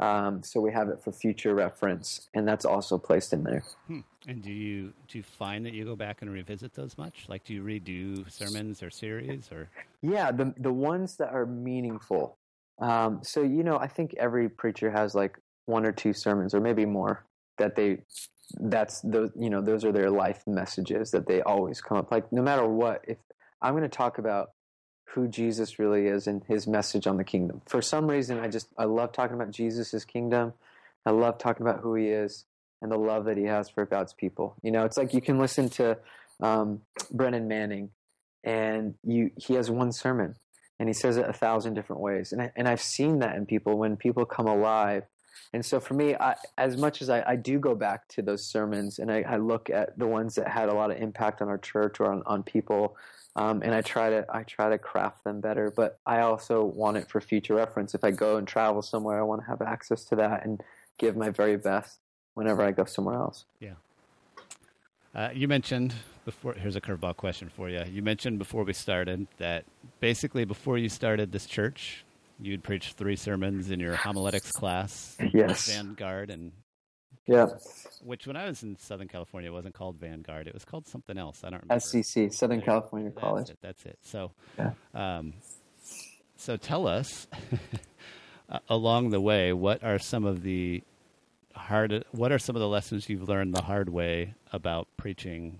um, 0.00 0.42
so 0.42 0.60
we 0.60 0.72
have 0.72 0.88
it 0.88 1.02
for 1.04 1.12
future 1.12 1.54
reference, 1.54 2.28
and 2.32 2.48
that's 2.48 2.64
also 2.64 2.96
placed 2.96 3.34
in 3.34 3.44
there. 3.44 3.62
Hmm. 3.86 4.00
And 4.28 4.42
do 4.42 4.52
you 4.52 4.92
do 5.08 5.18
you 5.18 5.24
find 5.24 5.64
that 5.64 5.72
you 5.72 5.84
go 5.84 5.96
back 5.96 6.22
and 6.22 6.30
revisit 6.30 6.74
those 6.74 6.98
much? 6.98 7.24
Like, 7.28 7.44
do 7.44 7.54
you 7.54 7.62
redo 7.62 8.30
sermons 8.30 8.82
or 8.82 8.90
series 8.90 9.50
or? 9.50 9.68
Yeah, 10.02 10.30
the 10.30 10.54
the 10.58 10.72
ones 10.72 11.16
that 11.16 11.32
are 11.32 11.46
meaningful. 11.46 12.36
Um, 12.78 13.20
so 13.22 13.42
you 13.42 13.62
know, 13.62 13.78
I 13.78 13.86
think 13.86 14.14
every 14.18 14.48
preacher 14.48 14.90
has 14.90 15.14
like 15.14 15.38
one 15.66 15.86
or 15.86 15.92
two 15.92 16.12
sermons, 16.12 16.54
or 16.54 16.60
maybe 16.60 16.84
more, 16.84 17.24
that 17.58 17.76
they 17.76 18.02
that's 18.58 19.00
those 19.00 19.30
you 19.38 19.48
know 19.48 19.60
those 19.60 19.84
are 19.84 19.92
their 19.92 20.10
life 20.10 20.42
messages 20.46 21.12
that 21.12 21.26
they 21.26 21.40
always 21.42 21.80
come 21.80 21.96
up 21.96 22.10
like 22.10 22.32
no 22.32 22.42
matter 22.42 22.66
what 22.66 23.00
if 23.06 23.16
i'm 23.62 23.74
going 23.74 23.84
to 23.84 23.88
talk 23.88 24.18
about 24.18 24.50
who 25.14 25.26
Jesus 25.26 25.78
really 25.78 26.06
is 26.06 26.26
and 26.26 26.42
his 26.44 26.66
message 26.66 27.06
on 27.06 27.16
the 27.16 27.24
kingdom. 27.24 27.60
For 27.66 27.82
some 27.82 28.06
reason, 28.06 28.38
I 28.38 28.48
just 28.48 28.68
I 28.78 28.84
love 28.84 29.12
talking 29.12 29.34
about 29.34 29.50
Jesus' 29.50 30.04
kingdom. 30.04 30.52
I 31.04 31.10
love 31.10 31.38
talking 31.38 31.66
about 31.66 31.80
who 31.80 31.94
he 31.94 32.08
is 32.08 32.44
and 32.82 32.90
the 32.90 32.98
love 32.98 33.24
that 33.26 33.36
he 33.36 33.44
has 33.44 33.68
for 33.68 33.84
God's 33.84 34.12
people. 34.12 34.56
You 34.62 34.70
know, 34.70 34.84
it's 34.84 34.96
like 34.96 35.14
you 35.14 35.20
can 35.20 35.38
listen 35.38 35.68
to 35.70 35.98
um, 36.40 36.80
Brennan 37.10 37.48
Manning, 37.48 37.90
and 38.44 38.94
you 39.04 39.30
he 39.36 39.54
has 39.54 39.70
one 39.70 39.92
sermon, 39.92 40.36
and 40.78 40.88
he 40.88 40.92
says 40.92 41.16
it 41.16 41.28
a 41.28 41.32
thousand 41.32 41.74
different 41.74 42.02
ways, 42.02 42.32
and 42.32 42.42
I, 42.42 42.52
and 42.56 42.68
I've 42.68 42.80
seen 42.80 43.18
that 43.20 43.36
in 43.36 43.46
people 43.46 43.78
when 43.78 43.96
people 43.96 44.24
come 44.24 44.46
alive. 44.46 45.04
And 45.52 45.64
so 45.64 45.80
for 45.80 45.94
me, 45.94 46.14
I, 46.14 46.36
as 46.58 46.76
much 46.76 47.02
as 47.02 47.10
I, 47.10 47.24
I, 47.26 47.36
do 47.36 47.58
go 47.58 47.74
back 47.74 48.06
to 48.08 48.22
those 48.22 48.48
sermons 48.48 48.98
and 48.98 49.10
I, 49.10 49.22
I, 49.22 49.36
look 49.36 49.68
at 49.68 49.98
the 49.98 50.06
ones 50.06 50.34
that 50.36 50.46
had 50.46 50.68
a 50.68 50.74
lot 50.74 50.90
of 50.90 50.98
impact 50.98 51.42
on 51.42 51.48
our 51.48 51.58
church 51.58 51.98
or 51.98 52.12
on, 52.12 52.22
on 52.26 52.42
people, 52.42 52.96
um, 53.36 53.62
and 53.62 53.74
I 53.74 53.80
try 53.80 54.10
to 54.10 54.26
I 54.32 54.42
try 54.44 54.70
to 54.70 54.78
craft 54.78 55.24
them 55.24 55.40
better. 55.40 55.72
But 55.74 55.98
I 56.06 56.20
also 56.20 56.64
want 56.64 56.98
it 56.98 57.08
for 57.08 57.20
future 57.20 57.54
reference. 57.54 57.94
If 57.94 58.04
I 58.04 58.10
go 58.10 58.36
and 58.36 58.46
travel 58.46 58.82
somewhere, 58.82 59.18
I 59.18 59.22
want 59.22 59.42
to 59.42 59.46
have 59.48 59.62
access 59.62 60.04
to 60.06 60.16
that 60.16 60.44
and 60.44 60.60
give 60.98 61.16
my 61.16 61.30
very 61.30 61.56
best 61.56 61.98
whenever 62.40 62.62
I 62.62 62.70
go 62.70 62.86
somewhere 62.86 63.16
else. 63.16 63.44
Yeah. 63.60 63.74
Uh, 65.14 65.28
you 65.34 65.46
mentioned 65.46 65.92
before. 66.24 66.54
Here's 66.54 66.74
a 66.74 66.80
curveball 66.80 67.14
question 67.14 67.50
for 67.50 67.68
you. 67.68 67.84
You 67.84 68.00
mentioned 68.00 68.38
before 68.38 68.64
we 68.64 68.72
started 68.72 69.26
that 69.36 69.64
basically 70.00 70.46
before 70.46 70.78
you 70.78 70.88
started 70.88 71.32
this 71.32 71.44
church, 71.44 72.02
you'd 72.40 72.62
preached 72.62 72.96
three 72.96 73.16
sermons 73.16 73.70
in 73.70 73.78
your 73.78 73.94
homiletics 73.94 74.52
class. 74.52 75.18
Yes. 75.34 75.68
Vanguard 75.68 76.30
and 76.30 76.52
yeah. 77.26 77.48
Which, 78.02 78.26
when 78.26 78.36
I 78.36 78.46
was 78.46 78.62
in 78.62 78.78
Southern 78.78 79.06
California, 79.06 79.50
it 79.50 79.52
wasn't 79.52 79.74
called 79.74 80.00
Vanguard. 80.00 80.48
It 80.48 80.54
was 80.54 80.64
called 80.64 80.88
something 80.88 81.18
else. 81.18 81.42
I 81.44 81.50
don't 81.50 81.62
remember. 81.62 81.84
SCC, 81.84 82.32
Southern 82.32 82.62
California 82.62 83.10
that's 83.10 83.20
College. 83.20 83.50
It, 83.50 83.58
that's 83.60 83.84
it. 83.84 83.98
So, 84.00 84.32
yeah. 84.58 84.72
um, 84.94 85.34
so 86.36 86.56
tell 86.56 86.86
us 86.86 87.26
along 88.68 89.10
the 89.10 89.20
way, 89.20 89.52
what 89.52 89.84
are 89.84 89.98
some 89.98 90.24
of 90.24 90.42
the 90.42 90.82
hard? 91.54 92.04
What 92.12 92.32
are 92.32 92.38
some 92.38 92.56
of 92.56 92.60
the 92.60 92.68
lessons 92.68 93.08
you've 93.08 93.28
learned 93.28 93.54
the 93.54 93.62
hard 93.62 93.88
way 93.88 94.34
about 94.52 94.88
preaching? 94.96 95.58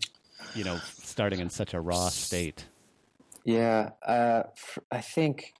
You 0.54 0.64
know, 0.64 0.78
starting 1.02 1.40
in 1.40 1.50
such 1.50 1.74
a 1.74 1.80
raw 1.80 2.08
state. 2.08 2.66
Yeah, 3.44 3.90
uh, 4.06 4.44
I 4.90 5.00
think 5.00 5.54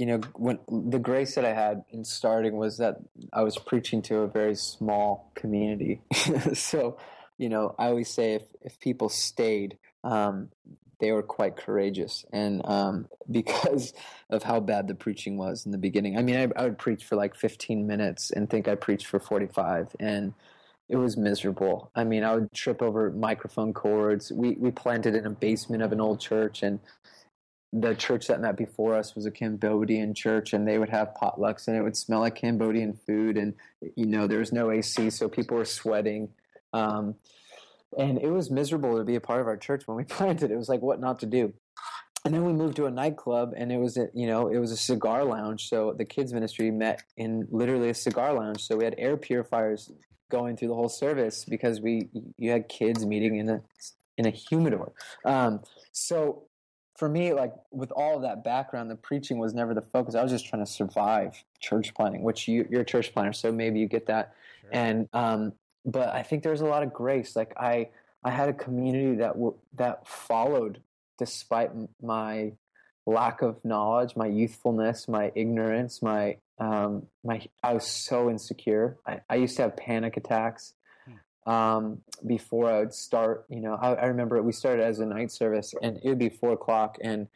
you 0.00 0.06
know, 0.06 0.20
when 0.34 0.58
the 0.66 0.98
grace 0.98 1.34
that 1.34 1.44
I 1.44 1.52
had 1.52 1.84
in 1.90 2.06
starting 2.06 2.56
was 2.56 2.78
that 2.78 2.96
I 3.34 3.42
was 3.42 3.58
preaching 3.58 4.00
to 4.04 4.20
a 4.20 4.26
very 4.26 4.54
small 4.54 5.30
community. 5.34 6.00
so, 6.54 6.96
you 7.36 7.50
know, 7.50 7.74
I 7.78 7.88
always 7.88 8.08
say 8.08 8.32
if 8.32 8.44
if 8.62 8.80
people 8.80 9.10
stayed, 9.10 9.76
um, 10.02 10.48
they 11.00 11.12
were 11.12 11.22
quite 11.22 11.56
courageous, 11.56 12.24
and 12.32 12.64
um, 12.64 13.08
because 13.30 13.92
of 14.28 14.42
how 14.42 14.60
bad 14.60 14.86
the 14.88 14.94
preaching 14.94 15.36
was 15.36 15.66
in 15.66 15.72
the 15.72 15.78
beginning. 15.78 16.16
I 16.16 16.22
mean, 16.22 16.36
I, 16.36 16.60
I 16.60 16.64
would 16.64 16.78
preach 16.78 17.04
for 17.04 17.16
like 17.16 17.34
15 17.34 17.86
minutes 17.86 18.30
and 18.30 18.48
think 18.48 18.68
I 18.68 18.74
preached 18.74 19.06
for 19.06 19.18
45, 19.18 19.96
and 19.98 20.34
it 20.88 20.96
was 20.96 21.16
miserable. 21.16 21.90
I 21.94 22.04
mean, 22.04 22.24
I 22.24 22.34
would 22.34 22.52
trip 22.52 22.82
over 22.82 23.10
microphone 23.10 23.72
cords. 23.72 24.32
We 24.32 24.52
we 24.52 24.70
planted 24.70 25.14
in 25.14 25.26
a 25.26 25.30
basement 25.30 25.82
of 25.82 25.92
an 25.92 26.00
old 26.00 26.20
church, 26.20 26.62
and 26.62 26.80
the 27.72 27.94
church 27.94 28.26
that 28.26 28.40
met 28.40 28.56
before 28.56 28.96
us 28.96 29.14
was 29.14 29.26
a 29.26 29.30
Cambodian 29.30 30.14
church, 30.14 30.52
and 30.52 30.66
they 30.66 30.78
would 30.78 30.88
have 30.88 31.14
potlucks, 31.20 31.68
and 31.68 31.76
it 31.76 31.82
would 31.82 31.96
smell 31.96 32.20
like 32.20 32.34
Cambodian 32.34 32.98
food, 33.06 33.36
and 33.36 33.54
you 33.94 34.06
know 34.06 34.26
there 34.26 34.40
was 34.40 34.52
no 34.52 34.70
AC, 34.70 35.10
so 35.10 35.28
people 35.28 35.56
were 35.56 35.64
sweating, 35.64 36.30
um, 36.72 37.14
and 37.98 38.18
it 38.18 38.30
was 38.30 38.50
miserable 38.50 38.96
to 38.96 39.04
be 39.04 39.16
a 39.16 39.20
part 39.20 39.40
of 39.40 39.46
our 39.46 39.56
church 39.56 39.86
when 39.86 39.96
we 39.96 40.04
planted. 40.16 40.50
It 40.50 40.56
was 40.56 40.68
like 40.68 40.82
what 40.82 41.00
not 41.00 41.18
to 41.20 41.26
do, 41.26 41.52
and 42.24 42.34
then 42.34 42.44
we 42.44 42.52
moved 42.52 42.76
to 42.76 42.86
a 42.86 42.90
nightclub, 42.90 43.52
and 43.56 43.72
it 43.72 43.78
was 43.78 43.96
a, 43.96 44.08
you 44.14 44.26
know 44.26 44.48
it 44.48 44.58
was 44.58 44.72
a 44.72 44.76
cigar 44.76 45.24
lounge. 45.24 45.68
So 45.68 45.94
the 45.96 46.04
kids 46.04 46.32
ministry 46.32 46.70
met 46.70 47.02
in 47.16 47.46
literally 47.50 47.90
a 47.90 47.94
cigar 47.94 48.32
lounge. 48.34 48.62
So 48.66 48.76
we 48.76 48.84
had 48.84 48.94
air 48.98 49.16
purifiers 49.16 49.90
going 50.30 50.56
through 50.56 50.68
the 50.68 50.74
whole 50.74 50.88
service 50.88 51.44
because 51.44 51.80
we 51.80 52.08
you 52.36 52.50
had 52.50 52.68
kids 52.68 53.04
meeting 53.04 53.36
in 53.36 53.48
a 53.48 53.62
in 54.16 54.26
a 54.26 54.30
humidor. 54.30 54.92
Um, 55.24 55.60
so 55.92 56.44
for 57.00 57.08
me, 57.08 57.32
like 57.32 57.54
with 57.72 57.90
all 57.92 58.16
of 58.16 58.22
that 58.22 58.44
background, 58.44 58.90
the 58.90 58.96
preaching 58.96 59.38
was 59.38 59.54
never 59.54 59.72
the 59.72 59.80
focus. 59.80 60.14
I 60.14 60.22
was 60.22 60.30
just 60.30 60.46
trying 60.46 60.64
to 60.64 60.70
survive 60.70 61.42
church 61.58 61.94
planting, 61.94 62.22
which 62.22 62.46
you, 62.46 62.68
you're 62.70 62.82
a 62.82 62.84
church 62.84 63.14
planner, 63.14 63.32
so 63.32 63.50
maybe 63.50 63.80
you 63.80 63.88
get 63.88 64.06
that. 64.06 64.34
Sure. 64.60 64.70
And 64.70 65.08
um, 65.14 65.54
but 65.84 66.08
I 66.10 66.22
think 66.22 66.42
there's 66.42 66.60
a 66.60 66.66
lot 66.66 66.82
of 66.82 66.92
grace. 66.92 67.36
Like 67.36 67.52
I, 67.56 67.88
I 68.24 68.30
had 68.30 68.48
a 68.48 68.52
community 68.52 69.16
that 69.16 69.34
w- 69.34 69.56
that 69.76 70.06
followed 70.06 70.82
despite 71.18 71.70
my 72.02 72.52
lack 73.06 73.42
of 73.42 73.64
knowledge, 73.64 74.16
my 74.16 74.26
youthfulness, 74.26 75.08
my 75.08 75.32
ignorance, 75.34 76.02
my 76.02 76.36
um, 76.58 77.06
my. 77.24 77.46
I 77.62 77.74
was 77.74 77.86
so 77.86 78.30
insecure. 78.30 78.98
I, 79.06 79.20
I 79.28 79.36
used 79.36 79.56
to 79.56 79.62
have 79.62 79.76
panic 79.76 80.16
attacks 80.16 80.74
um, 81.46 82.02
before 82.26 82.70
I 82.70 82.80
would 82.80 82.94
start. 82.94 83.46
You 83.48 83.60
know, 83.60 83.74
I, 83.74 83.94
I, 83.94 84.06
remember 84.06 84.40
we 84.42 84.52
started 84.52 84.84
as 84.84 84.98
a 84.98 85.06
night 85.06 85.32
service, 85.32 85.74
and 85.82 85.98
it 86.02 86.08
would 86.08 86.18
be 86.18 86.28
four 86.28 86.52
o'clock, 86.52 86.98
and 87.00 87.28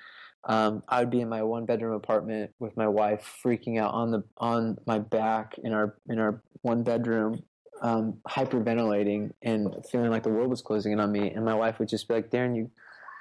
um, 0.45 0.83
I 0.89 1.01
would 1.01 1.11
be 1.11 1.21
in 1.21 1.29
my 1.29 1.43
one 1.43 1.65
bedroom 1.65 1.95
apartment 1.95 2.53
with 2.59 2.77
my 2.77 2.89
wife, 2.89 3.39
freaking 3.45 3.79
out 3.81 3.95
on 3.95 4.11
the 4.11 4.25
on 4.37 4.79
my 4.87 4.99
back 4.99 5.57
in 5.63 5.73
our 5.73 5.97
in 6.09 6.19
our 6.19 6.43
one 6.63 6.83
bedroom, 6.83 7.43
um, 7.85 8.15
hyperventilating 8.27 9.33
and 9.43 9.77
feeling 9.93 10.11
like 10.11 10.23
the 10.23 10.31
world 10.31 10.49
was 10.49 10.63
closing 10.63 10.93
in 10.93 11.01
on 11.01 11.13
me. 11.13 11.31
And 11.31 11.45
my 11.45 11.55
wife 11.55 11.79
would 11.79 11.89
just 11.89 12.09
be 12.09 12.15
like, 12.15 12.31
"Darren, 12.31 12.57
you, 12.57 12.71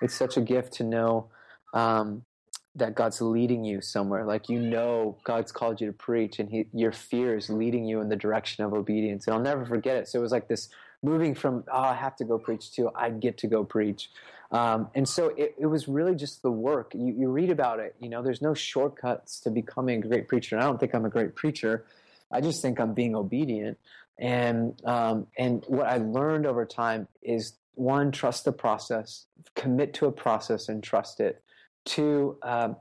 it's 0.02 0.16
such 0.16 0.38
a 0.38 0.42
gift 0.42 0.74
to 0.76 0.84
know 0.86 1.28
um, 1.74 2.24
that 2.76 2.96
God's 2.96 3.22
leading 3.22 3.66
you 3.66 3.82
somewhere. 3.82 4.26
Like 4.26 4.48
you 4.48 4.60
know, 4.60 5.18
God's 5.26 5.52
called 5.52 5.82
you 5.82 5.88
to 5.88 5.94
preach, 5.94 6.40
and 6.40 6.50
he, 6.50 6.68
your 6.74 6.94
fear 6.94 7.36
is 7.36 7.50
leading 7.50 7.86
you 7.86 8.00
in 8.00 8.08
the 8.08 8.16
direction 8.16 8.64
of 8.64 8.74
obedience. 8.74 9.28
And 9.28 9.36
I'll 9.36 9.42
never 9.42 9.66
forget 9.66 9.98
it. 9.98 10.08
So 10.08 10.20
it 10.20 10.22
was 10.22 10.32
like 10.32 10.48
this 10.48 10.70
moving 11.04 11.36
from 11.36 11.66
oh, 11.72 11.80
I 11.82 11.96
have 11.96 12.16
to 12.16 12.24
go 12.24 12.40
preach 12.40 12.72
to 12.78 12.90
I 12.96 13.10
get 13.10 13.38
to 13.40 13.48
go 13.48 13.66
preach. 13.66 14.10
Um, 14.54 14.88
and 14.96 15.10
so 15.10 15.30
it, 15.30 15.56
it, 15.58 15.66
was 15.66 15.88
really 15.88 16.14
just 16.14 16.44
the 16.44 16.52
work. 16.52 16.94
You, 16.94 17.12
you 17.12 17.30
read 17.30 17.50
about 17.50 17.80
it. 17.80 17.96
You 18.00 18.08
know, 18.08 18.22
there's 18.22 18.42
no 18.42 18.54
shortcuts 18.54 19.40
to 19.42 19.50
becoming 19.50 20.04
a 20.04 20.08
great 20.08 20.28
preacher. 20.28 20.56
And 20.56 20.64
I 20.64 20.68
don't 20.68 20.80
think 20.80 20.94
I'm 20.94 21.06
a 21.06 21.10
great 21.10 21.36
preacher. 21.36 21.86
I 22.32 22.40
just 22.40 22.62
think 22.62 22.80
I'm 22.80 22.94
being 22.94 23.16
obedient. 23.16 23.80
And 24.20 24.80
um, 24.86 25.28
and 25.38 25.64
what 25.68 25.88
I 25.88 25.98
learned 25.98 26.46
over 26.46 26.66
time 26.66 27.08
is 27.22 27.58
one, 27.76 28.12
trust 28.12 28.46
the 28.46 28.52
process, 28.52 29.26
commit 29.56 29.94
to 29.96 30.06
a 30.06 30.12
process 30.12 30.70
and 30.70 30.84
trust 30.84 31.20
it. 31.20 31.42
Two, 31.86 32.38
um, 32.44 32.76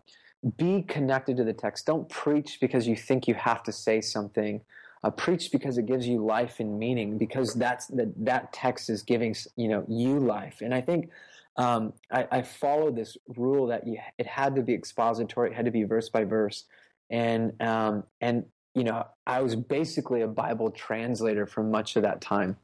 be 0.56 0.82
connected 0.82 1.36
to 1.38 1.44
the 1.44 1.52
text. 1.52 1.86
Don't 1.86 2.08
preach 2.08 2.58
because 2.60 2.86
you 2.86 2.96
think 2.96 3.26
you 3.26 3.34
have 3.34 3.62
to 3.64 3.72
say 3.72 4.00
something. 4.00 4.60
Uh, 5.04 5.10
preach 5.10 5.50
because 5.50 5.78
it 5.78 5.86
gives 5.86 6.06
you 6.06 6.24
life 6.24 6.60
and 6.60 6.78
meaning. 6.78 7.18
Because 7.18 7.54
that's 7.54 7.86
that 7.88 8.12
that 8.24 8.52
text 8.52 8.90
is 8.90 9.02
giving 9.02 9.34
you 9.56 9.68
know 9.68 9.84
you 9.88 10.18
life. 10.18 10.60
And 10.60 10.74
I 10.74 10.80
think 10.80 11.10
um, 11.56 11.92
I, 12.10 12.26
I 12.30 12.42
followed 12.42 12.96
this 12.96 13.16
rule 13.36 13.66
that 13.68 13.86
you, 13.86 13.98
it 14.18 14.26
had 14.26 14.54
to 14.56 14.62
be 14.62 14.74
expository. 14.74 15.50
It 15.50 15.54
had 15.54 15.64
to 15.64 15.70
be 15.70 15.84
verse 15.84 16.08
by 16.08 16.24
verse. 16.24 16.64
And 17.10 17.60
um, 17.60 18.04
and 18.20 18.44
you 18.74 18.84
know 18.84 19.06
I 19.26 19.42
was 19.42 19.56
basically 19.56 20.22
a 20.22 20.28
Bible 20.28 20.70
translator 20.70 21.46
for 21.46 21.62
much 21.62 21.96
of 21.96 22.02
that 22.02 22.20
time, 22.20 22.56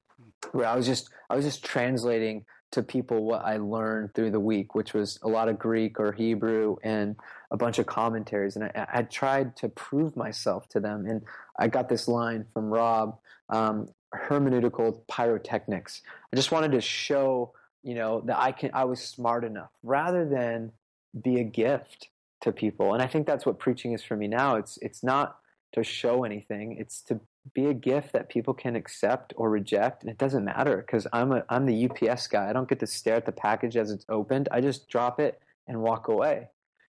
where 0.53 0.67
I 0.67 0.77
was 0.77 0.87
just 0.87 1.11
I 1.31 1.37
was 1.37 1.45
just 1.45 1.65
translating 1.65 2.45
to 2.71 2.83
people 2.83 3.25
what 3.25 3.45
I 3.45 3.57
learned 3.57 4.15
through 4.15 4.31
the 4.31 4.41
week, 4.41 4.75
which 4.75 4.93
was 4.93 5.19
a 5.23 5.29
lot 5.29 5.49
of 5.49 5.59
Greek 5.59 5.99
or 5.99 6.13
Hebrew 6.13 6.77
and 6.83 7.17
a 7.51 7.57
bunch 7.57 7.79
of 7.79 7.87
commentaries. 7.87 8.57
And 8.57 8.65
I, 8.65 8.87
I 8.93 9.03
tried 9.03 9.57
to 9.57 9.69
prove 9.71 10.17
myself 10.17 10.69
to 10.71 10.81
them. 10.81 11.07
And 11.07 11.23
I 11.59 11.69
got 11.69 11.89
this 11.89 12.09
line 12.09 12.45
from 12.53 12.69
Rob 12.69 13.19
um, 13.49 13.89
hermeneutical 14.15 15.01
pyrotechnics. 15.09 16.03
I 16.33 16.37
just 16.37 16.53
wanted 16.53 16.73
to 16.73 16.81
show, 16.83 17.55
you 17.83 17.95
know, 17.95 18.21
that 18.27 18.39
I 18.39 18.53
can 18.53 18.71
I 18.75 18.85
was 18.85 19.01
smart 19.01 19.45
enough 19.45 19.71
rather 19.83 20.29
than 20.29 20.73
be 21.19 21.41
a 21.41 21.45
gift 21.45 22.09
to 22.43 22.53
people. 22.53 22.93
And 22.93 23.03
I 23.03 23.07
think 23.07 23.27
that's 23.27 23.47
what 23.47 23.59
preaching 23.59 23.93
is 23.93 24.03
for 24.03 24.17
me 24.17 24.29
now. 24.29 24.57
It's 24.57 24.79
it's 24.83 25.03
not 25.03 25.39
to 25.73 25.85
show 25.85 26.25
anything. 26.25 26.77
It's 26.79 27.03
to 27.03 27.21
be 27.55 27.67
a 27.67 27.75
gift 27.75 28.13
that 28.13 28.29
people 28.29 28.55
can 28.55 28.77
accept 28.77 29.33
or 29.37 29.51
reject. 29.51 30.03
And 30.03 30.11
it 30.11 30.19
doesn't 30.19 30.45
matter 30.45 30.79
because 30.79 31.07
i'm 31.13 31.33
a 31.33 31.45
i'm 31.49 31.67
the 31.67 31.89
ups 31.89 32.27
guy. 32.27 32.49
I 32.49 32.53
don't 32.53 32.69
get 32.69 32.81
to 32.81 32.87
stare 32.87 33.17
at 33.17 33.27
the 33.27 33.33
package 33.33 33.77
as 33.77 33.91
it's 33.91 34.05
opened. 34.09 34.49
I 34.51 34.61
just 34.61 34.89
drop 34.89 35.21
it 35.21 35.41
and 35.67 35.81
walk 35.81 36.09
away. 36.09 36.49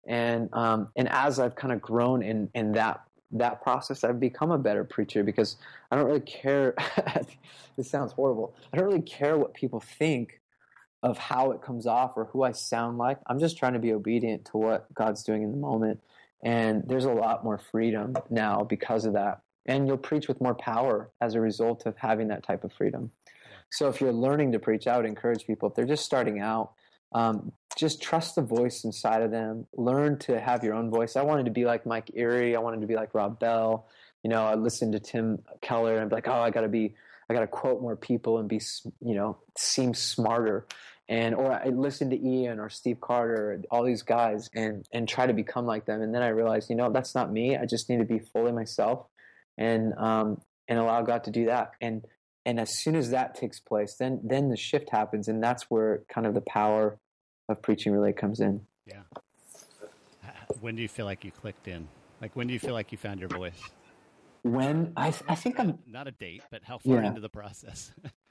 And 0.06 0.48
um, 0.52 0.88
and 0.96 1.08
as 1.08 1.38
i've 1.38 1.56
kind 1.56 1.72
of 1.72 1.80
grown 1.80 2.22
in 2.22 2.50
in 2.54 2.72
that 2.72 3.02
that 3.32 3.62
process 3.62 4.04
i've 4.04 4.20
become 4.20 4.52
a 4.52 4.58
better 4.58 4.84
preacher 4.84 5.24
because 5.24 5.56
i 5.90 5.96
don't 5.96 6.06
really 6.06 6.20
care 6.20 6.74
this 7.76 7.90
sounds 7.90 8.12
horrible. 8.12 8.54
I 8.72 8.76
don't 8.76 8.86
really 8.86 9.02
care 9.02 9.36
what 9.38 9.54
people 9.54 9.80
think 9.80 10.40
of 11.02 11.18
how 11.18 11.50
it 11.50 11.60
comes 11.60 11.86
off 11.86 12.12
or 12.16 12.26
who 12.26 12.42
i 12.42 12.52
sound 12.52 12.98
like. 12.98 13.18
I'm 13.26 13.38
just 13.38 13.56
trying 13.56 13.72
to 13.74 13.78
be 13.78 13.92
obedient 13.92 14.44
to 14.46 14.58
what 14.58 14.92
god's 14.94 15.22
doing 15.22 15.42
in 15.42 15.50
the 15.50 15.58
moment 15.58 16.00
and 16.44 16.84
there's 16.86 17.06
a 17.06 17.12
lot 17.12 17.42
more 17.42 17.58
freedom 17.58 18.14
now 18.30 18.62
because 18.62 19.04
of 19.04 19.14
that 19.14 19.40
and 19.66 19.86
you'll 19.86 19.96
preach 19.96 20.28
with 20.28 20.40
more 20.40 20.54
power 20.54 21.10
as 21.20 21.34
a 21.34 21.40
result 21.40 21.86
of 21.86 21.96
having 21.96 22.28
that 22.28 22.42
type 22.42 22.64
of 22.64 22.72
freedom. 22.72 23.10
So 23.70 23.88
if 23.88 24.00
you're 24.00 24.12
learning 24.12 24.52
to 24.52 24.58
preach, 24.58 24.86
I 24.86 24.96
would 24.96 25.06
encourage 25.06 25.46
people 25.46 25.68
if 25.68 25.74
they're 25.74 25.86
just 25.86 26.04
starting 26.04 26.40
out, 26.40 26.72
um, 27.12 27.52
just 27.76 28.02
trust 28.02 28.34
the 28.34 28.42
voice 28.42 28.84
inside 28.84 29.22
of 29.22 29.30
them. 29.30 29.66
Learn 29.76 30.18
to 30.20 30.40
have 30.40 30.62
your 30.62 30.74
own 30.74 30.90
voice. 30.90 31.16
I 31.16 31.22
wanted 31.22 31.46
to 31.46 31.50
be 31.50 31.64
like 31.64 31.86
Mike 31.86 32.10
Erre. 32.14 32.54
I 32.54 32.58
wanted 32.58 32.82
to 32.82 32.86
be 32.86 32.94
like 32.94 33.14
Rob 33.14 33.40
Bell. 33.40 33.88
You 34.22 34.30
know, 34.30 34.44
I 34.44 34.54
listened 34.54 34.92
to 34.92 35.00
Tim 35.00 35.42
Keller 35.60 35.98
and 35.98 36.08
be 36.08 36.16
like, 36.16 36.28
oh, 36.28 36.40
I 36.40 36.50
got 36.50 36.62
to 36.62 36.68
be, 36.68 36.94
I 37.28 37.34
got 37.34 37.40
to 37.40 37.46
quote 37.46 37.80
more 37.80 37.96
people 37.96 38.38
and 38.38 38.48
be, 38.48 38.60
you 39.00 39.14
know, 39.14 39.38
seem 39.56 39.94
smarter. 39.94 40.66
And 41.08 41.34
or 41.34 41.52
I 41.52 41.66
listened 41.66 42.12
to 42.12 42.26
Ian 42.26 42.58
or 42.58 42.70
Steve 42.70 43.00
Carter, 43.00 43.60
all 43.70 43.84
these 43.84 44.02
guys, 44.02 44.48
and 44.54 44.86
and 44.92 45.06
try 45.06 45.26
to 45.26 45.34
become 45.34 45.66
like 45.66 45.84
them. 45.84 46.00
And 46.00 46.14
then 46.14 46.22
I 46.22 46.28
realized, 46.28 46.70
you 46.70 46.76
know, 46.76 46.90
that's 46.90 47.14
not 47.14 47.30
me. 47.30 47.56
I 47.56 47.66
just 47.66 47.90
need 47.90 47.98
to 47.98 48.04
be 48.04 48.20
fully 48.20 48.52
myself 48.52 49.06
and 49.58 49.92
um, 49.98 50.40
and 50.66 50.78
allow 50.78 51.02
God 51.02 51.24
to 51.24 51.30
do 51.30 51.46
that. 51.46 51.72
And 51.80 52.06
and 52.46 52.58
as 52.58 52.82
soon 52.82 52.94
as 52.94 53.10
that 53.10 53.34
takes 53.34 53.60
place, 53.60 53.96
then 53.98 54.20
then 54.24 54.48
the 54.48 54.56
shift 54.56 54.90
happens, 54.90 55.28
and 55.28 55.42
that's 55.42 55.64
where 55.64 56.02
kind 56.08 56.26
of 56.26 56.34
the 56.34 56.42
power 56.42 56.98
of 57.48 57.62
preaching 57.62 57.92
really 57.92 58.12
comes 58.12 58.40
in. 58.40 58.62
Yeah. 58.86 59.02
When 60.60 60.76
do 60.76 60.82
you 60.82 60.88
feel 60.88 61.04
like 61.04 61.24
you 61.24 61.30
clicked 61.30 61.68
in? 61.68 61.88
Like 62.20 62.34
when 62.36 62.46
do 62.46 62.52
you 62.52 62.60
feel 62.60 62.74
like 62.74 62.92
you 62.92 62.98
found 62.98 63.20
your 63.20 63.28
voice? 63.28 63.60
When 64.42 64.92
I 64.96 65.12
I 65.28 65.34
think 65.34 65.58
I'm 65.60 65.78
not 65.86 66.06
a 66.06 66.10
date, 66.10 66.42
but 66.50 66.62
how 66.64 66.78
far 66.78 66.96
yeah. 66.96 67.08
into 67.08 67.20
the 67.20 67.28
process? 67.28 67.92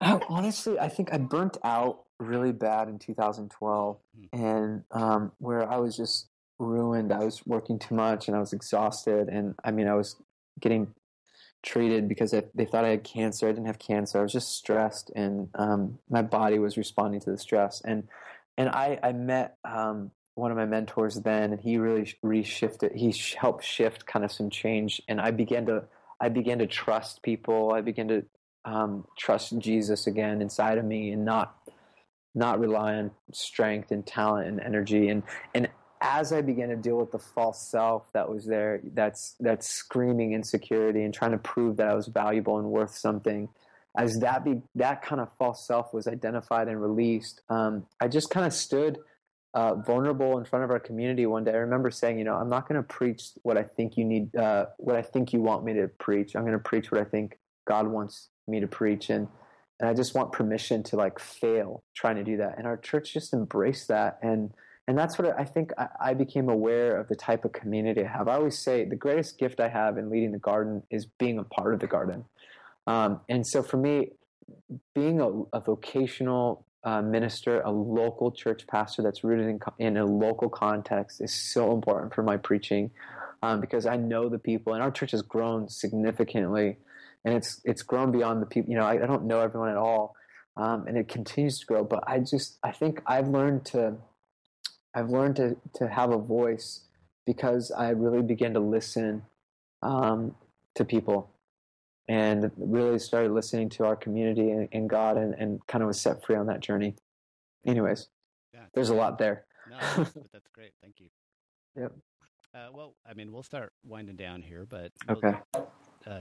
oh, 0.00 0.20
honestly, 0.28 0.78
I 0.78 0.88
think 0.88 1.12
I 1.12 1.18
burnt 1.18 1.58
out 1.64 2.04
really 2.18 2.52
bad 2.52 2.88
in 2.88 2.98
2012, 2.98 3.96
hmm. 4.14 4.24
and 4.32 4.84
um, 4.90 5.32
where 5.38 5.70
I 5.70 5.78
was 5.78 5.96
just 5.96 6.28
ruined. 6.58 7.12
I 7.12 7.24
was 7.24 7.44
working 7.46 7.78
too 7.78 7.94
much, 7.94 8.28
and 8.28 8.36
I 8.36 8.40
was 8.40 8.52
exhausted, 8.52 9.28
and 9.28 9.54
I 9.64 9.70
mean, 9.70 9.88
I 9.88 9.94
was 9.94 10.16
getting 10.60 10.94
treated 11.62 12.08
because 12.08 12.30
they 12.30 12.64
thought 12.64 12.84
I 12.84 12.90
had 12.90 13.04
cancer. 13.04 13.46
I 13.48 13.52
didn't 13.52 13.66
have 13.66 13.78
cancer. 13.78 14.18
I 14.18 14.22
was 14.22 14.32
just 14.32 14.52
stressed, 14.56 15.10
and 15.14 15.48
um, 15.54 15.98
my 16.08 16.22
body 16.22 16.58
was 16.58 16.76
responding 16.76 17.20
to 17.20 17.30
the 17.30 17.38
stress. 17.38 17.80
And 17.84 18.08
and 18.56 18.68
I 18.68 18.98
I 19.02 19.12
met 19.12 19.56
um, 19.64 20.10
one 20.34 20.50
of 20.50 20.56
my 20.56 20.66
mentors 20.66 21.16
then, 21.16 21.52
and 21.52 21.60
he 21.60 21.78
really 21.78 22.14
reshifted. 22.24 22.94
He 22.94 23.14
helped 23.36 23.64
shift 23.64 24.06
kind 24.06 24.24
of 24.24 24.32
some 24.32 24.50
change, 24.50 25.02
and 25.08 25.20
I 25.20 25.30
began 25.30 25.66
to 25.66 25.84
I 26.20 26.28
began 26.28 26.58
to 26.58 26.66
trust 26.66 27.22
people. 27.22 27.72
I 27.72 27.80
began 27.80 28.08
to 28.08 28.24
um, 28.64 29.06
trust 29.18 29.58
Jesus 29.58 30.06
again 30.06 30.42
inside 30.42 30.78
of 30.78 30.84
me, 30.84 31.10
and 31.10 31.24
not 31.24 31.56
not 32.34 32.60
rely 32.60 32.94
on 32.94 33.10
strength 33.32 33.90
and 33.90 34.06
talent 34.06 34.48
and 34.48 34.60
energy. 34.60 35.08
And 35.08 35.22
and 35.54 35.68
as 36.00 36.32
I 36.32 36.40
began 36.40 36.70
to 36.70 36.76
deal 36.76 36.96
with 36.96 37.12
the 37.12 37.18
false 37.18 37.70
self 37.70 38.04
that 38.12 38.28
was 38.28 38.46
there, 38.46 38.80
that's 38.94 39.36
that's 39.40 39.68
screaming 39.68 40.32
insecurity 40.32 41.02
and 41.02 41.12
trying 41.12 41.32
to 41.32 41.38
prove 41.38 41.76
that 41.76 41.88
I 41.88 41.94
was 41.94 42.06
valuable 42.06 42.58
and 42.58 42.70
worth 42.70 42.94
something, 42.94 43.48
as 43.96 44.18
that 44.20 44.44
be 44.44 44.62
that 44.76 45.02
kind 45.02 45.20
of 45.20 45.28
false 45.38 45.66
self 45.66 45.92
was 45.92 46.06
identified 46.06 46.68
and 46.68 46.80
released, 46.80 47.42
um, 47.48 47.86
I 48.00 48.08
just 48.08 48.30
kind 48.30 48.46
of 48.46 48.52
stood 48.52 48.98
uh, 49.52 49.74
vulnerable 49.74 50.38
in 50.38 50.44
front 50.44 50.64
of 50.64 50.70
our 50.70 50.78
community 50.78 51.26
one 51.26 51.44
day. 51.44 51.52
I 51.52 51.56
remember 51.56 51.90
saying, 51.90 52.18
you 52.18 52.24
know, 52.24 52.36
I'm 52.36 52.48
not 52.48 52.68
going 52.68 52.80
to 52.80 52.86
preach 52.86 53.30
what 53.42 53.58
I 53.58 53.64
think 53.64 53.96
you 53.96 54.04
need, 54.04 54.34
uh, 54.36 54.66
what 54.78 54.96
I 54.96 55.02
think 55.02 55.32
you 55.32 55.40
want 55.40 55.64
me 55.64 55.74
to 55.74 55.88
preach. 55.88 56.36
I'm 56.36 56.42
going 56.42 56.52
to 56.52 56.58
preach 56.58 56.92
what 56.92 57.00
I 57.00 57.04
think 57.04 57.36
God 57.66 57.88
wants 57.88 58.28
me 58.50 58.60
to 58.60 58.66
preach, 58.66 59.10
and 59.10 59.28
and 59.78 59.88
I 59.88 59.94
just 59.94 60.14
want 60.14 60.32
permission 60.32 60.82
to 60.84 60.96
like 60.96 61.18
fail 61.18 61.82
trying 61.94 62.16
to 62.16 62.24
do 62.24 62.36
that. 62.38 62.58
And 62.58 62.66
our 62.66 62.76
church 62.76 63.14
just 63.14 63.32
embraced 63.32 63.88
that 63.88 64.18
and 64.22 64.52
and 64.90 64.98
that's 64.98 65.18
what 65.18 65.38
I 65.38 65.44
think 65.44 65.70
I, 66.00 66.14
became 66.14 66.48
aware 66.48 66.96
of 66.96 67.06
the 67.06 67.14
type 67.14 67.44
of 67.44 67.52
community 67.52 68.04
I 68.04 68.08
have. 68.08 68.26
I 68.26 68.34
always 68.34 68.58
say 68.58 68.84
the 68.84 68.96
greatest 68.96 69.38
gift 69.38 69.60
I 69.60 69.68
have 69.68 69.98
in 69.98 70.10
leading 70.10 70.32
the 70.32 70.38
garden 70.38 70.82
is 70.90 71.06
being 71.06 71.38
a 71.38 71.44
part 71.44 71.74
of 71.74 71.78
the 71.78 71.86
garden. 71.86 72.24
Um, 72.88 73.20
and 73.28 73.46
so 73.46 73.62
for 73.62 73.76
me, 73.76 74.08
being 74.92 75.20
a, 75.20 75.28
a 75.56 75.60
vocational 75.60 76.66
uh, 76.82 77.02
minister, 77.02 77.60
a 77.60 77.70
local 77.70 78.32
church 78.32 78.66
pastor 78.66 79.00
that's 79.00 79.22
rooted 79.22 79.46
in, 79.46 79.60
in 79.78 79.96
a 79.96 80.04
local 80.04 80.48
context 80.48 81.20
is 81.20 81.32
so 81.32 81.72
important 81.72 82.12
for 82.12 82.24
my 82.24 82.36
preaching 82.36 82.90
um, 83.44 83.60
because 83.60 83.86
I 83.86 83.96
know 83.96 84.28
the 84.28 84.40
people, 84.40 84.74
and 84.74 84.82
our 84.82 84.90
church 84.90 85.12
has 85.12 85.22
grown 85.22 85.68
significantly, 85.68 86.78
and 87.24 87.34
it's 87.34 87.60
it's 87.64 87.82
grown 87.82 88.12
beyond 88.12 88.42
the 88.42 88.46
people. 88.46 88.70
You 88.70 88.78
know, 88.78 88.86
I, 88.86 89.02
I 89.02 89.06
don't 89.06 89.24
know 89.24 89.40
everyone 89.40 89.70
at 89.70 89.76
all, 89.76 90.14
um, 90.56 90.86
and 90.86 90.96
it 90.96 91.08
continues 91.08 91.60
to 91.60 91.66
grow. 91.66 91.84
But 91.84 92.04
I 92.06 92.20
just 92.20 92.58
I 92.62 92.72
think 92.72 93.02
I've 93.06 93.28
learned 93.28 93.66
to 93.66 93.96
I've 94.94 95.10
learned 95.10 95.36
to, 95.36 95.56
to 95.74 95.88
have 95.88 96.10
a 96.10 96.18
voice 96.18 96.80
because 97.26 97.70
I 97.70 97.90
really 97.90 98.22
began 98.22 98.54
to 98.54 98.60
listen 98.60 99.22
um, 99.82 100.34
to 100.74 100.84
people 100.84 101.30
and 102.08 102.50
really 102.56 102.98
started 102.98 103.30
listening 103.32 103.68
to 103.70 103.84
our 103.84 103.94
community 103.94 104.50
and, 104.50 104.68
and 104.72 104.90
God 104.90 105.16
and, 105.16 105.34
and, 105.34 105.64
kind 105.68 105.82
of 105.82 105.86
was 105.86 106.00
set 106.00 106.24
free 106.24 106.34
on 106.34 106.46
that 106.46 106.60
journey. 106.60 106.96
Anyways, 107.64 108.08
yeah, 108.52 108.64
there's 108.74 108.88
a 108.88 108.94
lot 108.94 109.18
there. 109.18 109.44
no, 109.70 109.76
that's, 109.96 110.12
that's 110.32 110.48
great. 110.54 110.72
Thank 110.82 110.96
you. 110.98 111.06
Yep. 111.76 111.92
Uh, 112.52 112.66
well, 112.74 112.96
I 113.08 113.14
mean, 113.14 113.30
we'll 113.30 113.44
start 113.44 113.72
winding 113.86 114.16
down 114.16 114.42
here, 114.42 114.66
but 114.68 114.90
okay. 115.08 115.34
Uh, 116.04 116.18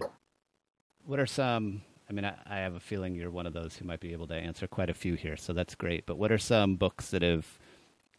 what 1.10 1.20
are 1.20 1.26
some? 1.26 1.82
I 2.08 2.14
mean, 2.14 2.24
I, 2.24 2.36
I, 2.46 2.58
have 2.60 2.76
a 2.76 2.80
feeling 2.80 3.16
you're 3.16 3.32
one 3.32 3.48
of 3.48 3.54
those 3.54 3.76
who 3.76 3.84
might 3.84 4.00
be 4.00 4.14
able 4.14 4.28
to 4.28 4.36
answer 4.36 4.68
quite 4.68 4.92
a 4.92 4.94
few 4.94 5.16
here, 5.16 5.36
so 5.38 5.54
that's 5.54 5.74
great. 5.74 6.06
But 6.06 6.20
what 6.20 6.32
are 6.32 6.38
some 6.38 6.76
books 6.76 7.10
that 7.10 7.24
have 7.24 7.48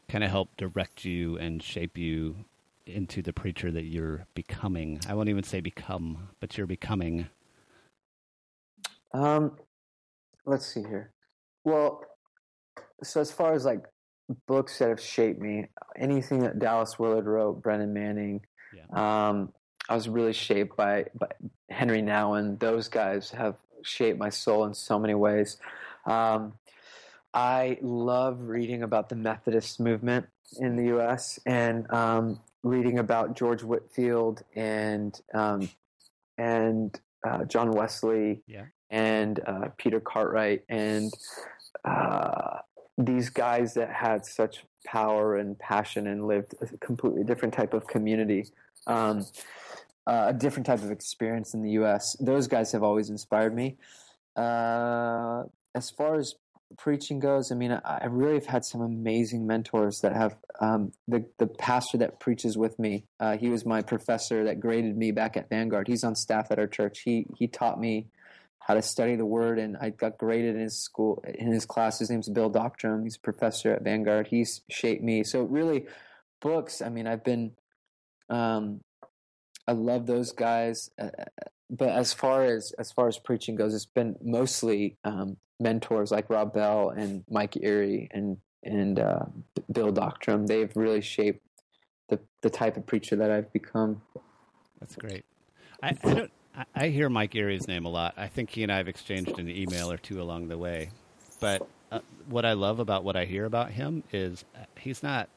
kind 0.08 0.24
of 0.24 0.30
helped 0.30 0.56
direct 0.56 1.04
you 1.04 1.38
and 1.38 1.62
shape 1.62 1.96
you 1.96 2.34
into 2.86 3.22
the 3.22 3.32
preacher 3.32 3.70
that 3.70 3.84
you're 3.84 4.26
becoming? 4.34 4.98
I 5.08 5.14
won't 5.14 5.28
even 5.28 5.44
say 5.44 5.60
become, 5.60 6.30
but 6.40 6.58
you're 6.58 6.66
becoming. 6.66 7.28
Um, 9.14 9.56
let's 10.44 10.66
see 10.66 10.80
here. 10.80 11.12
Well, 11.62 12.02
so 13.04 13.20
as 13.20 13.30
far 13.30 13.52
as 13.52 13.64
like 13.64 13.84
books 14.48 14.80
that 14.80 14.88
have 14.88 15.00
shaped 15.00 15.40
me, 15.40 15.66
anything 15.96 16.40
that 16.40 16.58
Dallas 16.58 16.98
Willard 16.98 17.26
wrote, 17.26 17.62
Brennan 17.62 17.92
Manning, 17.92 18.40
yeah. 18.74 19.28
um, 19.28 19.52
I 19.90 19.94
was 19.94 20.08
really 20.08 20.32
shaped 20.32 20.76
by, 20.76 21.06
by 21.18 21.26
Henri 21.68 22.00
Nouwen. 22.00 22.60
Those 22.60 22.86
guys 22.86 23.30
have 23.32 23.56
shaped 23.82 24.20
my 24.20 24.30
soul 24.30 24.64
in 24.64 24.72
so 24.72 25.00
many 25.00 25.14
ways. 25.14 25.56
Um, 26.06 26.52
I 27.34 27.76
love 27.82 28.40
reading 28.42 28.84
about 28.84 29.08
the 29.08 29.16
Methodist 29.16 29.80
movement 29.80 30.26
in 30.60 30.76
the 30.76 30.84
U.S. 30.86 31.40
and 31.44 31.90
um, 31.92 32.38
reading 32.62 33.00
about 33.00 33.34
George 33.34 33.64
Whitefield 33.64 34.44
and 34.54 35.20
um, 35.34 35.68
and 36.38 36.98
uh, 37.26 37.44
John 37.44 37.72
Wesley 37.72 38.42
yeah. 38.46 38.66
and 38.90 39.40
uh, 39.44 39.68
Peter 39.76 39.98
Cartwright 39.98 40.64
and 40.68 41.12
uh, 41.84 42.58
these 42.96 43.28
guys 43.28 43.74
that 43.74 43.90
had 43.90 44.24
such 44.24 44.64
power 44.86 45.36
and 45.36 45.58
passion 45.58 46.06
and 46.06 46.26
lived 46.26 46.54
a 46.60 46.66
completely 46.78 47.24
different 47.24 47.54
type 47.54 47.74
of 47.74 47.86
community, 47.86 48.46
um, 48.86 49.26
uh, 50.06 50.26
a 50.28 50.32
different 50.32 50.66
type 50.66 50.82
of 50.82 50.90
experience 50.90 51.54
in 51.54 51.62
the 51.62 51.72
U.S. 51.72 52.16
Those 52.20 52.46
guys 52.46 52.72
have 52.72 52.82
always 52.82 53.10
inspired 53.10 53.54
me. 53.54 53.76
Uh, 54.36 55.44
as 55.74 55.90
far 55.90 56.16
as 56.16 56.34
preaching 56.78 57.18
goes, 57.18 57.50
I 57.50 57.54
mean, 57.54 57.72
I, 57.72 57.80
I, 58.02 58.06
really 58.06 58.34
have 58.34 58.46
had 58.46 58.64
some 58.64 58.80
amazing 58.80 59.46
mentors 59.46 60.00
that 60.00 60.14
have 60.14 60.36
um, 60.60 60.92
the 61.08 61.24
the 61.38 61.46
pastor 61.46 61.98
that 61.98 62.20
preaches 62.20 62.56
with 62.56 62.78
me. 62.78 63.04
Uh, 63.18 63.36
he 63.36 63.48
was 63.48 63.66
my 63.66 63.82
professor 63.82 64.44
that 64.44 64.60
graded 64.60 64.96
me 64.96 65.10
back 65.10 65.36
at 65.36 65.48
Vanguard. 65.48 65.88
He's 65.88 66.04
on 66.04 66.14
staff 66.14 66.50
at 66.50 66.58
our 66.58 66.66
church. 66.66 67.00
He 67.00 67.26
he 67.36 67.48
taught 67.48 67.80
me 67.80 68.08
how 68.60 68.74
to 68.74 68.82
study 68.82 69.16
the 69.16 69.26
Word, 69.26 69.58
and 69.58 69.76
I 69.76 69.90
got 69.90 70.18
graded 70.18 70.54
in 70.54 70.62
his 70.62 70.78
school 70.78 71.22
in 71.26 71.52
his 71.52 71.66
class. 71.66 71.98
His 71.98 72.10
name's 72.10 72.28
Bill 72.28 72.50
Doctrum. 72.50 73.02
He's 73.02 73.16
a 73.16 73.20
professor 73.20 73.72
at 73.72 73.82
Vanguard. 73.82 74.28
He's 74.28 74.62
shaped 74.70 75.02
me. 75.02 75.24
So 75.24 75.42
really, 75.42 75.86
books. 76.40 76.82
I 76.82 76.88
mean, 76.88 77.06
I've 77.06 77.24
been. 77.24 77.52
Um, 78.28 78.80
I 79.70 79.72
love 79.72 80.04
those 80.06 80.32
guys. 80.32 80.90
Uh, 81.00 81.10
but 81.70 81.90
as 81.90 82.12
far 82.12 82.44
as 82.44 82.72
as 82.72 82.90
far 82.90 83.06
as 83.06 83.18
preaching 83.18 83.54
goes, 83.54 83.72
it's 83.72 83.86
been 83.86 84.16
mostly 84.20 84.96
um, 85.04 85.36
mentors 85.60 86.10
like 86.10 86.28
Rob 86.28 86.52
Bell 86.52 86.90
and 86.90 87.22
Mike 87.30 87.56
Erre 87.62 88.08
and 88.10 88.36
and 88.64 88.98
uh, 88.98 89.26
Bill 89.70 89.92
Doctrum. 89.92 90.48
They've 90.48 90.76
really 90.76 91.00
shaped 91.00 91.46
the 92.08 92.18
the 92.42 92.50
type 92.50 92.76
of 92.76 92.84
preacher 92.84 93.14
that 93.14 93.30
I've 93.30 93.52
become. 93.52 94.02
That's 94.80 94.96
great. 94.96 95.24
I, 95.80 95.96
I 96.02 96.14
don't. 96.14 96.32
I 96.74 96.88
hear 96.88 97.08
Mike 97.08 97.36
Erre's 97.36 97.68
name 97.68 97.84
a 97.84 97.90
lot. 97.90 98.14
I 98.16 98.26
think 98.26 98.50
he 98.50 98.64
and 98.64 98.72
I 98.72 98.78
have 98.78 98.88
exchanged 98.88 99.38
an 99.38 99.48
email 99.48 99.92
or 99.92 99.98
two 99.98 100.20
along 100.20 100.48
the 100.48 100.58
way. 100.58 100.90
But 101.38 101.64
uh, 101.92 102.00
what 102.28 102.44
I 102.44 102.54
love 102.54 102.80
about 102.80 103.04
what 103.04 103.14
I 103.14 103.24
hear 103.24 103.44
about 103.44 103.70
him 103.70 104.02
is 104.12 104.44
uh, 104.56 104.64
he's 104.76 105.04
not 105.04 105.28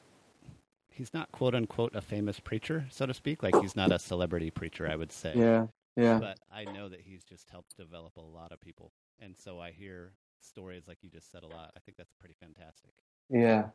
he's 0.94 1.12
not 1.12 1.30
quote 1.32 1.54
unquote 1.54 1.94
a 1.94 2.00
famous 2.00 2.40
preacher, 2.40 2.86
so 2.90 3.06
to 3.06 3.14
speak. 3.14 3.42
Like 3.42 3.60
he's 3.60 3.76
not 3.76 3.92
a 3.92 3.98
celebrity 3.98 4.50
preacher, 4.50 4.88
I 4.88 4.96
would 4.96 5.12
say. 5.12 5.32
Yeah. 5.34 5.66
Yeah. 5.96 6.18
But 6.18 6.38
I 6.52 6.64
know 6.64 6.88
that 6.88 7.00
he's 7.00 7.24
just 7.24 7.50
helped 7.50 7.76
develop 7.76 8.16
a 8.16 8.22
lot 8.22 8.52
of 8.52 8.60
people. 8.60 8.92
And 9.20 9.36
so 9.36 9.60
I 9.60 9.70
hear 9.70 10.12
stories 10.40 10.84
like 10.88 10.98
you 11.02 11.10
just 11.10 11.30
said 11.30 11.42
a 11.42 11.46
lot. 11.46 11.72
I 11.76 11.80
think 11.80 11.96
that's 11.96 12.12
pretty 12.18 12.36
fantastic. 12.40 12.90
Yeah. 13.28 13.66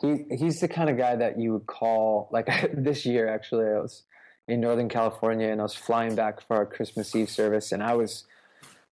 He 0.00 0.24
he's 0.36 0.60
the 0.60 0.68
kind 0.68 0.90
of 0.90 0.96
guy 0.96 1.16
that 1.16 1.38
you 1.38 1.52
would 1.52 1.66
call 1.66 2.28
like 2.30 2.48
this 2.74 3.06
year 3.06 3.28
actually 3.28 3.66
I 3.66 3.80
was 3.80 4.04
in 4.48 4.60
Northern 4.60 4.88
California 4.88 5.48
and 5.48 5.60
I 5.60 5.64
was 5.64 5.74
flying 5.74 6.14
back 6.14 6.40
for 6.46 6.56
our 6.56 6.66
Christmas 6.66 7.14
Eve 7.14 7.30
service 7.30 7.72
and 7.72 7.82
I 7.82 7.94
was 7.94 8.24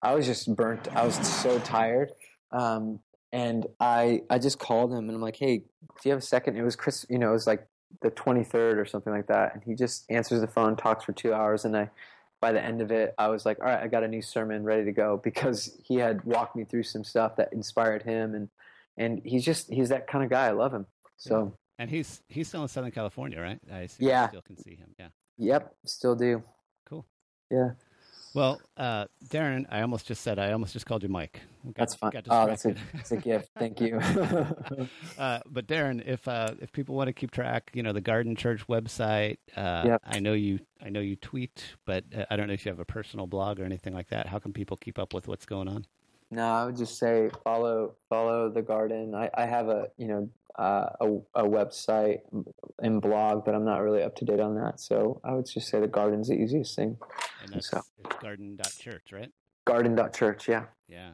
I 0.02 0.14
was 0.14 0.26
just 0.26 0.54
burnt. 0.54 0.88
I 0.94 1.04
was 1.04 1.14
so 1.26 1.58
tired. 1.58 2.12
Um, 2.52 3.00
and 3.32 3.66
I 3.80 4.22
I 4.30 4.38
just 4.38 4.58
called 4.58 4.92
him 4.92 5.08
and 5.08 5.10
I'm 5.10 5.20
like, 5.20 5.36
"Hey, 5.36 5.58
do 5.58 5.64
you 6.04 6.10
have 6.10 6.20
a 6.20 6.26
second? 6.26 6.56
It 6.56 6.62
was 6.62 6.76
Chris, 6.76 7.06
you 7.08 7.18
know, 7.18 7.30
it 7.30 7.32
was 7.32 7.46
like 7.46 7.66
the 8.02 8.10
23rd 8.10 8.76
or 8.76 8.84
something 8.84 9.12
like 9.12 9.28
that. 9.28 9.54
And 9.54 9.62
he 9.64 9.74
just 9.74 10.04
answers 10.10 10.40
the 10.40 10.46
phone, 10.46 10.76
talks 10.76 11.04
for 11.04 11.12
2 11.12 11.32
hours 11.32 11.64
and 11.64 11.76
I 11.76 11.90
by 12.40 12.52
the 12.52 12.62
end 12.62 12.80
of 12.80 12.90
it, 12.90 13.14
I 13.18 13.28
was 13.28 13.44
like, 13.44 13.58
all 13.58 13.66
right, 13.66 13.82
I 13.82 13.88
got 13.88 14.04
a 14.04 14.08
new 14.08 14.22
sermon 14.22 14.64
ready 14.64 14.84
to 14.84 14.92
go 14.92 15.16
because 15.24 15.76
he 15.82 15.96
had 15.96 16.24
walked 16.24 16.56
me 16.56 16.64
through 16.64 16.84
some 16.84 17.04
stuff 17.04 17.36
that 17.36 17.52
inspired 17.52 18.02
him, 18.02 18.34
and 18.34 18.48
and 18.96 19.20
he's 19.24 19.44
just 19.44 19.72
he's 19.72 19.88
that 19.90 20.06
kind 20.06 20.24
of 20.24 20.30
guy. 20.30 20.46
I 20.46 20.52
love 20.52 20.72
him. 20.72 20.86
So 21.16 21.54
and 21.78 21.90
he's 21.90 22.22
he's 22.28 22.48
still 22.48 22.62
in 22.62 22.68
Southern 22.68 22.90
California, 22.90 23.40
right? 23.40 23.58
I 23.72 23.88
yeah, 23.98 24.28
still 24.28 24.42
can 24.42 24.56
see 24.56 24.76
him. 24.76 24.94
Yeah. 24.98 25.08
Yep, 25.38 25.74
still 25.84 26.16
do. 26.16 26.42
Cool. 26.88 27.06
Yeah. 27.50 27.70
Well, 28.34 28.60
uh, 28.76 29.06
Darren, 29.28 29.66
I 29.70 29.80
almost 29.80 30.06
just 30.06 30.22
said 30.22 30.38
I 30.38 30.52
almost 30.52 30.72
just 30.72 30.86
called 30.86 31.02
you 31.02 31.08
Mike. 31.08 31.40
Got, 31.64 31.74
that's 31.76 31.94
fine. 31.94 32.12
Oh, 32.28 32.46
that's 32.46 32.64
a, 32.64 32.74
that's 32.94 33.12
a 33.12 33.16
gift. 33.16 33.50
Thank 33.58 33.80
you. 33.80 33.98
uh, 35.18 35.40
but 35.46 35.66
Darren, 35.66 36.06
if 36.06 36.26
uh, 36.28 36.54
if 36.60 36.72
people 36.72 36.94
want 36.94 37.08
to 37.08 37.12
keep 37.12 37.30
track, 37.30 37.70
you 37.74 37.82
know, 37.82 37.92
the 37.92 38.00
Garden 38.00 38.36
Church 38.36 38.66
website. 38.66 39.38
Uh, 39.56 39.82
yep. 39.86 40.02
I 40.04 40.20
know 40.20 40.34
you. 40.34 40.60
I 40.82 40.90
know 40.90 41.00
you 41.00 41.16
tweet, 41.16 41.64
but 41.84 42.04
uh, 42.16 42.24
I 42.30 42.36
don't 42.36 42.46
know 42.46 42.52
if 42.52 42.64
you 42.64 42.70
have 42.70 42.80
a 42.80 42.84
personal 42.84 43.26
blog 43.26 43.58
or 43.60 43.64
anything 43.64 43.94
like 43.94 44.08
that. 44.08 44.26
How 44.26 44.38
can 44.38 44.52
people 44.52 44.76
keep 44.76 44.98
up 44.98 45.14
with 45.14 45.26
what's 45.28 45.46
going 45.46 45.68
on? 45.68 45.86
No, 46.30 46.44
I 46.44 46.66
would 46.66 46.76
just 46.76 46.98
say 46.98 47.30
follow 47.42 47.94
follow 48.08 48.50
the 48.50 48.62
garden. 48.62 49.14
I, 49.14 49.30
I 49.34 49.46
have 49.46 49.68
a 49.68 49.88
you 49.96 50.08
know 50.08 50.28
uh, 50.58 50.90
a, 51.00 51.06
a 51.36 51.44
website 51.44 52.18
and 52.80 53.00
blog, 53.00 53.44
but 53.44 53.54
I'm 53.54 53.64
not 53.64 53.78
really 53.82 54.02
up 54.02 54.16
to 54.16 54.24
date 54.24 54.40
on 54.40 54.56
that. 54.56 54.80
So 54.80 55.20
I 55.24 55.32
would 55.32 55.46
just 55.46 55.68
say 55.68 55.80
the 55.80 55.86
garden's 55.86 56.28
the 56.28 56.34
easiest 56.34 56.74
thing. 56.74 56.98
And 57.42 57.52
that's 57.54 57.70
so. 57.70 57.82
garden.church, 58.20 59.12
right? 59.12 59.30
Garden.church, 59.64 60.48
yeah. 60.48 60.64
Yeah. 60.88 61.10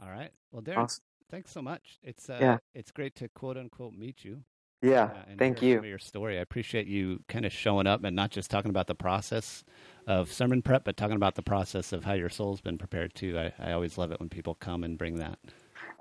All 0.00 0.10
right. 0.10 0.30
Well, 0.52 0.62
Darren, 0.62 0.78
awesome. 0.78 1.02
thanks 1.30 1.50
so 1.50 1.62
much. 1.62 1.98
It's 2.02 2.30
uh, 2.30 2.38
yeah. 2.40 2.58
it's 2.74 2.90
great 2.90 3.16
to 3.16 3.28
quote 3.28 3.56
unquote 3.56 3.94
meet 3.94 4.24
you. 4.24 4.42
Yeah, 4.82 5.04
uh, 5.04 5.36
thank 5.38 5.62
you. 5.62 5.82
your 5.84 6.00
story. 6.00 6.38
I 6.38 6.40
appreciate 6.40 6.88
you 6.88 7.22
kind 7.28 7.46
of 7.46 7.52
showing 7.52 7.86
up 7.86 8.02
and 8.02 8.16
not 8.16 8.32
just 8.32 8.50
talking 8.50 8.70
about 8.70 8.88
the 8.88 8.96
process 8.96 9.62
of 10.08 10.32
sermon 10.32 10.60
prep, 10.60 10.84
but 10.84 10.96
talking 10.96 11.14
about 11.14 11.36
the 11.36 11.42
process 11.42 11.92
of 11.92 12.04
how 12.04 12.14
your 12.14 12.28
soul's 12.28 12.60
been 12.60 12.78
prepared 12.78 13.14
too. 13.14 13.38
I, 13.38 13.52
I 13.60 13.72
always 13.72 13.96
love 13.96 14.10
it 14.10 14.18
when 14.18 14.28
people 14.28 14.56
come 14.56 14.82
and 14.82 14.98
bring 14.98 15.18
that. 15.18 15.38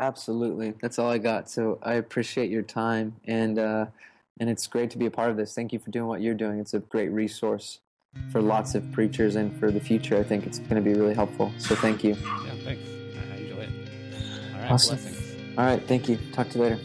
Absolutely. 0.02 0.74
That's 0.82 0.98
all 0.98 1.12
I 1.12 1.20
got. 1.20 1.48
So 1.48 1.78
I 1.84 1.94
appreciate 1.94 2.50
your 2.50 2.64
time 2.64 3.16
and 3.26 3.60
uh, 3.60 3.86
and 4.40 4.50
it's 4.50 4.66
great 4.66 4.90
to 4.92 4.98
be 4.98 5.06
a 5.06 5.12
part 5.12 5.30
of 5.30 5.38
this. 5.38 5.54
Thank 5.54 5.72
you 5.72 5.78
for 5.78 5.92
doing 5.92 6.08
what 6.08 6.22
you're 6.22 6.34
doing. 6.34 6.60
It's 6.60 6.74
a 6.74 6.80
great 6.80 7.12
resource 7.12 7.80
for 8.32 8.42
lots 8.42 8.74
of 8.74 8.92
preachers 8.92 9.36
and 9.36 9.58
for 9.60 9.72
the 9.72 9.80
future. 9.80 10.18
I 10.18 10.24
think 10.24 10.48
it's 10.48 10.58
going 10.58 10.76
to 10.76 10.82
be 10.82 10.98
really 10.98 11.14
helpful. 11.14 11.54
So 11.60 11.76
thank 11.76 12.04
you. 12.04 12.16
Yeah, 12.16 12.54
thanks. 12.64 12.84
I 13.32 13.36
enjoy 13.38 13.62
it. 13.62 13.70
All 14.56 14.62
right. 14.62 14.72
Awesome. 14.72 14.98
Blessings. 14.98 15.58
All 15.58 15.66
right. 15.66 15.88
Thank 15.88 16.10
you. 16.10 16.18
Talk 16.34 16.50
to 16.50 16.58
you 16.58 16.64
later. 16.64 16.80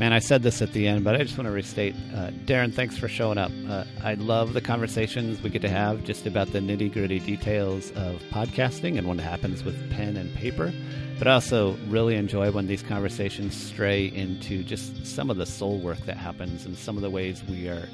Man, 0.00 0.14
I 0.14 0.18
said 0.18 0.42
this 0.42 0.62
at 0.62 0.72
the 0.72 0.88
end, 0.88 1.04
but 1.04 1.14
I 1.14 1.18
just 1.18 1.36
want 1.36 1.46
to 1.46 1.52
restate. 1.52 1.94
Uh, 2.14 2.30
Darren, 2.46 2.72
thanks 2.72 2.96
for 2.96 3.06
showing 3.06 3.36
up. 3.36 3.52
Uh, 3.68 3.84
I 4.02 4.14
love 4.14 4.54
the 4.54 4.62
conversations 4.62 5.42
we 5.42 5.50
get 5.50 5.60
to 5.60 5.68
have 5.68 6.04
just 6.04 6.24
about 6.24 6.52
the 6.52 6.58
nitty 6.58 6.90
gritty 6.90 7.18
details 7.18 7.90
of 7.90 8.22
podcasting 8.30 8.96
and 8.96 9.06
what 9.06 9.20
happens 9.20 9.62
with 9.62 9.90
pen 9.90 10.16
and 10.16 10.34
paper. 10.34 10.72
But 11.18 11.28
I 11.28 11.34
also 11.34 11.76
really 11.88 12.16
enjoy 12.16 12.50
when 12.50 12.66
these 12.66 12.82
conversations 12.82 13.54
stray 13.54 14.06
into 14.06 14.64
just 14.64 15.04
some 15.04 15.28
of 15.28 15.36
the 15.36 15.44
soul 15.44 15.78
work 15.78 16.00
that 16.06 16.16
happens 16.16 16.64
and 16.64 16.78
some 16.78 16.96
of 16.96 17.02
the 17.02 17.10
ways 17.10 17.44
we 17.44 17.68
are 17.68 17.86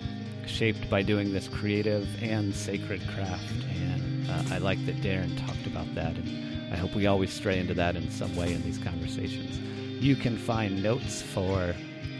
shaped 0.47 0.89
by 0.89 1.03
doing 1.03 1.33
this 1.33 1.49
creative 1.49 2.07
and 2.23 2.55
sacred 2.55 3.03
craft. 3.17 3.53
And 3.83 4.31
uh, 4.31 4.55
I 4.55 4.59
like 4.59 4.87
that 4.87 4.99
Darren 4.99 5.37
talked 5.45 5.67
about 5.67 5.93
that. 5.97 6.17
And 6.17 6.73
I 6.73 6.77
hope 6.77 6.95
we 6.95 7.09
always 7.09 7.33
stray 7.33 7.59
into 7.59 7.75
that 7.75 7.97
in 7.97 8.09
some 8.13 8.37
way 8.37 8.53
in 8.53 8.63
these 8.63 8.79
conversations. 8.79 9.59
You 10.01 10.15
can 10.15 10.37
find 10.37 10.85
notes 10.85 11.21
for 11.21 11.75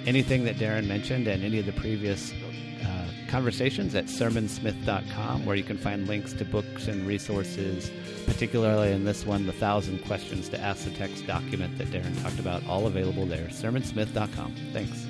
anything 0.07 0.45
that 0.45 0.57
Darren 0.57 0.87
mentioned 0.87 1.27
and 1.27 1.43
any 1.43 1.59
of 1.59 1.67
the 1.67 1.73
previous 1.73 2.33
uh, 2.85 3.07
conversations 3.29 3.95
at 3.95 4.07
sermonsmith.com, 4.07 5.45
where 5.45 5.57
you 5.57 5.65
can 5.65 5.77
find 5.77 6.07
links 6.07 6.33
to 6.35 6.45
books 6.45 6.89
and 6.89 7.07
resources, 7.07 7.91
particularly 8.25 8.93
in 8.93 9.05
this 9.05 9.27
one, 9.27 9.47
the 9.47 9.53
thousand 9.53 10.05
questions 10.05 10.49
to 10.49 10.61
ask 10.61 10.85
the 10.85 10.91
text 10.91 11.27
document 11.27 11.77
that 11.79 11.89
Darren 11.89 12.21
talked 12.23 12.39
about, 12.39 12.67
all 12.67 12.87
available 12.87 13.27
there. 13.27 13.49
sermonsmith.com. 13.49 14.55
Thanks. 14.73 15.07